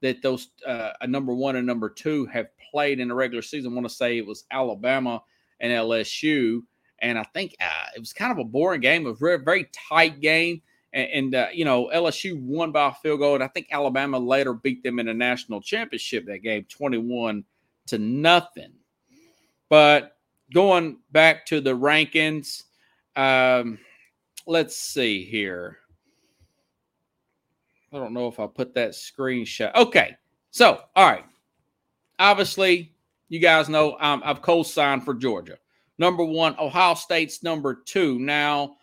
that 0.00 0.22
those 0.22 0.50
uh, 0.64 0.90
a 1.00 1.06
number 1.08 1.34
one 1.34 1.56
and 1.56 1.66
number 1.66 1.90
two 1.90 2.26
have 2.26 2.46
played 2.70 3.00
in 3.00 3.08
the 3.08 3.14
regular 3.14 3.42
season. 3.42 3.72
I 3.72 3.74
want 3.74 3.88
to 3.88 3.94
say 3.94 4.16
it 4.16 4.26
was 4.26 4.44
Alabama 4.52 5.22
and 5.62 5.72
LSU. 5.72 6.62
And 6.98 7.18
I 7.18 7.24
think 7.34 7.56
uh, 7.60 7.88
it 7.96 8.00
was 8.00 8.12
kind 8.12 8.32
of 8.32 8.38
a 8.38 8.44
boring 8.44 8.80
game, 8.80 9.06
a 9.06 9.14
very, 9.14 9.38
very 9.38 9.68
tight 9.72 10.20
game. 10.20 10.60
And, 10.92 11.08
and 11.10 11.34
uh, 11.34 11.46
you 11.54 11.64
know, 11.64 11.90
LSU 11.94 12.38
won 12.42 12.72
by 12.72 12.88
a 12.88 12.92
field 12.92 13.20
goal. 13.20 13.34
And 13.34 13.42
I 13.42 13.48
think 13.48 13.68
Alabama 13.70 14.18
later 14.18 14.52
beat 14.52 14.82
them 14.82 14.98
in 14.98 15.06
the 15.06 15.14
national 15.14 15.62
championship 15.62 16.26
that 16.26 16.38
game, 16.38 16.66
21 16.68 17.44
to 17.86 17.98
nothing. 17.98 18.72
But 19.70 20.18
going 20.52 20.98
back 21.12 21.46
to 21.46 21.60
the 21.60 21.76
rankings, 21.76 22.64
um, 23.16 23.78
let's 24.46 24.76
see 24.76 25.24
here. 25.24 25.78
I 27.92 27.98
don't 27.98 28.14
know 28.14 28.28
if 28.28 28.40
I 28.40 28.46
put 28.46 28.74
that 28.74 28.90
screenshot. 28.90 29.74
Okay. 29.74 30.16
So, 30.50 30.80
all 30.94 31.10
right. 31.10 31.24
Obviously, 32.18 32.92
you 33.32 33.38
guys 33.38 33.70
know 33.70 33.96
um, 33.98 34.20
I've 34.26 34.42
co 34.42 34.62
signed 34.62 35.06
for 35.06 35.14
Georgia. 35.14 35.56
number 35.96 36.22
one. 36.22 36.54
Ohio 36.58 36.92
State's 36.92 37.42
number 37.42 37.74
two. 37.74 38.18
Now, 38.18 38.76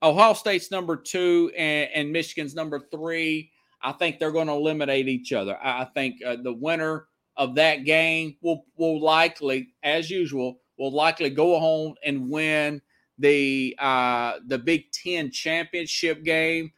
Ohio 0.00 0.34
State's 0.34 0.70
number 0.70 0.96
two 0.96 1.50
and, 1.58 1.90
and 1.92 2.12
Michigan's 2.12 2.54
number 2.54 2.78
three. 2.92 3.50
I 3.82 3.90
think 3.90 4.20
they're 4.20 4.30
going 4.30 4.46
to 4.46 4.52
eliminate 4.52 5.08
each 5.08 5.32
other. 5.32 5.58
I, 5.60 5.82
I 5.82 5.84
think 5.96 6.22
uh, 6.24 6.36
the 6.40 6.52
winner 6.52 7.06
of 7.36 7.56
that 7.56 7.84
game 7.84 8.36
will 8.40 8.66
will 8.76 9.00
likely, 9.00 9.74
as 9.82 10.08
usual, 10.08 10.60
will 10.78 10.92
likely 10.92 11.30
go 11.30 11.58
home 11.58 11.94
and 12.04 12.30
win 12.30 12.80
the 13.18 13.74
uh, 13.80 14.34
the 14.46 14.58
Big 14.58 14.92
Ten 14.92 15.32
championship 15.32 16.22
game. 16.22 16.70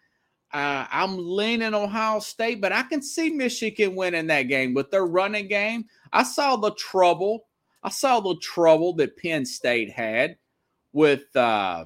Uh, 0.54 0.86
I'm 0.90 1.18
leaning 1.18 1.74
Ohio 1.74 2.18
State, 2.20 2.62
but 2.62 2.72
I 2.72 2.82
can 2.84 3.02
see 3.02 3.28
Michigan 3.28 3.94
winning 3.94 4.26
that 4.28 4.44
game 4.44 4.72
with 4.72 4.90
their 4.90 5.04
running 5.04 5.48
game. 5.48 5.84
I 6.12 6.22
saw 6.22 6.56
the 6.56 6.72
trouble. 6.72 7.46
I 7.82 7.90
saw 7.90 8.20
the 8.20 8.36
trouble 8.36 8.94
that 8.94 9.16
Penn 9.16 9.44
State 9.44 9.90
had 9.90 10.36
with. 10.92 11.34
Uh, 11.34 11.84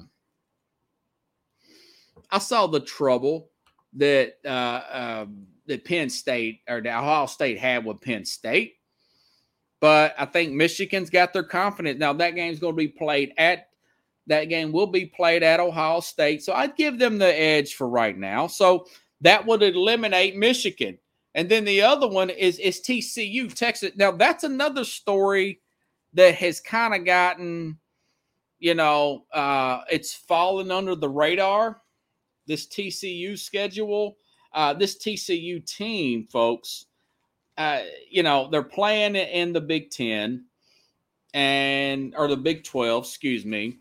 I 2.31 2.39
saw 2.39 2.67
the 2.67 2.79
trouble 2.79 3.49
that 3.93 4.35
uh, 4.43 4.47
uh, 4.47 5.25
that 5.67 5.85
Penn 5.85 6.09
State 6.09 6.61
or 6.67 6.81
the 6.81 6.89
Ohio 6.89 7.27
State 7.27 7.59
had 7.59 7.85
with 7.85 8.01
Penn 8.01 8.25
State. 8.25 8.75
But 9.79 10.15
I 10.17 10.25
think 10.25 10.53
Michigan's 10.53 11.09
got 11.09 11.33
their 11.33 11.43
confidence. 11.43 11.99
Now 11.99 12.13
that 12.13 12.35
game's 12.35 12.59
going 12.59 12.73
to 12.73 12.77
be 12.77 12.87
played 12.87 13.33
at 13.37 13.67
that 14.27 14.45
game 14.45 14.71
will 14.71 14.87
be 14.87 15.05
played 15.05 15.43
at 15.43 15.59
Ohio 15.59 15.99
State. 15.99 16.43
So 16.43 16.53
I'd 16.53 16.75
give 16.75 16.97
them 16.97 17.17
the 17.17 17.39
edge 17.39 17.75
for 17.75 17.87
right 17.87 18.17
now. 18.17 18.47
So 18.47 18.87
that 19.21 19.45
would 19.45 19.61
eliminate 19.61 20.35
Michigan. 20.35 20.97
And 21.35 21.47
then 21.49 21.65
the 21.65 21.83
other 21.83 22.07
one 22.07 22.31
is 22.31 22.57
is 22.57 22.81
TCU, 22.81 23.53
Texas. 23.53 23.91
Now 23.95 24.11
that's 24.11 24.43
another 24.43 24.83
story 24.83 25.61
that 26.13 26.35
has 26.35 26.59
kind 26.59 26.95
of 26.95 27.05
gotten, 27.05 27.77
you 28.57 28.73
know, 28.73 29.25
uh, 29.31 29.81
it's 29.91 30.13
fallen 30.13 30.71
under 30.71 30.95
the 30.95 31.09
radar. 31.09 31.81
This 32.47 32.67
TCU 32.67 33.37
schedule, 33.37 34.17
uh, 34.53 34.73
this 34.73 34.97
TCU 34.97 35.63
team, 35.65 36.25
folks. 36.25 36.85
Uh, 37.57 37.81
you 38.09 38.23
know, 38.23 38.49
they're 38.49 38.63
playing 38.63 39.15
in 39.15 39.53
the 39.53 39.61
Big 39.61 39.91
Ten 39.91 40.45
and 41.33 42.15
or 42.17 42.27
the 42.27 42.37
Big 42.37 42.63
Twelve, 42.63 43.03
excuse 43.03 43.45
me 43.45 43.79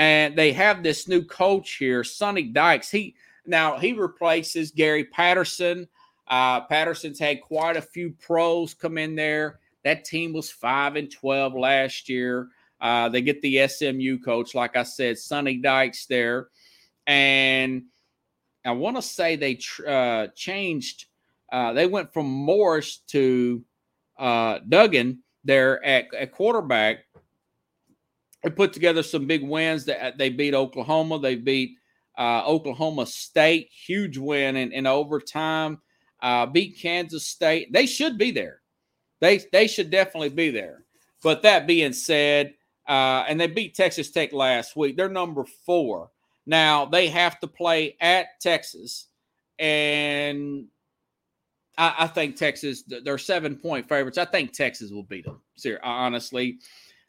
and 0.00 0.34
they 0.34 0.50
have 0.54 0.82
this 0.82 1.08
new 1.08 1.22
coach 1.22 1.74
here, 1.74 2.02
Sonny 2.02 2.44
Dykes. 2.44 2.90
He 2.90 3.14
now 3.44 3.78
he 3.78 3.92
replaces 3.92 4.70
Gary 4.70 5.04
Patterson. 5.04 5.86
Uh, 6.30 6.62
Patterson's 6.62 7.18
had 7.18 7.42
quite 7.42 7.76
a 7.76 7.82
few 7.82 8.12
pros 8.12 8.72
come 8.72 8.96
in 8.96 9.14
there. 9.14 9.58
That 9.84 10.04
team 10.04 10.32
was 10.32 10.50
five 10.50 10.96
and 10.96 11.10
twelve 11.10 11.54
last 11.54 12.08
year. 12.08 12.48
Uh, 12.80 13.10
they 13.10 13.20
get 13.20 13.42
the 13.42 13.68
SMU 13.68 14.18
coach, 14.20 14.54
like 14.54 14.76
I 14.76 14.84
said, 14.84 15.18
Sonny 15.18 15.58
Dykes 15.58 16.06
there, 16.06 16.48
and 17.06 17.82
I 18.64 18.72
want 18.72 18.96
to 18.96 19.02
say 19.02 19.36
they 19.36 19.56
tr- 19.56 19.88
uh, 19.88 20.26
changed. 20.34 21.06
Uh, 21.52 21.72
they 21.72 21.86
went 21.86 22.12
from 22.14 22.26
Morris 22.30 22.98
to 23.08 23.62
uh, 24.18 24.60
Duggan 24.68 25.22
there 25.44 25.84
at, 25.84 26.14
at 26.14 26.32
quarterback 26.32 27.00
they 28.42 28.50
put 28.50 28.72
together 28.72 29.02
some 29.02 29.26
big 29.26 29.42
wins. 29.42 29.84
That 29.84 30.18
they 30.18 30.30
beat 30.30 30.54
Oklahoma. 30.54 31.18
They 31.18 31.36
beat 31.36 31.76
uh, 32.18 32.44
Oklahoma 32.46 33.06
State, 33.06 33.68
huge 33.70 34.16
win 34.18 34.56
in, 34.56 34.72
in 34.72 34.86
overtime. 34.86 35.80
Uh, 36.22 36.46
beat 36.46 36.78
Kansas 36.78 37.26
State. 37.26 37.72
They 37.72 37.86
should 37.86 38.18
be 38.18 38.30
there. 38.30 38.60
They 39.20 39.40
they 39.52 39.66
should 39.66 39.90
definitely 39.90 40.30
be 40.30 40.50
there. 40.50 40.84
But 41.22 41.42
that 41.42 41.66
being 41.66 41.92
said, 41.92 42.54
uh, 42.88 43.24
and 43.28 43.40
they 43.40 43.46
beat 43.46 43.74
Texas 43.74 44.10
Tech 44.10 44.32
last 44.32 44.76
week. 44.76 44.96
They're 44.96 45.08
number 45.08 45.44
four. 45.66 46.10
Now 46.46 46.86
they 46.86 47.08
have 47.08 47.38
to 47.40 47.46
play 47.46 47.96
at 48.00 48.40
Texas, 48.40 49.06
and 49.58 50.66
I, 51.76 51.94
I 52.00 52.06
think 52.06 52.36
Texas. 52.36 52.82
They're 53.04 53.18
seven 53.18 53.56
point 53.56 53.88
favorites. 53.88 54.18
I 54.18 54.24
think 54.24 54.52
Texas 54.52 54.90
will 54.90 55.04
beat 55.04 55.26
them. 55.26 55.40
Honestly, 55.82 56.58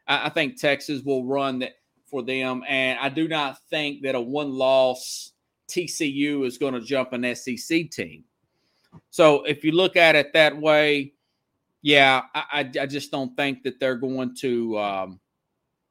I, 0.08 0.28
I 0.28 0.30
think 0.30 0.60
Texas 0.60 1.02
will 1.04 1.26
run 1.26 1.60
that 1.60 1.74
for 2.06 2.22
them, 2.22 2.64
and 2.68 3.00
I 3.00 3.10
do 3.10 3.28
not 3.28 3.58
think 3.70 4.04
that 4.04 4.16
a 4.16 4.22
one 4.22 4.52
loss 4.52 5.32
TCU 5.70 6.46
is 6.46 6.58
going 6.58 6.74
to 6.74 6.82
jump 6.82 7.14
an 7.14 7.36
SEC 7.36 7.90
team. 7.90 8.26
So 9.10 9.44
if 9.44 9.64
you 9.64 9.72
look 9.72 9.96
at 9.96 10.16
it 10.16 10.34
that 10.34 10.58
way, 10.58 11.14
yeah, 11.82 12.24
I, 12.36 12.70
I 12.80 12.86
just 12.86 13.12
don't 13.12 13.36
think 13.36 13.64
that 13.64 13.80
they're 13.80 13.96
going 13.96 14.36
to 14.42 14.78
um, 14.78 15.20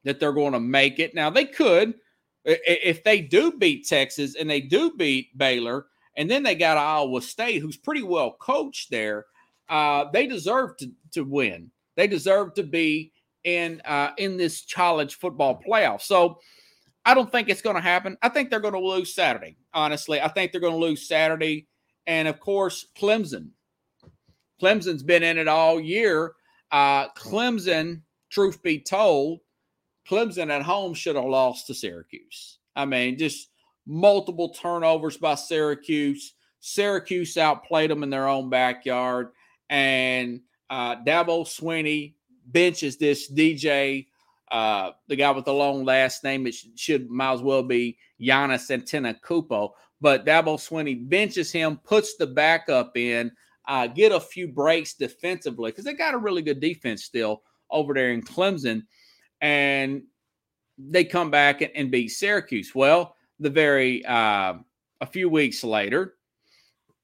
that 0.05 0.21
they're 0.21 0.33
going 0.33 0.53
to 0.53 0.61
make 0.61 0.99
it. 0.99 1.15
Now 1.15 1.31
they 1.31 1.45
could 1.45 1.95
if 2.45 3.05
they 3.05 3.21
do 3.21 3.53
beat 3.53 3.87
Texas 3.87 4.35
and 4.35 4.49
they 4.49 4.61
do 4.61 4.93
beat 4.97 5.37
Baylor, 5.37 5.87
and 6.17 6.31
then 6.31 6.43
they 6.43 6.55
got 6.55 6.79
Iowa 6.79 7.21
State, 7.23 7.61
who's 7.61 7.77
pretty 7.77 8.03
well 8.03 8.37
coached 8.41 8.91
there. 8.91 9.27
Uh, 9.69 10.07
they 10.13 10.27
deserve 10.27 10.77
to 10.79 10.91
to 11.13 11.23
win. 11.23 11.71
They 11.97 12.07
deserve 12.07 12.55
to 12.55 12.63
be 12.63 13.13
in 13.45 13.81
uh, 13.85 14.11
in 14.19 14.37
this 14.37 14.65
college 14.73 15.17
football 15.17 15.61
playoff. 15.67 16.03
So 16.03 16.39
I 17.05 17.15
don't 17.15 17.31
think 17.31 17.49
it's 17.49 17.63
going 17.63 17.77
to 17.77 17.83
happen. 17.83 18.17
I 18.23 18.29
think 18.29 18.51
they're 18.51 18.61
going 18.61 18.75
to 18.75 18.81
lose 18.81 19.15
Saturday. 19.15 19.57
Honestly, 19.73 20.21
I 20.21 20.29
think 20.29 20.53
they're 20.53 20.61
going 20.61 20.79
to 20.79 20.87
lose 20.87 21.09
Saturday, 21.09 21.67
and 22.07 22.29
of 22.29 22.41
course 22.41 22.87
Clemson. 22.99 23.51
Clemson's 24.61 25.03
been 25.03 25.23
in 25.23 25.39
it 25.39 25.49
all 25.49 25.81
year. 25.81 26.35
Uh, 26.71 27.09
Clemson, 27.11 28.03
truth 28.31 28.63
be 28.63 28.79
told, 28.79 29.41
Clemson 30.09 30.51
at 30.51 30.63
home 30.63 30.95
should 30.95 31.17
have 31.17 31.25
lost 31.25 31.67
to 31.67 31.75
Syracuse. 31.75 32.59
I 32.77 32.85
mean, 32.85 33.19
just 33.19 33.49
multiple 33.87 34.51
turnovers 34.51 35.17
by 35.17 35.35
Syracuse. 35.35 36.35
Syracuse 36.61 37.37
outplayed 37.37 37.91
them 37.91 38.03
in 38.03 38.11
their 38.11 38.29
own 38.29 38.51
backyard, 38.51 39.31
and 39.69 40.41
uh, 40.69 40.97
Dabo 40.97 41.47
Swinney 41.47 42.15
benches 42.47 42.97
this 42.97 43.31
DJ, 43.33 44.07
uh, 44.51 44.91
the 45.09 45.17
guy 45.17 45.31
with 45.31 45.47
the 45.47 45.55
long 45.55 45.85
last 45.85 46.23
name. 46.23 46.47
It 46.47 46.55
should, 46.77 47.11
might 47.11 47.33
as 47.33 47.43
well 47.43 47.63
be 47.63 47.97
Giannis 48.21 48.71
Antetokounmpo. 48.71 49.71
But 50.01 50.25
Dabo 50.25 50.57
Swinney 50.57 51.09
benches 51.09 51.53
him, 51.53 51.79
puts 51.85 52.17
the 52.17 52.27
backup 52.27 52.97
in, 52.97 53.31
uh, 53.69 53.87
get 53.87 54.13
a 54.13 54.21
few 54.21 54.49
breaks 54.49 54.95
defensively 54.95 55.71
because 55.71 55.85
they 55.85 55.95
got 55.95 56.15
a 56.15 56.19
really 56.19 56.43
good 56.43 56.61
defense 56.61 57.05
still 57.05 57.43
over 57.71 57.95
there 57.95 58.13
in 58.13 58.23
Clemson, 58.23 58.83
and 59.41 60.03
they 60.79 61.05
come 61.05 61.31
back 61.31 61.61
and, 61.61 61.71
and 61.75 61.91
beat 61.91 62.09
Syracuse. 62.09 62.75
Well, 62.75 63.15
the 63.39 63.51
very 63.51 64.05
uh, 64.07 64.55
a 65.01 65.07
few 65.07 65.29
weeks 65.29 65.63
later, 65.63 66.15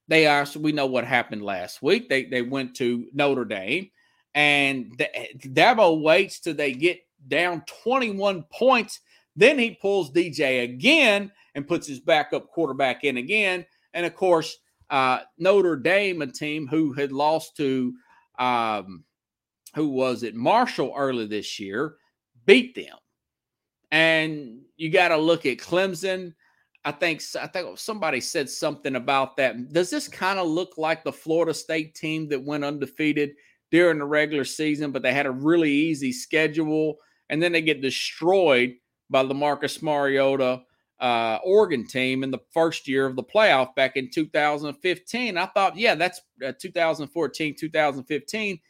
they 0.08 0.26
also 0.26 0.58
we 0.58 0.72
know 0.72 0.86
what 0.86 1.04
happened 1.04 1.42
last 1.42 1.82
week. 1.82 2.08
They 2.08 2.24
they 2.24 2.42
went 2.42 2.74
to 2.76 3.06
Notre 3.12 3.44
Dame 3.44 3.90
and 4.36 4.92
Dabo 5.38 6.02
waits 6.02 6.40
till 6.40 6.54
they 6.54 6.72
get 6.72 7.00
down 7.26 7.64
21 7.84 8.44
points. 8.52 9.00
Then 9.34 9.58
he 9.58 9.78
pulls 9.80 10.12
DJ 10.12 10.62
again 10.62 11.32
and 11.56 11.66
puts 11.66 11.88
his 11.88 11.98
backup 11.98 12.48
quarterback 12.48 13.02
in 13.02 13.16
again. 13.16 13.66
And 13.94 14.06
of 14.06 14.14
course, 14.14 14.56
uh, 14.90 15.20
Notre 15.38 15.74
Dame, 15.74 16.22
a 16.22 16.28
team 16.28 16.68
who 16.68 16.92
had 16.92 17.10
lost 17.10 17.56
to, 17.56 17.92
um, 18.38 19.02
who 19.74 19.88
was 19.88 20.22
it, 20.22 20.36
Marshall 20.36 20.94
early 20.96 21.26
this 21.26 21.58
year, 21.58 21.96
beat 22.44 22.76
them. 22.76 22.96
And 23.90 24.60
you 24.76 24.90
got 24.90 25.08
to 25.08 25.16
look 25.16 25.46
at 25.46 25.58
Clemson. 25.58 26.34
I 26.84 26.92
think 26.92 27.20
I 27.40 27.48
think 27.48 27.78
somebody 27.78 28.20
said 28.20 28.48
something 28.48 28.94
about 28.94 29.36
that. 29.38 29.72
Does 29.72 29.90
this 29.90 30.06
kind 30.06 30.38
of 30.38 30.46
look 30.46 30.78
like 30.78 31.02
the 31.02 31.12
Florida 31.12 31.52
State 31.52 31.96
team 31.96 32.28
that 32.28 32.44
went 32.44 32.64
undefeated 32.64 33.32
during 33.70 33.98
the 33.98 34.04
regular 34.04 34.44
season, 34.44 34.92
but 34.92 35.02
they 35.02 35.12
had 35.12 35.26
a 35.26 35.30
really 35.30 35.72
easy 35.72 36.12
schedule. 36.12 36.98
And 37.28 37.42
then 37.42 37.52
they 37.52 37.62
get 37.62 37.82
destroyed 37.82 38.74
by 39.10 39.24
the 39.24 39.34
Marcus 39.34 39.82
Mariota 39.82 40.62
uh, 41.00 41.38
Oregon 41.44 41.86
team 41.86 42.22
in 42.22 42.30
the 42.30 42.40
first 42.52 42.88
year 42.88 43.06
of 43.06 43.16
the 43.16 43.22
playoff 43.22 43.74
back 43.74 43.96
in 43.96 44.10
2015. 44.10 45.36
I 45.36 45.46
thought, 45.46 45.76
yeah, 45.76 45.94
that's 45.94 46.20
uh, 46.44 46.52
2014, 46.58 47.54
2015. 47.58 48.60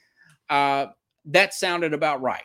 Uh, 0.48 0.86
that 1.26 1.54
sounded 1.54 1.92
about 1.92 2.22
right. 2.22 2.42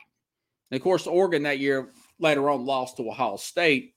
And 0.70 0.78
of 0.78 0.84
course, 0.84 1.08
Oregon 1.08 1.44
that 1.44 1.60
year 1.60 1.92
later 2.20 2.50
on 2.50 2.66
lost 2.66 2.98
to 2.98 3.10
Ohio 3.10 3.38
State. 3.38 3.96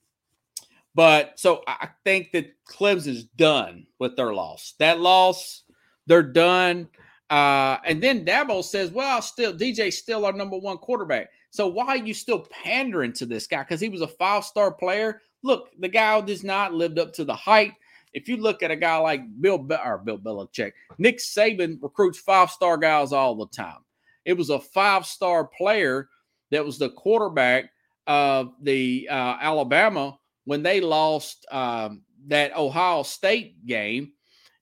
But 0.95 1.39
so 1.39 1.63
I 1.67 1.89
think 2.05 2.33
that 2.33 2.55
Clemson's 2.67 3.25
done 3.25 3.87
with 3.99 4.17
their 4.17 4.33
loss. 4.33 4.75
That 4.79 5.01
loss, 5.01 5.65
they're 6.07 6.23
done. 6.23 6.89
Uh, 7.29 7.79
and 7.85 8.03
then 8.03 8.25
Dabo 8.25 8.63
says, 8.63 8.91
"Well, 8.91 9.21
still 9.21 9.53
DJ's 9.53 9.99
still 9.99 10.25
our 10.25 10.33
number 10.33 10.57
one 10.57 10.79
quarterback. 10.79 11.31
So 11.51 11.67
why 11.67 11.87
are 11.87 11.97
you 11.97 12.15
still 12.15 12.47
pandering 12.65 13.13
to 13.15 13.27
this 13.27 13.47
guy? 13.47 13.63
Because 13.63 13.81
he 13.81 13.89
was 13.89 14.03
a 14.03 14.09
five 14.09 14.45
star 14.45 14.73
player. 14.73 15.21
Look, 15.45 15.69
the 15.79 15.89
guy 15.89 16.21
does 16.23 16.43
not 16.43 16.73
lived 16.73 16.99
up 16.99 17.13
to 17.15 17.25
the 17.25 17.37
height. 17.37 17.75
If 18.15 18.29
you 18.29 18.39
look 18.39 18.63
at 18.63 18.71
a 18.71 18.77
guy 18.77 18.97
like 18.97 19.23
Bill 19.41 19.59
Be- 19.59 19.77
or 19.85 19.99
Bill 19.99 20.19
Belichick, 20.19 20.73
Nick 20.99 21.19
Saban 21.19 21.79
recruits 21.83 22.19
five 22.19 22.51
star 22.51 22.79
guys 22.79 23.13
all 23.13 23.37
the 23.37 23.49
time. 23.49 23.85
It 24.25 24.33
was 24.37 24.49
a 24.51 24.59
five 24.59 25.05
star 25.05 25.45
player 25.45 26.09
that 26.51 26.65
was 26.65 26.79
the 26.79 26.89
quarterback 26.91 27.71
of 28.07 28.55
the 28.63 29.07
uh, 29.11 29.37
Alabama 29.41 30.19
when 30.45 30.63
they 30.63 30.81
lost 30.81 31.47
um, 31.51 32.03
that 32.29 32.57
Ohio 32.57 33.03
State 33.03 33.67
game, 33.67 34.13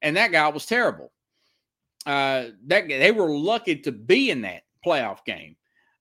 and 0.01 0.17
that 0.17 0.33
guy 0.33 0.49
was 0.49 0.67
terrible. 0.67 1.13
Uh, 2.05 2.47
that 2.67 2.89
they 2.89 3.13
were 3.13 3.31
lucky 3.31 3.77
to 3.77 3.93
be 3.93 4.31
in 4.31 4.41
that 4.43 4.63
playoff 4.85 5.25
game 5.25 5.55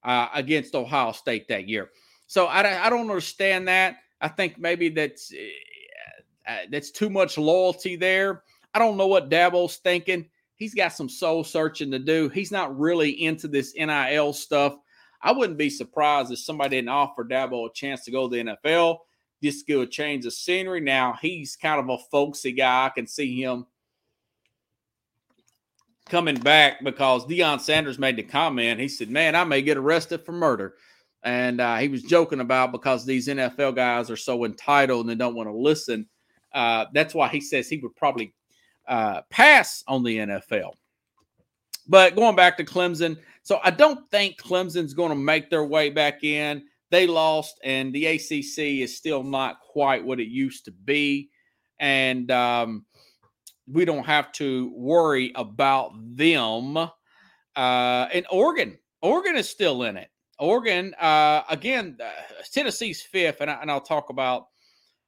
uh, 0.03 0.29
against 0.33 0.73
Ohio 0.73 1.11
State 1.11 1.47
that 1.49 1.67
year. 1.67 1.91
So 2.25 2.45
I, 2.45 2.85
I 2.85 2.89
don't 2.89 3.01
understand 3.01 3.67
that. 3.67 3.97
I 4.21 4.27
think 4.27 4.59
maybe 4.59 4.89
that's 4.89 5.33
uh, 6.47 6.57
that's 6.71 6.91
too 6.91 7.09
much 7.09 7.37
loyalty 7.37 7.95
there. 7.95 8.43
I 8.73 8.79
don't 8.79 8.97
know 8.97 9.07
what 9.07 9.29
Dabo's 9.29 9.77
thinking. 9.77 10.29
He's 10.55 10.73
got 10.73 10.93
some 10.93 11.09
soul 11.09 11.43
searching 11.43 11.91
to 11.91 11.99
do. 11.99 12.29
He's 12.29 12.51
not 12.51 12.77
really 12.77 13.23
into 13.23 13.47
this 13.47 13.73
NIL 13.75 14.31
stuff. 14.33 14.77
I 15.23 15.31
wouldn't 15.31 15.57
be 15.57 15.69
surprised 15.69 16.31
if 16.31 16.39
somebody 16.39 16.77
didn't 16.77 16.89
offer 16.89 17.23
Dabo 17.23 17.69
a 17.69 17.73
chance 17.73 18.03
to 18.05 18.11
go 18.11 18.29
to 18.29 18.35
the 18.35 18.55
NFL, 18.55 18.99
just 19.41 19.67
go 19.67 19.81
a 19.81 19.87
change 19.87 20.25
of 20.25 20.33
scenery. 20.33 20.81
Now 20.81 21.17
he's 21.21 21.55
kind 21.55 21.79
of 21.79 21.89
a 21.89 21.97
folksy 22.11 22.51
guy. 22.51 22.85
I 22.85 22.89
can 22.89 23.07
see 23.07 23.41
him 23.41 23.65
coming 26.09 26.35
back 26.35 26.83
because 26.83 27.25
Deion 27.25 27.59
Sanders 27.59 27.99
made 27.99 28.17
the 28.17 28.23
comment. 28.23 28.79
He 28.79 28.87
said, 28.87 29.09
"Man, 29.09 29.35
I 29.35 29.43
may 29.43 29.61
get 29.61 29.77
arrested 29.77 30.25
for 30.25 30.31
murder." 30.31 30.75
And 31.23 31.61
uh, 31.61 31.77
he 31.77 31.87
was 31.87 32.01
joking 32.03 32.39
about 32.39 32.71
because 32.71 33.05
these 33.05 33.27
NFL 33.27 33.75
guys 33.75 34.09
are 34.09 34.17
so 34.17 34.45
entitled 34.45 35.01
and 35.01 35.09
they 35.09 35.23
don't 35.23 35.35
want 35.35 35.49
to 35.49 35.55
listen. 35.55 36.07
Uh, 36.53 36.85
that's 36.93 37.13
why 37.13 37.27
he 37.27 37.39
says 37.39 37.69
he 37.69 37.77
would 37.77 37.95
probably 37.95 38.33
uh, 38.87 39.21
pass 39.29 39.83
on 39.87 40.03
the 40.03 40.17
NFL. 40.17 40.73
But 41.87 42.15
going 42.15 42.35
back 42.35 42.57
to 42.57 42.63
Clemson, 42.63 43.17
so 43.43 43.59
I 43.63 43.71
don't 43.71 44.09
think 44.11 44.41
Clemson's 44.41 44.93
going 44.93 45.09
to 45.09 45.15
make 45.15 45.49
their 45.49 45.65
way 45.65 45.89
back 45.89 46.23
in. 46.23 46.63
They 46.89 47.07
lost, 47.07 47.59
and 47.63 47.93
the 47.93 48.05
ACC 48.05 48.81
is 48.81 48.97
still 48.97 49.23
not 49.23 49.61
quite 49.61 50.03
what 50.03 50.19
it 50.19 50.27
used 50.27 50.65
to 50.65 50.71
be. 50.71 51.29
And 51.79 52.29
um, 52.29 52.85
we 53.67 53.85
don't 53.85 54.05
have 54.05 54.31
to 54.33 54.71
worry 54.75 55.31
about 55.35 55.93
them. 56.15 56.77
Uh, 56.77 56.89
and 57.55 58.25
Oregon, 58.29 58.77
Oregon 59.01 59.35
is 59.35 59.49
still 59.49 59.83
in 59.83 59.97
it. 59.97 60.10
Oregon, 60.41 60.95
uh, 60.95 61.43
again, 61.49 61.97
uh, 62.03 62.09
Tennessee's 62.51 63.03
fifth, 63.03 63.41
and, 63.41 63.51
I, 63.51 63.61
and 63.61 63.69
I'll 63.69 63.79
talk 63.79 64.09
about 64.09 64.47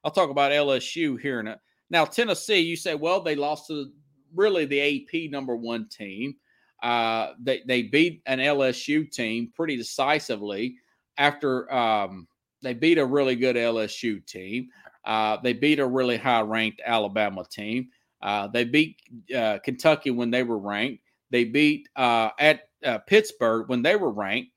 I'll 0.04 0.12
talk 0.12 0.30
about 0.30 0.52
LSU 0.52 1.18
here 1.18 1.40
in 1.40 1.48
a 1.48 1.60
now 1.90 2.04
Tennessee. 2.04 2.60
You 2.60 2.76
say, 2.76 2.94
well, 2.94 3.20
they 3.20 3.34
lost 3.34 3.66
to 3.66 3.90
really 4.34 4.64
the 4.64 4.80
AP 4.80 5.30
number 5.32 5.56
one 5.56 5.88
team. 5.88 6.36
Uh, 6.82 7.32
they 7.42 7.62
they 7.66 7.82
beat 7.82 8.22
an 8.26 8.38
LSU 8.38 9.10
team 9.10 9.50
pretty 9.56 9.76
decisively 9.76 10.76
after 11.18 11.72
um, 11.74 12.28
they 12.62 12.72
beat 12.72 12.98
a 12.98 13.04
really 13.04 13.34
good 13.34 13.56
LSU 13.56 14.24
team. 14.24 14.68
Uh, 15.04 15.38
they 15.42 15.52
beat 15.52 15.80
a 15.80 15.86
really 15.86 16.16
high 16.16 16.42
ranked 16.42 16.80
Alabama 16.86 17.44
team. 17.50 17.88
Uh, 18.22 18.46
they 18.46 18.64
beat 18.64 19.00
uh, 19.36 19.58
Kentucky 19.64 20.12
when 20.12 20.30
they 20.30 20.44
were 20.44 20.58
ranked. 20.58 21.02
They 21.30 21.44
beat 21.44 21.88
uh, 21.96 22.30
at 22.38 22.68
uh, 22.84 22.98
Pittsburgh 22.98 23.68
when 23.68 23.82
they 23.82 23.96
were 23.96 24.12
ranked, 24.12 24.52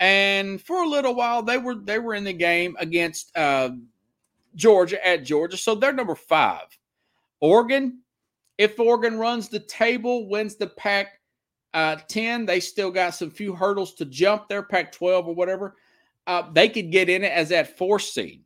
and 0.00 0.60
for 0.60 0.82
a 0.82 0.88
little 0.88 1.14
while 1.14 1.42
they 1.42 1.58
were 1.58 1.76
they 1.76 1.98
were 1.98 2.14
in 2.14 2.24
the 2.24 2.32
game 2.32 2.76
against 2.80 3.32
Georgia 4.54 5.06
at 5.06 5.24
Georgia. 5.24 5.56
So 5.56 5.74
they're 5.74 5.92
number 5.92 6.14
five. 6.14 6.66
Oregon, 7.40 8.00
if 8.58 8.78
Oregon 8.78 9.18
runs 9.18 9.48
the 9.48 9.60
table, 9.60 10.28
wins 10.28 10.56
the 10.56 10.66
Pac 10.66 11.20
uh, 11.72 11.96
10, 12.08 12.46
they 12.46 12.60
still 12.60 12.90
got 12.90 13.14
some 13.14 13.30
few 13.30 13.54
hurdles 13.54 13.94
to 13.94 14.04
jump 14.04 14.48
there, 14.48 14.62
Pac 14.62 14.92
12 14.92 15.28
or 15.28 15.34
whatever. 15.34 15.76
Uh, 16.26 16.50
they 16.52 16.68
could 16.68 16.90
get 16.90 17.08
in 17.08 17.24
it 17.24 17.32
as 17.32 17.48
that 17.48 17.78
fourth 17.78 18.02
seed. 18.02 18.42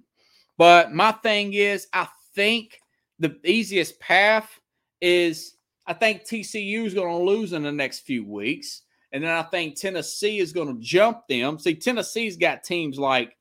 But 0.56 0.92
my 0.92 1.10
thing 1.10 1.54
is, 1.54 1.88
I 1.92 2.06
think 2.34 2.80
the 3.18 3.36
easiest 3.44 3.98
path 3.98 4.60
is 5.00 5.56
I 5.86 5.92
think 5.92 6.22
TCU 6.22 6.86
is 6.86 6.94
going 6.94 7.18
to 7.18 7.30
lose 7.30 7.52
in 7.52 7.62
the 7.62 7.72
next 7.72 8.00
few 8.00 8.24
weeks. 8.24 8.82
And 9.14 9.22
then 9.22 9.30
I 9.30 9.44
think 9.44 9.76
Tennessee 9.76 10.40
is 10.40 10.52
going 10.52 10.66
to 10.66 10.82
jump 10.82 11.28
them. 11.28 11.56
See, 11.60 11.76
Tennessee's 11.76 12.36
got 12.36 12.64
teams 12.64 12.98
like 12.98 13.36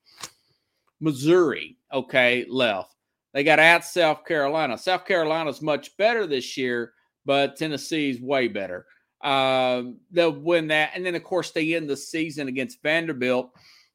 Missouri, 1.00 1.78
okay, 1.92 2.46
left. 2.48 2.94
They 3.34 3.44
got 3.44 3.58
at 3.58 3.84
South 3.84 4.24
Carolina. 4.24 4.78
South 4.78 5.04
Carolina's 5.04 5.64
much 5.64 5.98
better 5.98 6.28
this 6.28 6.56
year, 6.58 6.94
but 7.26 7.56
Tennessee's 7.56 8.22
way 8.22 8.48
better. 8.48 8.86
Uh, 9.20 9.82
they'll 10.12 10.40
win 10.40 10.68
that. 10.68 10.92
And 10.94 11.04
then, 11.04 11.16
of 11.16 11.24
course, 11.24 11.50
they 11.50 11.74
end 11.74 11.90
the 11.90 11.98
season 11.98 12.48
against 12.48 12.84
Vanderbilt. 12.84 13.50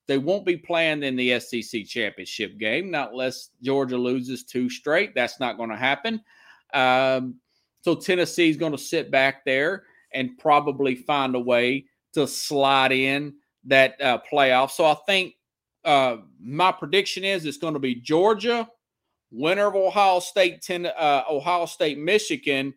They 0.09 0.19
won't 0.19 0.45
be 0.45 0.57
playing 0.57 1.05
in 1.05 1.15
the 1.15 1.39
SEC 1.39 1.85
championship 1.85 2.59
game, 2.59 2.91
not 2.91 3.13
unless 3.13 3.51
Georgia 3.63 3.99
loses 3.99 4.43
two 4.43 4.69
straight. 4.69 5.15
That's 5.15 5.39
not 5.39 5.57
going 5.57 5.71
to 5.71 5.77
happen. 5.77 6.23
Um, 6.75 7.37
so 7.83 7.95
Tennessee's 7.95 8.57
going 8.57 8.73
to 8.73 8.79
sit 8.79 9.13
back 9.13 9.45
there 9.45 9.85
and 10.13 10.39
probably 10.39 10.95
find 10.95 11.35
a 11.35 11.41
way 11.41 11.87
to 12.15 12.27
slide 12.27 12.93
in 12.93 13.35
that 13.65 14.01
uh, 14.01 14.19
playoff. 14.31 14.71
So 14.71 14.85
I 14.85 14.97
think 15.07 15.35
uh, 15.85 16.19
my 16.41 16.73
prediction 16.73 17.25
is 17.25 17.45
it's 17.45 17.59
going 17.59 17.75
to 17.75 17.81
be 17.81 17.95
Georgia, 17.95 18.69
winner 19.31 19.67
of 19.67 19.75
Ohio 19.75 20.21
State, 20.21 20.63
ten, 20.63 20.87
uh, 20.87 21.23
Ohio 21.31 21.67
State, 21.67 21.99
Michigan, 21.99 22.75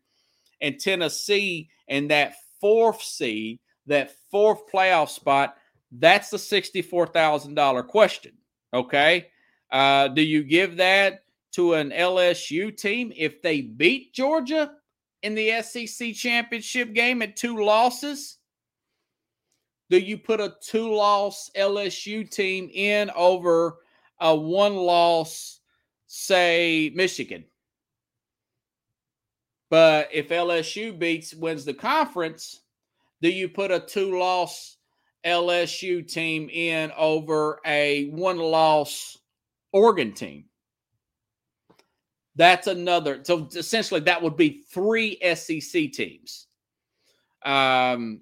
and 0.61 0.79
Tennessee, 0.79 1.69
and 1.87 2.09
that 2.11 2.35
fourth 2.59 3.01
seed, 3.01 3.59
that 3.87 4.11
fourth 4.29 4.61
playoff 4.71 5.09
spot. 5.09 5.55
That's 5.91 6.29
the 6.29 6.39
sixty-four 6.39 7.07
thousand 7.07 7.55
dollar 7.55 7.83
question. 7.83 8.33
Okay, 8.73 9.27
uh, 9.71 10.07
do 10.09 10.21
you 10.21 10.43
give 10.43 10.77
that 10.77 11.23
to 11.53 11.73
an 11.73 11.89
LSU 11.89 12.75
team 12.75 13.11
if 13.15 13.41
they 13.41 13.61
beat 13.61 14.13
Georgia 14.13 14.71
in 15.23 15.35
the 15.35 15.61
SEC 15.61 16.13
championship 16.13 16.93
game 16.93 17.21
at 17.21 17.35
two 17.35 17.63
losses? 17.63 18.37
do 19.91 19.99
you 19.99 20.17
put 20.17 20.39
a 20.39 20.55
two 20.61 20.89
loss 20.95 21.51
LSU 21.53 22.27
team 22.27 22.69
in 22.73 23.11
over 23.13 23.79
a 24.21 24.33
one 24.33 24.77
loss, 24.77 25.59
say, 26.07 26.93
Michigan? 26.95 27.43
But 29.69 30.07
if 30.13 30.29
LSU 30.29 30.97
beats 30.97 31.33
wins 31.33 31.65
the 31.65 31.73
conference, 31.73 32.61
do 33.21 33.29
you 33.29 33.49
put 33.49 33.69
a 33.69 33.81
two 33.81 34.17
loss 34.17 34.77
LSU 35.25 36.07
team 36.07 36.49
in 36.49 36.93
over 36.97 37.59
a 37.65 38.05
one 38.11 38.37
loss 38.37 39.17
Oregon 39.73 40.13
team? 40.13 40.45
That's 42.35 42.67
another. 42.67 43.21
So 43.23 43.49
essentially, 43.55 43.99
that 44.01 44.21
would 44.21 44.37
be 44.37 44.63
three 44.69 45.19
SEC 45.35 45.91
teams. 45.91 46.47
Um, 47.43 48.21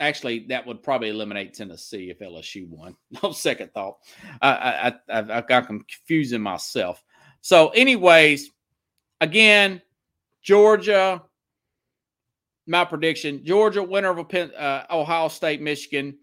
Actually, 0.00 0.40
that 0.48 0.66
would 0.66 0.82
probably 0.82 1.08
eliminate 1.08 1.54
Tennessee 1.54 2.10
if 2.10 2.18
LSU 2.18 2.68
won. 2.68 2.96
No 3.22 3.30
second 3.30 3.72
thought. 3.72 3.98
I, 4.42 4.92
I, 5.08 5.20
I, 5.20 5.38
I 5.38 5.40
got 5.42 5.66
confusing 5.68 6.42
myself. 6.42 7.02
So, 7.42 7.68
anyways, 7.70 8.50
again, 9.20 9.80
Georgia. 10.42 11.22
My 12.66 12.84
prediction: 12.84 13.44
Georgia 13.44 13.82
winner 13.82 14.10
of 14.10 14.18
a 14.18 14.60
uh, 14.60 14.86
Ohio 14.90 15.28
State, 15.28 15.60
Michigan. 15.60 16.18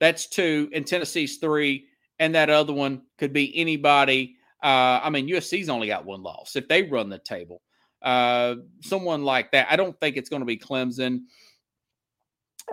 That's 0.00 0.26
two, 0.26 0.70
and 0.74 0.86
Tennessee's 0.86 1.36
three, 1.36 1.86
and 2.18 2.34
that 2.34 2.50
other 2.50 2.72
one 2.72 3.02
could 3.18 3.32
be 3.32 3.56
anybody. 3.56 4.36
Uh, 4.62 5.00
I 5.02 5.10
mean, 5.10 5.28
USC's 5.28 5.68
only 5.68 5.88
got 5.88 6.04
one 6.04 6.22
loss 6.22 6.54
if 6.56 6.68
they 6.68 6.82
run 6.82 7.08
the 7.08 7.18
table. 7.18 7.62
Uh, 8.00 8.56
someone 8.80 9.24
like 9.24 9.52
that. 9.52 9.68
I 9.70 9.76
don't 9.76 9.98
think 10.00 10.16
it's 10.16 10.28
going 10.28 10.40
to 10.40 10.46
be 10.46 10.56
Clemson. 10.56 11.22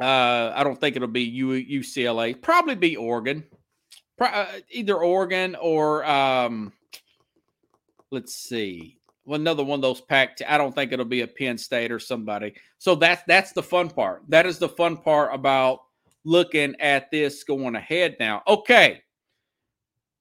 Uh, 0.01 0.51
I 0.55 0.63
don't 0.63 0.79
think 0.79 0.95
it'll 0.95 1.07
be 1.07 1.23
U- 1.23 1.81
UCLA. 1.81 2.39
Probably 2.39 2.75
be 2.75 2.95
Oregon. 2.95 3.43
Pro- 4.17 4.27
uh, 4.27 4.47
either 4.69 4.97
Oregon 4.97 5.55
or 5.59 6.05
um, 6.05 6.73
let's 8.11 8.35
see, 8.35 8.97
another 9.27 9.63
one 9.63 9.79
of 9.79 9.81
those 9.81 10.01
packed. 10.01 10.41
I 10.47 10.57
don't 10.57 10.73
think 10.73 10.91
it'll 10.91 11.05
be 11.05 11.21
a 11.21 11.27
Penn 11.27 11.57
State 11.57 11.91
or 11.91 11.99
somebody. 11.99 12.53
So 12.77 12.95
that's 12.95 13.23
that's 13.27 13.51
the 13.51 13.63
fun 13.63 13.89
part. 13.89 14.23
That 14.29 14.45
is 14.45 14.57
the 14.57 14.69
fun 14.69 14.97
part 14.97 15.33
about 15.33 15.79
looking 16.23 16.75
at 16.79 17.09
this 17.11 17.43
going 17.43 17.75
ahead 17.75 18.17
now. 18.19 18.43
Okay. 18.47 19.01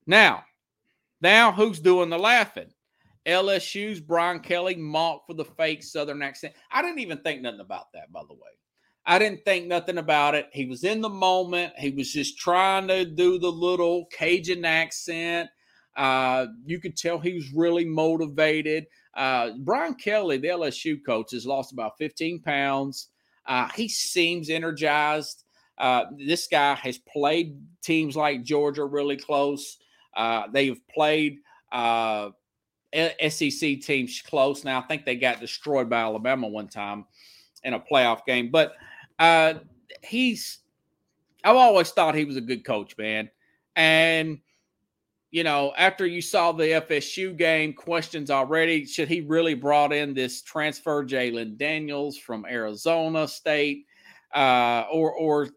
Now, 0.06 0.44
now 1.20 1.52
who's 1.52 1.80
doing 1.80 2.10
the 2.10 2.18
laughing? 2.18 2.72
LSU's 3.26 4.00
Brian 4.00 4.40
Kelly 4.40 4.74
mocked 4.74 5.26
for 5.26 5.34
the 5.34 5.44
fake 5.44 5.82
Southern 5.82 6.22
accent. 6.22 6.54
I 6.70 6.82
didn't 6.82 7.00
even 7.00 7.18
think 7.18 7.42
nothing 7.42 7.60
about 7.60 7.92
that, 7.92 8.10
by 8.10 8.22
the 8.26 8.34
way. 8.34 8.50
I 9.04 9.18
didn't 9.18 9.44
think 9.44 9.66
nothing 9.66 9.98
about 9.98 10.34
it. 10.34 10.48
He 10.52 10.66
was 10.66 10.84
in 10.84 11.00
the 11.00 11.08
moment. 11.08 11.72
He 11.78 11.90
was 11.90 12.12
just 12.12 12.38
trying 12.38 12.88
to 12.88 13.04
do 13.04 13.38
the 13.38 13.50
little 13.50 14.06
Cajun 14.12 14.64
accent. 14.64 15.48
Uh, 15.96 16.46
you 16.64 16.78
could 16.78 16.96
tell 16.96 17.18
he 17.18 17.34
was 17.34 17.52
really 17.52 17.84
motivated. 17.84 18.86
Uh, 19.14 19.50
Brian 19.60 19.94
Kelly, 19.94 20.38
the 20.38 20.48
LSU 20.48 20.98
coach, 21.04 21.32
has 21.32 21.46
lost 21.46 21.72
about 21.72 21.98
15 21.98 22.40
pounds. 22.40 23.08
Uh, 23.46 23.68
he 23.74 23.88
seems 23.88 24.50
energized. 24.50 25.44
Uh, 25.78 26.04
this 26.18 26.46
guy 26.46 26.74
has 26.74 26.98
played 26.98 27.58
teams 27.82 28.14
like 28.14 28.42
Georgia 28.42 28.84
really 28.84 29.16
close. 29.16 29.78
Uh, 30.18 30.48
they've 30.52 30.80
played 30.88 31.38
uh, 31.70 32.30
SEC 32.92 33.80
teams 33.80 34.20
close. 34.20 34.64
Now, 34.64 34.80
I 34.80 34.82
think 34.82 35.04
they 35.04 35.14
got 35.14 35.40
destroyed 35.40 35.88
by 35.88 36.00
Alabama 36.00 36.48
one 36.48 36.68
time 36.68 37.04
in 37.62 37.74
a 37.74 37.80
playoff 37.80 38.26
game, 38.26 38.50
but 38.50 38.72
uh, 39.20 39.54
he's, 40.02 40.58
I've 41.44 41.56
always 41.56 41.90
thought 41.90 42.16
he 42.16 42.24
was 42.24 42.36
a 42.36 42.40
good 42.40 42.64
coach, 42.64 42.98
man. 42.98 43.30
And, 43.76 44.38
you 45.30 45.44
know, 45.44 45.72
after 45.78 46.04
you 46.04 46.20
saw 46.20 46.50
the 46.50 46.64
FSU 46.64 47.36
game, 47.36 47.72
questions 47.72 48.28
already. 48.28 48.86
Should 48.86 49.08
he 49.08 49.20
really 49.20 49.54
brought 49.54 49.92
in 49.92 50.14
this 50.14 50.42
transfer 50.42 51.04
Jalen 51.04 51.58
Daniels 51.58 52.18
from 52.18 52.44
Arizona 52.44 53.28
State, 53.28 53.84
uh, 54.34 54.84
or 54.90 55.12
or 55.12 55.48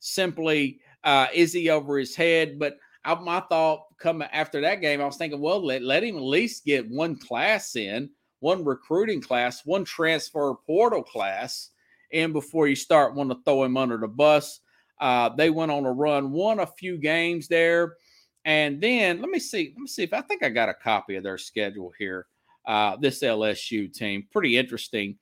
simply 0.00 0.80
uh, 1.04 1.28
is 1.32 1.52
he 1.52 1.70
over 1.70 1.98
his 1.98 2.16
head? 2.16 2.58
But 2.58 2.76
I, 3.04 3.14
my 3.14 3.40
thought 3.40 3.86
coming 3.98 4.28
after 4.32 4.60
that 4.60 4.80
game, 4.80 5.00
I 5.00 5.04
was 5.04 5.16
thinking, 5.16 5.40
well, 5.40 5.64
let, 5.64 5.82
let 5.82 6.04
him 6.04 6.16
at 6.16 6.22
least 6.22 6.64
get 6.64 6.88
one 6.88 7.16
class 7.16 7.76
in, 7.76 8.10
one 8.40 8.64
recruiting 8.64 9.20
class, 9.20 9.64
one 9.64 9.84
transfer 9.84 10.54
portal 10.66 11.02
class 11.02 11.70
in 12.10 12.32
before 12.32 12.68
you 12.68 12.76
start 12.76 13.14
wanting 13.14 13.36
to 13.36 13.42
throw 13.44 13.64
him 13.64 13.76
under 13.76 13.96
the 13.96 14.08
bus. 14.08 14.60
Uh, 15.00 15.30
they 15.30 15.50
went 15.50 15.72
on 15.72 15.84
a 15.84 15.92
run, 15.92 16.30
won 16.30 16.60
a 16.60 16.66
few 16.66 16.96
games 16.96 17.48
there. 17.48 17.96
And 18.44 18.80
then 18.80 19.20
let 19.20 19.30
me 19.30 19.38
see, 19.38 19.72
let 19.74 19.80
me 19.80 19.86
see 19.86 20.02
if 20.02 20.12
I 20.12 20.20
think 20.20 20.42
I 20.42 20.48
got 20.48 20.68
a 20.68 20.74
copy 20.74 21.16
of 21.16 21.22
their 21.22 21.38
schedule 21.38 21.92
here. 21.98 22.26
Uh, 22.66 22.96
this 22.96 23.22
LSU 23.22 23.92
team, 23.92 24.26
pretty 24.30 24.56
interesting. 24.56 25.16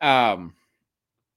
Um, 0.00 0.54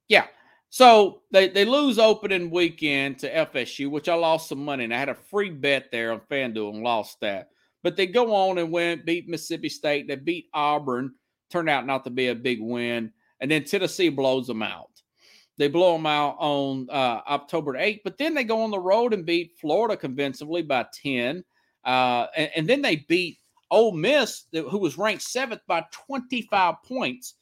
yeah, 0.08 0.28
so 0.72 1.22
they, 1.32 1.50
they 1.50 1.66
lose 1.66 2.00
opening 2.00 2.50
weekend 2.50 3.20
to 3.20 3.30
FSU, 3.48 3.92
which 3.92 4.08
I 4.08 4.14
lost 4.14 4.48
some 4.48 4.64
money 4.64 4.86
and 4.86 4.94
I 4.94 4.98
had 4.98 5.10
a 5.10 5.16
free 5.16 5.50
bet 5.50 5.92
there 5.92 6.14
on 6.14 6.22
FanDuel 6.32 6.74
and 6.74 6.82
lost 6.82 7.20
that. 7.20 7.50
But 7.84 7.98
they 7.98 8.08
go 8.08 8.34
on 8.34 8.58
and 8.58 8.72
win, 8.72 9.04
beat 9.06 9.28
Mississippi 9.28 9.68
State. 9.68 10.08
They 10.08 10.16
beat 10.16 10.48
Auburn, 10.54 11.14
turned 11.50 11.70
out 11.70 11.86
not 11.86 12.06
to 12.06 12.10
be 12.10 12.30
a 12.30 12.36
big 12.36 12.62
win. 12.62 13.12
And 13.42 13.52
then 13.52 13.66
Tennessee 13.66 14.08
blows 14.08 14.48
them 14.48 14.64
out. 14.64 14.88
They 15.58 15.68
blow 15.68 15.92
them 15.94 16.06
out 16.06 16.38
on 16.40 16.88
uh, 16.90 17.20
October 17.28 17.74
8th, 17.74 18.00
but 18.06 18.18
then 18.18 18.34
they 18.34 18.46
go 18.46 18.62
on 18.62 18.72
the 18.72 18.80
road 18.80 19.14
and 19.14 19.26
beat 19.26 19.58
Florida 19.60 19.98
convincingly 19.98 20.62
by 20.62 20.86
10. 21.04 21.44
Uh, 21.84 22.28
and, 22.38 22.50
and 22.56 22.70
then 22.70 22.82
they 22.82 22.96
beat 23.10 23.40
Ole 23.72 23.92
Miss, 23.92 24.46
who 24.54 24.78
was 24.78 24.98
ranked 24.98 25.24
seventh 25.24 25.62
by 25.68 25.84
25 25.92 26.76
points. 26.86 27.36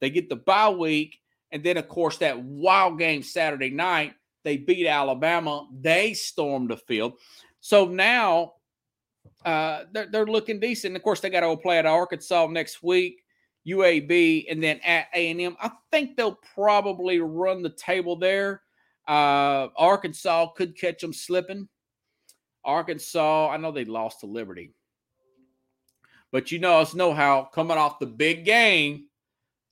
They 0.00 0.08
get 0.08 0.28
the 0.28 0.36
bye 0.36 0.70
week 0.70 1.18
and 1.56 1.64
then, 1.64 1.78
of 1.78 1.88
course, 1.88 2.18
that 2.18 2.38
wild 2.38 2.98
game 2.98 3.22
Saturday 3.22 3.70
night, 3.70 4.12
they 4.44 4.58
beat 4.58 4.86
Alabama. 4.86 5.66
They 5.72 6.12
stormed 6.12 6.68
the 6.68 6.76
field. 6.76 7.14
So 7.60 7.86
now 7.86 8.52
uh, 9.42 9.84
they're, 9.90 10.06
they're 10.12 10.26
looking 10.26 10.60
decent. 10.60 10.94
Of 10.96 11.02
course, 11.02 11.20
they 11.20 11.30
got 11.30 11.40
to 11.40 11.56
play 11.56 11.78
at 11.78 11.86
Arkansas 11.86 12.46
next 12.48 12.82
week, 12.82 13.22
UAB, 13.66 14.44
and 14.50 14.62
then 14.62 14.80
at 14.84 15.06
A&M. 15.14 15.56
I 15.58 15.70
think 15.90 16.14
they'll 16.14 16.38
probably 16.54 17.20
run 17.20 17.62
the 17.62 17.70
table 17.70 18.16
there. 18.16 18.60
Uh, 19.08 19.68
Arkansas 19.78 20.48
could 20.48 20.78
catch 20.78 21.00
them 21.00 21.14
slipping. 21.14 21.70
Arkansas, 22.66 23.48
I 23.48 23.56
know 23.56 23.72
they 23.72 23.86
lost 23.86 24.20
to 24.20 24.26
Liberty. 24.26 24.74
But 26.32 26.52
you 26.52 26.58
know, 26.58 26.80
us 26.80 26.92
know 26.92 27.14
how 27.14 27.44
coming 27.44 27.78
off 27.78 27.98
the 27.98 28.04
big 28.04 28.44
game, 28.44 29.06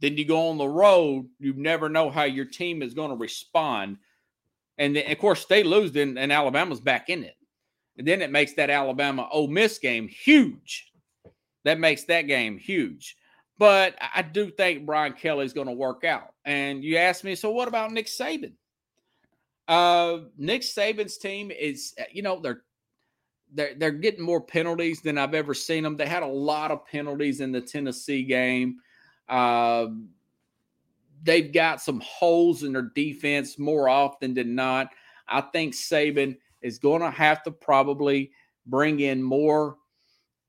then 0.01 0.17
you 0.17 0.25
go 0.25 0.49
on 0.49 0.59
the 0.59 0.69
road, 0.69 1.29
you 1.39 1.55
never 1.55 1.89
know 1.89 2.11
how 2.11 2.25
your 2.25 2.45
team 2.45 2.83
is 2.83 2.95
going 2.95 3.11
to 3.11 3.17
respond. 3.17 3.99
And 4.79 4.97
then, 4.97 5.11
of 5.11 5.19
course, 5.19 5.47
they 5.47 5.63
lose, 5.63 5.93
then 5.93 6.19
and 6.19 6.33
Alabama's 6.33 6.81
back 6.81 7.09
in 7.09 7.25
it. 7.25 7.37
And 7.97 8.07
then 8.07 8.23
it 8.23 8.31
makes 8.31 8.55
that 8.55 8.71
Alabama 8.71 9.29
Ole 9.31 9.49
Miss 9.49 9.79
game 9.79 10.09
huge. 10.09 10.91
That 11.65 11.79
makes 11.79 12.05
that 12.05 12.23
game 12.23 12.59
huge. 12.59 13.17
But 13.57 13.95
I 14.01 14.23
do 14.23 14.51
think 14.51 14.85
Brian 14.85 15.13
Kelly's 15.13 15.53
going 15.53 15.69
to 15.69 15.73
work 15.73 16.05
out. 16.05 16.35
And 16.45 16.83
you 16.83 16.97
ask 16.97 17.23
me, 17.23 17.37
so 17.37 17.51
what 17.51 17.69
about 17.69 17.93
Nick 17.93 18.07
Saban? 18.07 18.55
Uh, 19.69 20.19
Nick 20.37 20.63
Saban's 20.63 21.19
team 21.19 21.51
is, 21.51 21.95
you 22.13 22.23
know, 22.23 22.41
they're 22.41 22.63
they're 23.55 23.75
they're 23.77 23.93
getting 23.93 24.25
more 24.25 24.41
penalties 24.41 25.01
than 25.01 25.17
I've 25.17 25.35
ever 25.35 25.55
seen 25.55 25.85
them. 25.85 25.97
They 25.97 26.07
had 26.07 26.25
a 26.25 26.27
lot 26.27 26.71
of 26.71 26.85
penalties 26.87 27.41
in 27.41 27.53
the 27.53 27.61
Tennessee 27.61 28.25
game. 28.25 28.79
Uh, 29.29 29.87
they've 31.23 31.53
got 31.53 31.81
some 31.81 32.01
holes 32.01 32.63
in 32.63 32.73
their 32.73 32.91
defense 32.95 33.59
more 33.59 33.89
often 33.89 34.35
than 34.35 34.55
not. 34.55 34.91
I 35.29 35.41
think 35.41 35.75
Saban 35.75 36.37
is 36.61 36.79
going 36.79 37.03
to 37.03 37.11
have 37.11 37.43
to 37.45 37.51
probably 37.51 38.31
bring 38.67 39.01
in 39.01 39.23
more 39.23 39.77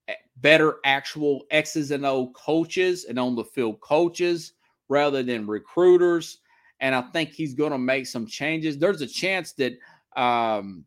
eh, 0.08 0.14
better 0.38 0.76
actual 0.86 1.46
X's 1.52 1.92
and 1.92 2.06
O 2.06 2.28
coaches 2.28 3.06
and 3.06 3.18
on 3.18 3.36
the 3.36 3.44
field 3.44 3.80
coaches 3.80 4.54
rather 4.90 5.24
than 5.24 5.48
recruiters. 5.48 6.40
And 6.82 6.94
I 6.94 7.02
think 7.14 7.32
he's 7.32 7.54
going 7.54 7.72
to 7.72 7.78
make 7.78 8.06
some 8.06 8.28
changes. 8.28 8.78
There's 8.78 9.02
a 9.02 9.08
chance 9.08 9.54
that 9.54 9.74
um, 10.16 10.86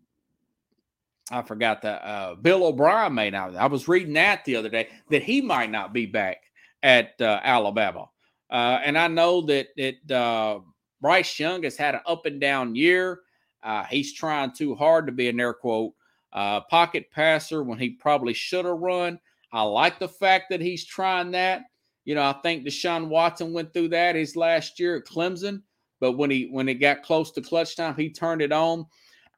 I 1.30 1.42
forgot 1.42 1.82
that 1.82 2.04
uh, 2.04 2.34
Bill 2.36 2.64
O'Brien 2.64 3.14
may 3.14 3.30
not. 3.30 3.56
I 3.56 3.66
was 3.66 3.88
reading 3.88 4.14
that 4.14 4.44
the 4.44 4.56
other 4.56 4.68
day 4.68 4.88
that 5.10 5.22
he 5.22 5.40
might 5.40 5.70
not 5.70 5.92
be 5.92 6.06
back 6.06 6.42
at 6.82 7.20
uh, 7.20 7.40
Alabama. 7.42 8.08
Uh, 8.50 8.80
and 8.84 8.96
I 8.96 9.08
know 9.08 9.42
that 9.42 9.68
it, 9.76 10.10
uh, 10.10 10.60
Bryce 11.00 11.38
Young 11.38 11.62
has 11.64 11.76
had 11.76 11.94
an 11.94 12.00
up 12.06 12.26
and 12.26 12.40
down 12.40 12.74
year. 12.74 13.20
Uh, 13.62 13.84
he's 13.84 14.12
trying 14.12 14.52
too 14.52 14.74
hard 14.74 15.06
to 15.06 15.12
be 15.12 15.28
an 15.28 15.40
air 15.40 15.52
quote 15.52 15.92
uh, 16.32 16.60
pocket 16.62 17.10
passer 17.10 17.62
when 17.62 17.78
he 17.78 17.90
probably 17.90 18.32
should 18.32 18.64
have 18.64 18.78
run. 18.78 19.18
I 19.52 19.62
like 19.62 19.98
the 19.98 20.08
fact 20.08 20.46
that 20.50 20.60
he's 20.60 20.84
trying 20.84 21.32
that. 21.32 21.62
You 22.04 22.14
know, 22.14 22.22
I 22.22 22.34
think 22.42 22.66
Deshaun 22.66 23.08
Watson 23.08 23.52
went 23.52 23.72
through 23.72 23.88
that 23.88 24.14
his 24.14 24.36
last 24.36 24.80
year 24.80 24.96
at 24.96 25.04
Clemson, 25.04 25.62
but 26.00 26.12
when 26.12 26.30
he 26.30 26.48
when 26.50 26.68
it 26.68 26.74
got 26.74 27.02
close 27.02 27.30
to 27.32 27.42
clutch 27.42 27.76
time, 27.76 27.94
he 27.96 28.10
turned 28.10 28.40
it 28.40 28.52
on. 28.52 28.86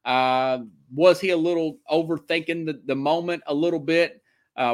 Uh, 0.05 0.59
was 0.95 1.21
he 1.21 1.31
a 1.31 1.37
little 1.37 1.79
overthinking 1.91 2.67
the, 2.67 2.81
the 2.87 2.95
moment 2.95 3.43
a 3.47 3.55
little 3.55 3.81
bit? 3.81 4.23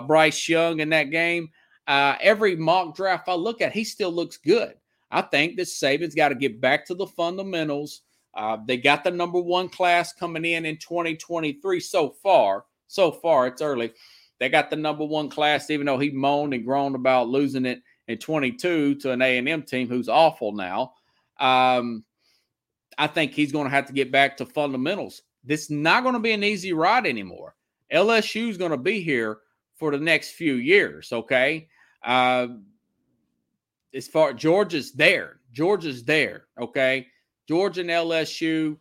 Bryce 0.07 0.49
Young 0.49 0.81
in 0.81 0.89
that 0.89 1.11
game. 1.11 1.49
Uh, 1.87 2.17
every 2.21 2.57
mock 2.57 2.97
draft 2.97 3.29
I 3.29 3.35
look 3.35 3.61
at, 3.61 3.73
he 3.73 3.85
still 3.85 4.13
looks 4.13 4.37
good. 4.37 4.75
I 5.11 5.23
think 5.23 5.57
that 5.57 5.69
Saban's 5.69 6.15
got 6.15 6.31
to 6.31 6.35
get 6.35 6.61
back 6.61 6.85
to 6.87 6.95
the 6.95 7.07
fundamentals. 7.07 8.03
Uh, 8.35 8.59
they 8.67 8.77
got 8.77 9.05
the 9.05 9.11
number 9.11 9.41
one 9.41 9.69
class 9.69 10.13
coming 10.13 10.45
in 10.45 10.67
in 10.67 10.77
2023 10.77 11.81
so 11.81 12.11
far. 12.11 12.65
So 12.89 13.11
far, 13.11 13.47
it's 13.47 13.63
early. 13.63 13.93
They 14.39 14.49
got 14.49 14.69
the 14.69 14.77
number 14.77 15.05
one 15.05 15.31
class, 15.31 15.71
even 15.71 15.87
though 15.87 15.99
he 15.99 16.11
moaned 16.11 16.55
and 16.55 16.65
groaned 16.65 16.95
about 16.95 17.29
losing 17.29 17.65
it 17.65 17.83
in 18.09 18.19
22 18.19 18.97
to 18.97 19.11
an 19.13 19.23
A&M 19.23 19.63
team 19.63 19.89
who's 19.89 20.09
awful 20.09 20.53
now. 20.53 20.93
Um, 21.39 22.05
I 22.99 23.07
think 23.07 23.33
he's 23.33 23.53
going 23.53 23.65
to 23.65 23.75
have 23.75 23.87
to 23.87 23.93
get 23.93 24.13
back 24.13 24.37
to 24.37 24.47
fundamentals. 24.47 25.23
This 25.45 25.65
is 25.65 25.71
not 25.71 26.03
going 26.03 26.15
to 26.15 26.21
be 26.21 26.33
an 26.33 26.45
easy 26.45 26.73
ride 26.73 27.07
anymore. 27.07 27.55
LSU 27.93 28.49
is 28.49 28.59
going 28.59 28.73
to 28.73 28.77
be 28.77 29.01
here 29.01 29.39
for 29.77 29.91
the 29.91 29.99
next 29.99 30.33
few 30.33 30.55
years. 30.55 31.13
Okay. 31.13 31.69
Uh, 32.07 32.49
as 33.93 34.07
far 34.07 34.33
Georgia's 34.33 34.93
there, 34.93 35.41
Georgia's 35.53 36.05
there. 36.05 36.45
Okay, 36.59 37.09
Georgia 37.49 37.81
and 37.83 37.91
LSU. 37.91 38.79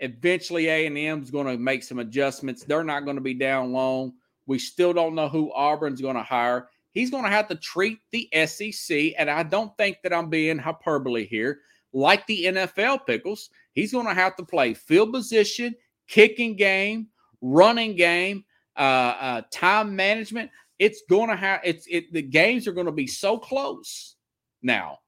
Eventually, 0.00 0.66
A 0.66 0.86
and 0.86 0.98
M 0.98 1.22
is 1.22 1.30
going 1.30 1.46
to 1.46 1.56
make 1.56 1.84
some 1.84 2.00
adjustments. 2.00 2.64
They're 2.64 2.82
not 2.84 3.04
going 3.04 3.16
to 3.16 3.22
be 3.22 3.34
down 3.34 3.72
long. 3.72 4.14
We 4.46 4.58
still 4.58 4.92
don't 4.92 5.14
know 5.14 5.28
who 5.28 5.52
Auburn's 5.52 6.00
going 6.00 6.16
to 6.16 6.22
hire. 6.22 6.68
He's 6.90 7.10
going 7.10 7.24
to 7.24 7.30
have 7.30 7.48
to 7.48 7.54
treat 7.54 7.98
the 8.10 8.28
SEC, 8.46 9.14
and 9.18 9.30
I 9.30 9.42
don't 9.44 9.76
think 9.76 9.98
that 10.02 10.12
I'm 10.12 10.30
being 10.30 10.58
hyperbole 10.58 11.26
here. 11.26 11.60
Like 11.92 12.26
the 12.26 12.44
NFL 12.44 13.06
pickles, 13.06 13.50
he's 13.72 13.92
going 13.92 14.06
to 14.06 14.14
have 14.14 14.36
to 14.36 14.44
play 14.44 14.74
field 14.74 15.12
position, 15.12 15.74
kicking 16.08 16.56
game, 16.56 17.08
running 17.40 17.94
game, 17.94 18.44
uh, 18.76 18.80
uh, 19.20 19.42
time 19.50 19.94
management 19.94 20.50
it's 20.84 21.02
going 21.08 21.30
to 21.30 21.36
have 21.36 21.60
it's 21.64 21.86
it 21.88 22.12
the 22.12 22.20
games 22.20 22.68
are 22.68 22.72
going 22.72 22.86
to 22.86 22.92
be 22.92 23.06
so 23.06 23.38
close 23.38 24.16
now. 24.62 24.98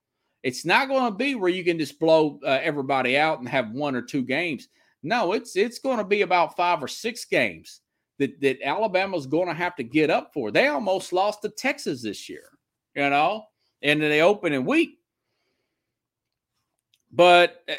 It's 0.43 0.65
not 0.65 0.89
going 0.89 1.05
to 1.11 1.17
be 1.17 1.35
where 1.35 1.51
you 1.51 1.65
can 1.65 1.79
just 1.79 1.99
blow 1.99 2.39
uh, 2.45 2.61
everybody 2.63 3.19
out 3.19 3.41
and 3.41 3.49
have 3.49 3.73
one 3.73 3.95
or 3.95 4.03
two 4.03 4.23
games. 4.23 4.69
No, 5.03 5.33
it's 5.33 5.55
it's 5.55 5.79
going 5.79 5.99
to 5.99 6.05
be 6.05 6.23
about 6.23 6.57
five 6.57 6.83
or 6.83 6.89
six 6.89 7.27
games 7.27 7.83
that 8.19 8.41
that 8.41 8.63
Alabama's 8.63 9.27
going 9.27 9.49
to 9.49 9.55
have 9.55 9.77
to 9.77 9.85
get 9.85 10.09
up 10.09 10.33
for. 10.33 10.51
They 10.51 10.69
almost 10.69 11.13
lost 11.13 11.43
to 11.43 11.51
Texas 11.51 12.03
this 12.03 12.27
year, 12.27 12.49
you 12.95 13.11
know, 13.11 13.45
and 13.83 14.01
they 14.01 14.23
open 14.23 14.55
in 14.55 14.65
week. 14.65 14.99
But 17.13 17.63
uh, 17.69 17.75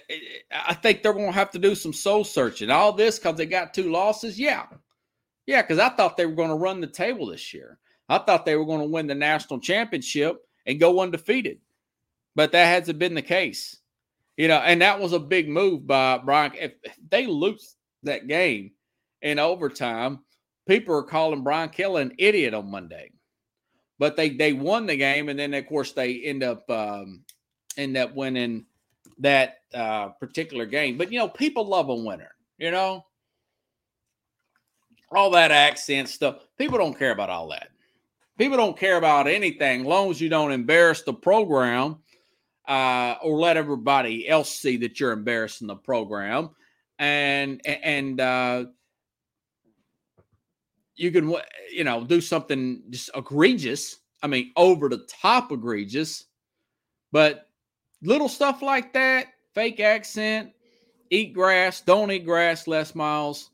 I 0.51 0.75
think 0.75 1.01
they're 1.01 1.13
going 1.13 1.25
to 1.25 1.31
have 1.31 1.51
to 1.51 1.59
do 1.59 1.73
some 1.73 1.93
soul 1.93 2.23
searching. 2.23 2.69
All 2.69 2.91
this 2.91 3.17
because 3.17 3.37
they 3.37 3.47
got 3.47 3.73
two 3.73 3.91
losses. 3.91 4.39
Yeah, 4.39 4.67
yeah, 5.47 5.61
because 5.61 5.79
I 5.79 5.89
thought 5.89 6.17
they 6.17 6.25
were 6.25 6.35
going 6.35 6.49
to 6.49 6.55
run 6.55 6.81
the 6.81 6.87
table 6.87 7.27
this 7.27 7.53
year. 7.53 7.79
I 8.09 8.19
thought 8.19 8.45
they 8.45 8.55
were 8.55 8.65
going 8.65 8.81
to 8.81 8.87
win 8.87 9.07
the 9.07 9.15
national 9.15 9.59
championship 9.59 10.37
and 10.65 10.79
go 10.79 11.01
undefeated, 11.01 11.59
but 12.35 12.51
that 12.51 12.65
hasn't 12.65 12.99
been 12.99 13.13
the 13.13 13.21
case. 13.21 13.77
You 14.37 14.47
know, 14.47 14.57
and 14.57 14.81
that 14.81 14.99
was 14.99 15.13
a 15.13 15.19
big 15.19 15.49
move 15.49 15.87
by 15.87 16.19
Brian. 16.19 16.51
If 16.55 16.73
they 17.09 17.25
lose 17.25 17.75
that 18.03 18.27
game 18.27 18.71
in 19.21 19.39
overtime, 19.39 20.19
people 20.67 20.95
are 20.95 21.03
calling 21.03 21.43
Brian 21.43 21.69
Kelly 21.69 22.03
an 22.03 22.13
idiot 22.17 22.53
on 22.53 22.69
Monday. 22.69 23.11
But 23.99 24.15
they 24.15 24.29
they 24.29 24.53
won 24.53 24.85
the 24.85 24.95
game, 24.95 25.29
and 25.29 25.39
then 25.39 25.55
of 25.55 25.65
course 25.65 25.93
they 25.93 26.21
end 26.21 26.43
up 26.43 26.69
um, 26.69 27.23
end 27.77 27.97
up 27.97 28.13
winning 28.15 28.65
that 29.19 29.55
uh, 29.73 30.09
particular 30.09 30.67
game. 30.67 30.99
But 30.99 31.11
you 31.11 31.17
know, 31.17 31.29
people 31.29 31.67
love 31.67 31.89
a 31.89 31.95
winner. 31.95 32.29
You 32.59 32.69
know, 32.69 33.05
all 35.11 35.31
that 35.31 35.51
accent 35.51 36.09
stuff. 36.09 36.35
People 36.59 36.77
don't 36.77 36.97
care 36.97 37.11
about 37.11 37.31
all 37.31 37.49
that. 37.49 37.69
People 38.37 38.57
don't 38.57 38.77
care 38.77 38.97
about 38.97 39.27
anything, 39.27 39.83
long 39.83 40.11
as 40.11 40.21
you 40.21 40.29
don't 40.29 40.51
embarrass 40.51 41.01
the 41.01 41.13
program 41.13 41.97
uh, 42.67 43.15
or 43.23 43.39
let 43.39 43.57
everybody 43.57 44.27
else 44.27 44.51
see 44.51 44.77
that 44.77 44.99
you're 44.99 45.11
embarrassing 45.11 45.67
the 45.67 45.75
program. 45.75 46.51
And 46.99 47.61
and 47.65 48.19
uh, 48.19 48.65
you 50.95 51.11
can 51.11 51.35
you 51.71 51.83
know 51.83 52.03
do 52.03 52.21
something 52.21 52.83
just 52.89 53.09
egregious. 53.15 53.97
I 54.21 54.27
mean, 54.27 54.51
over 54.55 54.89
the 54.89 55.07
top 55.07 55.51
egregious, 55.51 56.25
but 57.11 57.49
little 58.01 58.29
stuff 58.29 58.61
like 58.61 58.93
that, 58.93 59.27
fake 59.53 59.79
accent, 59.79 60.51
eat 61.11 61.33
grass, 61.33 61.81
don't 61.81 62.11
eat 62.11 62.25
grass, 62.25 62.67
Les 62.67 62.93
Miles. 62.95 63.51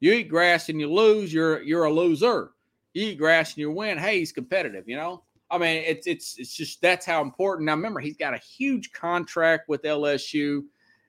You 0.00 0.12
eat 0.12 0.28
grass 0.28 0.68
and 0.68 0.78
you 0.78 0.92
lose, 0.92 1.32
you're 1.32 1.62
you're 1.62 1.84
a 1.84 1.92
loser. 1.92 2.53
Eat 2.94 3.18
grass 3.18 3.50
and 3.50 3.58
you 3.58 3.70
win. 3.72 3.98
Hey, 3.98 4.20
he's 4.20 4.32
competitive, 4.32 4.88
you 4.88 4.96
know. 4.96 5.22
I 5.50 5.58
mean, 5.58 5.84
it's 5.86 6.06
it's 6.06 6.38
it's 6.38 6.54
just 6.54 6.80
that's 6.80 7.04
how 7.04 7.22
important. 7.22 7.66
Now, 7.66 7.74
remember, 7.74 8.00
he's 8.00 8.16
got 8.16 8.34
a 8.34 8.38
huge 8.38 8.92
contract 8.92 9.68
with 9.68 9.82
LSU, 9.82 10.64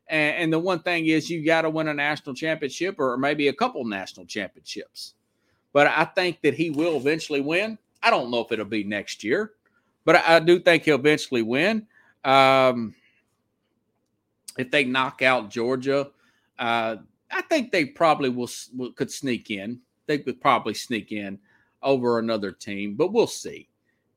and, 0.08 0.36
and 0.36 0.54
the 0.54 0.60
one 0.60 0.80
thing 0.80 1.08
is 1.08 1.30
you 1.30 1.46
got 1.46 1.62
to 1.62 1.70
win 1.70 1.88
a 1.88 1.94
national 1.94 2.36
championship 2.36 2.96
or 3.00 3.18
maybe 3.18 3.48
a 3.48 3.54
couple 3.54 3.84
national 3.86 4.26
championships. 4.26 5.14
But 5.74 5.88
I 5.88 6.06
think 6.06 6.42
that 6.42 6.54
he 6.54 6.70
will 6.70 6.98
eventually 6.98 7.42
win. 7.42 7.78
I 8.02 8.10
don't 8.10 8.30
know 8.30 8.42
if 8.42 8.52
it'll 8.52 8.66
be 8.66 8.84
next 8.84 9.24
year, 9.24 9.54
but 10.06 10.16
I, 10.16 10.36
I 10.36 10.40
do 10.40 10.60
think 10.60 10.84
he'll 10.84 10.96
eventually 10.96 11.42
win. 11.42 11.88
Um, 12.24 12.96
if 14.58 14.72
they 14.72 14.86
knock 14.86 15.22
out 15.22 15.50
Georgia, 15.50 16.10
uh, 16.60 16.98
I 17.32 17.42
think 17.44 17.72
they 17.72 17.86
probably 17.86 18.30
will, 18.30 18.50
will 18.76 18.92
could 18.92 19.12
sneak 19.12 19.50
in. 19.52 19.80
They 20.08 20.20
could 20.20 20.40
probably 20.40 20.74
sneak 20.74 21.12
in 21.12 21.40
over 21.86 22.20
another 22.20 22.52
team, 22.52 22.96
but 22.96 23.14
we'll 23.14 23.28
see. 23.28 23.70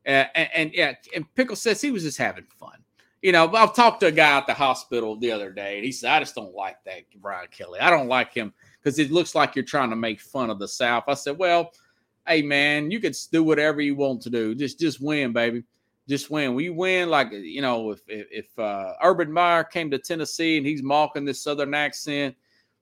Uh, 0.07 0.25
and, 0.35 0.49
and, 0.55 0.73
yeah, 0.73 0.95
and 1.15 1.33
Pickle 1.35 1.55
says 1.55 1.81
he 1.81 1.93
was 1.93 2.03
just 2.03 2.19
having 2.19 2.47
fun. 2.59 2.79
You 3.23 3.33
know, 3.33 3.53
I've 3.55 3.75
talked 3.75 4.01
to 4.01 4.07
a 4.07 4.13
guy 4.13 4.39
at 4.39 4.47
the 4.47 4.55
hospital 4.55 5.17
the 5.17 5.31
other 5.31 5.53
day, 5.53 5.77
and 5.77 5.85
he 5.85 5.93
said, 5.93 6.11
I 6.11 6.21
just 6.21 6.35
don't 6.35 6.55
like 6.55 6.83
that 6.85 7.03
Brian 7.21 7.49
Kelly. 7.51 7.81
I 7.81 7.91
don't 7.91 8.09
like 8.09 8.33
him 8.33 8.53
because 8.83 8.99
it 8.99 9.11
looks 9.11 9.35
like 9.35 9.55
you're 9.55 9.65
trying 9.65 9.91
to 9.91 9.97
make 9.97 10.21
fun 10.21 10.51
of 10.51 10.59
the 10.59 10.69
South. 10.69 11.05
I 11.09 11.15
said, 11.15 11.37
Well, 11.37 11.73
hey 12.29 12.43
man, 12.43 12.91
you 12.91 13.01
can 13.01 13.13
do 13.33 13.43
whatever 13.43 13.81
you 13.81 13.97
want 13.97 14.23
to 14.23 14.31
do. 14.31 14.55
Just 14.55 14.79
just 14.79 15.01
win, 15.01 15.33
baby. 15.33 15.65
Just 16.09 16.31
win. 16.31 16.55
We 16.55 16.71
win 16.71 17.11
like 17.11 17.33
you 17.33 17.61
know, 17.61 17.91
if 17.91 18.01
if, 18.07 18.59
uh, 18.59 18.93
Urban 19.03 19.33
Meyer 19.33 19.65
came 19.65 19.91
to 19.91 19.99
Tennessee 19.99 20.57
and 20.57 20.67
he's 20.67 20.83
mocking 20.83 21.25
this 21.25 21.43
Southern 21.43 21.75
accent, 21.75 22.37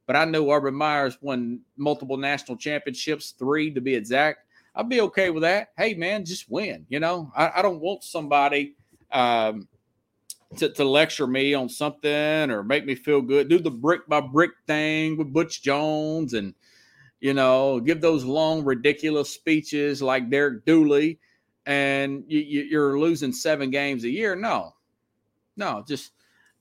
but 0.07 0.17
I 0.17 0.25
know 0.25 0.51
Urban 0.51 0.75
Meyer's 0.75 1.19
won 1.23 1.61
multiple 1.77 2.17
national 2.17 2.59
championships, 2.59 3.33
three 3.39 3.73
to 3.73 3.81
be 3.81 3.95
exact. 3.95 4.46
I'd 4.77 4.91
be 4.91 5.01
okay 5.01 5.31
with 5.31 5.43
that. 5.43 5.69
Hey, 5.77 5.95
man, 5.95 6.25
just 6.25 6.51
win. 6.51 6.85
You 6.91 7.01
know, 7.01 7.33
I, 7.35 7.51
I 7.57 7.63
don't 7.63 7.81
want 7.81 8.05
somebody 8.05 8.75
um, 9.11 9.67
to, 10.59 10.69
to 10.69 10.85
lecture 10.85 11.27
me 11.27 11.55
on 11.55 11.71
something 11.71 12.51
or 12.51 12.63
make 12.63 12.85
me 12.85 12.95
feel 12.95 13.23
good. 13.23 13.49
Do 13.49 13.59
the 13.59 13.71
brick 13.71 14.07
by 14.07 14.21
brick 14.21 14.51
thing 14.67 15.17
with 15.17 15.33
Butch 15.33 15.63
Jones 15.63 16.35
and, 16.35 16.55
you 17.21 17.33
know, 17.33 17.81
give 17.81 18.03
those 18.03 18.25
long, 18.25 18.65
ridiculous 18.65 19.31
speeches 19.31 20.03
like 20.03 20.29
Derek 20.29 20.67
Dooley 20.67 21.19
and 21.65 22.23
you, 22.29 22.41
you're 22.41 22.99
losing 22.99 23.33
seven 23.33 23.71
games 23.71 24.05
a 24.05 24.11
year. 24.11 24.37
No, 24.37 24.75
no, 25.57 25.85
just, 25.89 26.13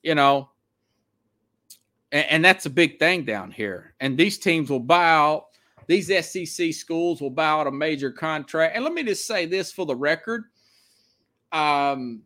you 0.03 0.16
know, 0.16 0.49
and 2.11 2.45
that's 2.45 2.66
a 2.66 2.70
big 2.70 2.97
thing 2.97 3.26
down 3.26 3.51
here. 3.51 3.93
And 3.99 4.18
these 4.18 4.38
teams 4.38 4.70
will 4.70 4.80
buy 4.80 5.09
out 5.09 5.47
these 5.88 6.08
SEC 6.08 6.74
schools 6.74 7.22
will 7.22 7.30
buy 7.30 7.48
out 7.48 7.68
a 7.68 7.72
major 7.72 8.12
contract. 8.12 8.76
And 8.76 8.84
let 8.84 8.94
me 8.94 9.04
just 9.04 9.28
say 9.28 9.46
this 9.46 9.72
for 9.72 9.86
the 9.86 9.96
record. 9.96 10.46
Um, 11.52 12.24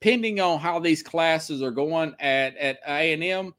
pending 0.00 0.40
on 0.40 0.58
how 0.58 0.78
these 0.78 1.02
classes 1.02 1.62
are 1.62 1.70
going 1.70 2.14
at 2.20 2.56
at 2.56 2.78
A 2.86 3.12
and 3.12 3.24
M, 3.24 3.54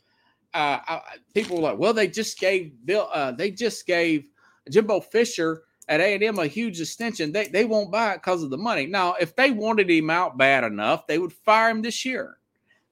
uh, 0.53 0.99
people 1.33 1.57
were 1.57 1.63
like, 1.63 1.77
"Well, 1.77 1.93
they 1.93 2.07
just 2.07 2.39
gave 2.39 2.73
Bill, 2.85 3.09
uh, 3.11 3.31
they 3.31 3.51
just 3.51 3.85
gave 3.87 4.25
Jimbo 4.69 5.01
Fisher 5.01 5.63
at 5.87 5.99
A 5.99 6.13
and 6.13 6.23
M 6.23 6.39
a 6.39 6.47
huge 6.47 6.79
extension. 6.79 7.31
They 7.31 7.47
they 7.47 7.65
won't 7.65 7.91
buy 7.91 8.13
it 8.13 8.17
because 8.17 8.43
of 8.43 8.49
the 8.49 8.57
money. 8.57 8.85
Now, 8.85 9.15
if 9.19 9.35
they 9.35 9.51
wanted 9.51 9.89
him 9.89 10.09
out 10.09 10.37
bad 10.37 10.63
enough, 10.63 11.07
they 11.07 11.17
would 11.17 11.33
fire 11.33 11.69
him 11.69 11.81
this 11.81 12.05
year. 12.05 12.37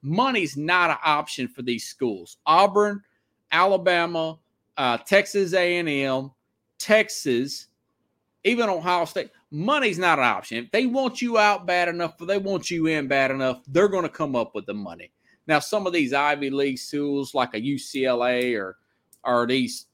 Money's 0.01 0.57
not 0.57 0.89
an 0.89 0.97
option 1.03 1.47
for 1.47 1.61
these 1.61 1.85
schools. 1.85 2.37
Auburn, 2.45 3.03
Alabama, 3.51 4.39
uh, 4.77 4.97
Texas 4.97 5.53
A&M, 5.53 6.31
Texas, 6.79 7.67
even 8.43 8.69
Ohio 8.69 9.05
State. 9.05 9.29
Money's 9.51 9.99
not 9.99 10.17
an 10.17 10.25
option. 10.25 10.63
If 10.63 10.71
they 10.71 10.85
want 10.85 11.21
you 11.21 11.37
out 11.37 11.65
bad 11.65 11.89
enough, 11.89 12.19
or 12.19 12.25
they 12.25 12.37
want 12.37 12.71
you 12.71 12.87
in 12.87 13.07
bad 13.07 13.31
enough, 13.31 13.61
they're 13.67 13.89
going 13.89 14.03
to 14.03 14.09
come 14.09 14.35
up 14.35 14.55
with 14.55 14.65
the 14.65 14.73
money. 14.73 15.11
Now, 15.47 15.59
some 15.59 15.85
of 15.85 15.93
these 15.93 16.13
Ivy 16.13 16.49
League 16.49 16.79
schools, 16.79 17.35
like 17.35 17.53
a 17.53 17.61
UCLA 17.61 18.57
or 18.57 18.77
or 19.23 19.45
these 19.45 19.87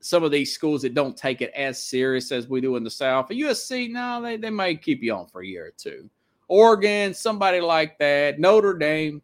some 0.00 0.24
of 0.24 0.30
these 0.30 0.52
schools 0.52 0.82
that 0.82 0.94
don't 0.94 1.16
take 1.16 1.42
it 1.42 1.52
as 1.54 1.82
serious 1.82 2.32
as 2.32 2.48
we 2.48 2.60
do 2.60 2.76
in 2.76 2.84
the 2.84 2.90
South. 2.90 3.30
A 3.30 3.34
USC, 3.34 3.90
no, 3.90 4.22
they, 4.22 4.36
they 4.38 4.50
may 4.50 4.74
keep 4.74 5.02
you 5.02 5.14
on 5.14 5.26
for 5.26 5.42
a 5.42 5.46
year 5.46 5.66
or 5.66 5.72
two. 5.76 6.08
Oregon, 6.48 7.12
somebody 7.12 7.60
like 7.60 7.98
that. 7.98 8.40
Notre 8.40 8.74
Dame, 8.74 9.20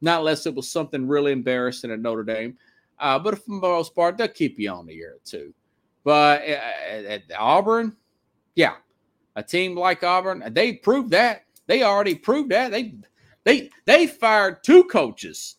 not 0.00 0.18
unless 0.18 0.44
it 0.46 0.54
was 0.54 0.68
something 0.68 1.06
really 1.06 1.30
embarrassing 1.30 1.92
at 1.92 2.00
Notre 2.00 2.24
Dame. 2.24 2.58
Uh, 2.98 3.18
but 3.18 3.38
for 3.38 3.50
the 3.50 3.60
most 3.60 3.94
part, 3.94 4.16
they'll 4.16 4.28
keep 4.28 4.58
you 4.58 4.70
on 4.70 4.88
a 4.88 4.92
year 4.92 5.14
or 5.14 5.20
two. 5.24 5.52
But 6.04 6.42
at, 6.42 7.04
at 7.04 7.22
Auburn, 7.38 7.96
yeah, 8.54 8.74
a 9.36 9.42
team 9.42 9.76
like 9.76 10.02
Auburn, 10.02 10.42
they 10.50 10.74
proved 10.74 11.10
that. 11.10 11.44
They 11.66 11.82
already 11.82 12.14
proved 12.14 12.50
that. 12.50 12.70
They 12.70 12.94
they 13.44 13.70
they 13.86 14.06
fired 14.06 14.62
two 14.62 14.84
coaches. 14.84 15.56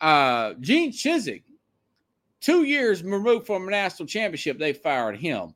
Uh, 0.00 0.54
Gene 0.60 0.92
Chizik, 0.92 1.44
two 2.40 2.64
years 2.64 3.02
removed 3.02 3.46
from 3.46 3.66
a 3.66 3.70
national 3.70 4.06
championship, 4.06 4.58
they 4.58 4.72
fired 4.72 5.16
him. 5.16 5.54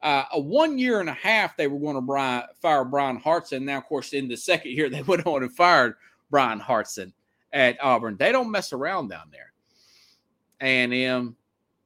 Uh, 0.00 0.24
a 0.32 0.40
one 0.40 0.78
year 0.78 1.00
and 1.00 1.08
a 1.08 1.14
half, 1.14 1.56
they 1.56 1.66
were 1.66 1.78
going 1.78 1.96
to 1.96 2.48
fire 2.60 2.84
Bryan 2.84 3.18
Harsin. 3.18 3.62
Now, 3.62 3.78
of 3.78 3.86
course, 3.86 4.12
in 4.12 4.28
the 4.28 4.36
second 4.36 4.72
year, 4.72 4.90
they 4.90 5.02
went 5.06 5.26
on 5.26 5.42
and 5.42 5.52
fired 5.52 5.94
Bryan 6.30 6.60
Harsin 6.60 7.12
at 7.52 7.82
Auburn. 7.82 8.16
They 8.18 8.30
don't 8.30 8.50
mess 8.50 8.72
around 8.72 9.08
down 9.08 9.28
there. 9.32 9.53
A&M 10.64 11.36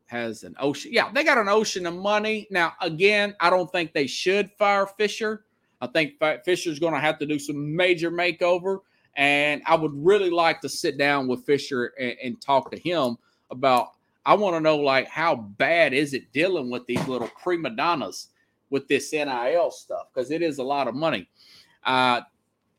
has 0.06 0.44
an 0.44 0.54
ocean. 0.58 0.92
Yeah, 0.92 1.10
they 1.12 1.24
got 1.24 1.36
an 1.36 1.48
ocean 1.48 1.86
of 1.86 1.94
money. 1.94 2.46
Now, 2.50 2.72
again, 2.80 3.34
I 3.40 3.50
don't 3.50 3.70
think 3.70 3.92
they 3.92 4.06
should 4.06 4.50
fire 4.52 4.86
Fisher. 4.86 5.44
I 5.80 5.88
think 5.88 6.14
Fisher's 6.44 6.78
going 6.78 6.94
to 6.94 7.00
have 7.00 7.18
to 7.18 7.26
do 7.26 7.38
some 7.38 7.76
major 7.76 8.10
makeover. 8.10 8.80
And 9.16 9.62
I 9.66 9.74
would 9.74 9.92
really 9.94 10.30
like 10.30 10.60
to 10.60 10.68
sit 10.68 10.96
down 10.96 11.26
with 11.26 11.44
Fisher 11.44 11.92
and, 11.98 12.16
and 12.22 12.40
talk 12.40 12.70
to 12.70 12.78
him 12.78 13.18
about. 13.50 13.88
I 14.24 14.34
want 14.34 14.56
to 14.56 14.60
know, 14.60 14.76
like, 14.76 15.08
how 15.08 15.36
bad 15.36 15.94
is 15.94 16.12
it 16.12 16.32
dealing 16.32 16.70
with 16.70 16.86
these 16.86 17.06
little 17.08 17.30
prima 17.42 17.70
donnas 17.70 18.28
with 18.68 18.86
this 18.86 19.10
NIL 19.12 19.70
stuff? 19.70 20.08
Because 20.12 20.30
it 20.30 20.42
is 20.42 20.58
a 20.58 20.62
lot 20.62 20.86
of 20.86 20.94
money. 20.94 21.28
Uh, 21.84 22.20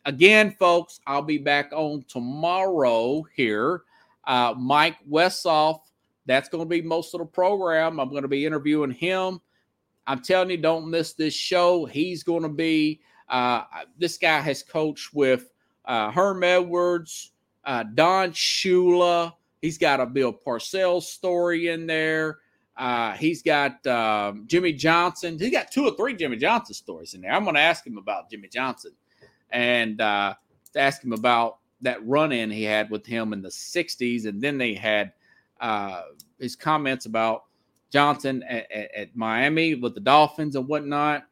again, 0.06 0.56
folks, 0.60 1.00
I'll 1.08 1.24
be 1.24 1.40
back 1.40 1.72
on 1.74 2.06
tomorrow 2.08 3.26
here 3.36 3.84
uh, 4.30 4.54
Mike 4.58 4.98
Westhoff, 5.10 5.82
that's 6.30 6.50
going 6.50 6.64
to 6.64 6.70
be 6.70 6.82
most 6.82 7.14
of 7.14 7.20
the 7.20 7.26
program. 7.26 8.00
I'm 8.00 8.10
going 8.10 8.22
to 8.22 8.28
be 8.28 8.46
interviewing 8.46 8.92
him. 8.92 9.40
I'm 10.08 10.22
telling 10.22 10.50
you, 10.50 10.58
don't 10.58 10.90
miss 10.90 11.14
this 11.14 11.34
show. 11.34 11.86
He's 11.86 12.24
going 12.24 12.44
to 12.44 12.50
be, 12.50 13.02
uh, 13.30 13.64
this 13.98 14.18
guy 14.18 14.40
has 14.40 14.64
coached 14.64 15.14
with 15.14 15.52
uh, 15.86 16.12
Herm 16.12 16.44
Edwards, 16.44 17.32
uh, 17.66 17.84
Don 17.94 18.32
Shula. 18.32 19.34
He's 19.62 19.78
got 19.78 20.00
a 20.00 20.06
Bill 20.06 20.34
Parcells 20.34 21.04
story 21.04 21.68
in 21.68 21.86
there. 21.86 22.40
Uh, 22.78 23.12
he's 23.14 23.44
got 23.44 23.86
um, 23.88 24.46
Jimmy 24.48 24.72
Johnson. 24.72 25.38
He 25.38 25.50
got 25.50 25.70
two 25.70 25.86
or 25.86 25.96
three 25.96 26.16
Jimmy 26.16 26.38
Johnson 26.38 26.74
stories 26.74 27.14
in 27.14 27.22
there. 27.22 27.32
I'm 27.32 27.44
going 27.44 27.56
to 27.56 27.62
ask 27.62 27.86
him 27.86 27.98
about 27.98 28.30
Jimmy 28.30 28.48
Johnson 28.48 28.94
and 29.50 30.00
uh, 30.00 30.34
ask 30.76 31.04
him 31.04 31.12
about 31.12 31.58
that 31.82 32.06
run 32.08 32.32
in 32.32 32.50
he 32.50 32.64
had 32.64 32.90
with 32.90 33.06
him 33.06 33.34
in 33.34 33.42
the 33.42 33.50
60s. 33.50 34.26
And 34.26 34.42
then 34.42 34.58
they 34.58 34.74
had 34.74 35.12
uh, 35.60 36.04
his 36.40 36.56
comments 36.56 37.06
about 37.06 37.44
Johnson 37.92 38.44
at, 38.44 38.72
at, 38.72 38.94
at, 38.94 39.16
Miami 39.16 39.76
with 39.76 39.96
the 39.96 40.00
Dolphins 40.00 40.56
and 40.56 40.68
whatnot. 40.68 41.24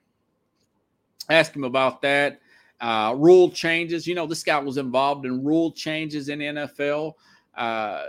Ask 1.30 1.56
him 1.56 1.64
about 1.64 2.02
that. 2.02 2.40
Uh, 2.80 3.14
rule 3.18 3.50
changes. 3.50 4.08
You 4.08 4.16
know, 4.16 4.28
this 4.28 4.44
guy 4.44 4.60
was 4.60 4.78
involved 4.78 5.26
in 5.26 5.44
rule 5.44 5.72
changes 5.72 6.30
in 6.30 6.40
NFL. 6.40 7.14
Uh, 7.56 8.04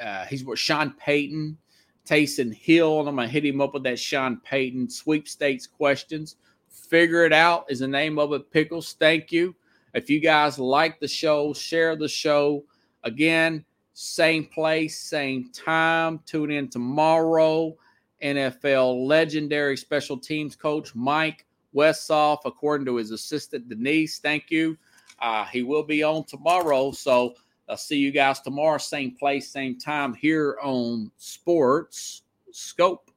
uh, 0.00 0.24
he's 0.26 0.44
with 0.44 0.58
Sean 0.58 0.92
Payton, 0.98 1.56
Taysom 2.06 2.54
Hill, 2.54 3.00
and 3.00 3.08
I'm 3.08 3.16
to 3.16 3.26
hit 3.26 3.44
him 3.44 3.60
up 3.60 3.74
with 3.74 3.82
that 3.84 3.98
Sean 3.98 4.40
Payton 4.44 4.88
sweepstakes 4.90 5.66
questions. 5.66 6.36
Figure 6.68 7.24
it 7.24 7.32
out 7.32 7.66
is 7.68 7.80
the 7.80 7.88
name 7.88 8.18
of 8.18 8.32
it. 8.32 8.50
Pickles, 8.50 8.94
thank 8.94 9.32
you. 9.32 9.54
If 9.94 10.08
you 10.08 10.20
guys 10.20 10.58
like 10.58 11.00
the 11.00 11.08
show, 11.08 11.52
share 11.52 11.96
the 11.96 12.08
show. 12.08 12.64
Again, 13.02 13.64
same 14.02 14.46
place, 14.46 14.98
same 14.98 15.50
time. 15.52 16.20
Tune 16.24 16.50
in 16.50 16.68
tomorrow. 16.68 17.76
NFL 18.22 19.06
legendary 19.06 19.76
special 19.76 20.16
teams 20.16 20.56
coach 20.56 20.94
Mike 20.94 21.44
Westhoff, 21.74 22.38
according 22.46 22.86
to 22.86 22.96
his 22.96 23.10
assistant 23.10 23.68
Denise. 23.68 24.18
Thank 24.18 24.50
you. 24.50 24.78
Uh, 25.20 25.44
he 25.44 25.62
will 25.62 25.82
be 25.82 26.02
on 26.02 26.24
tomorrow. 26.24 26.92
So 26.92 27.34
I'll 27.68 27.76
see 27.76 27.98
you 27.98 28.10
guys 28.10 28.40
tomorrow, 28.40 28.78
same 28.78 29.14
place, 29.16 29.50
same 29.50 29.78
time 29.78 30.14
here 30.14 30.56
on 30.62 31.10
Sports 31.18 32.22
Scope. 32.52 33.09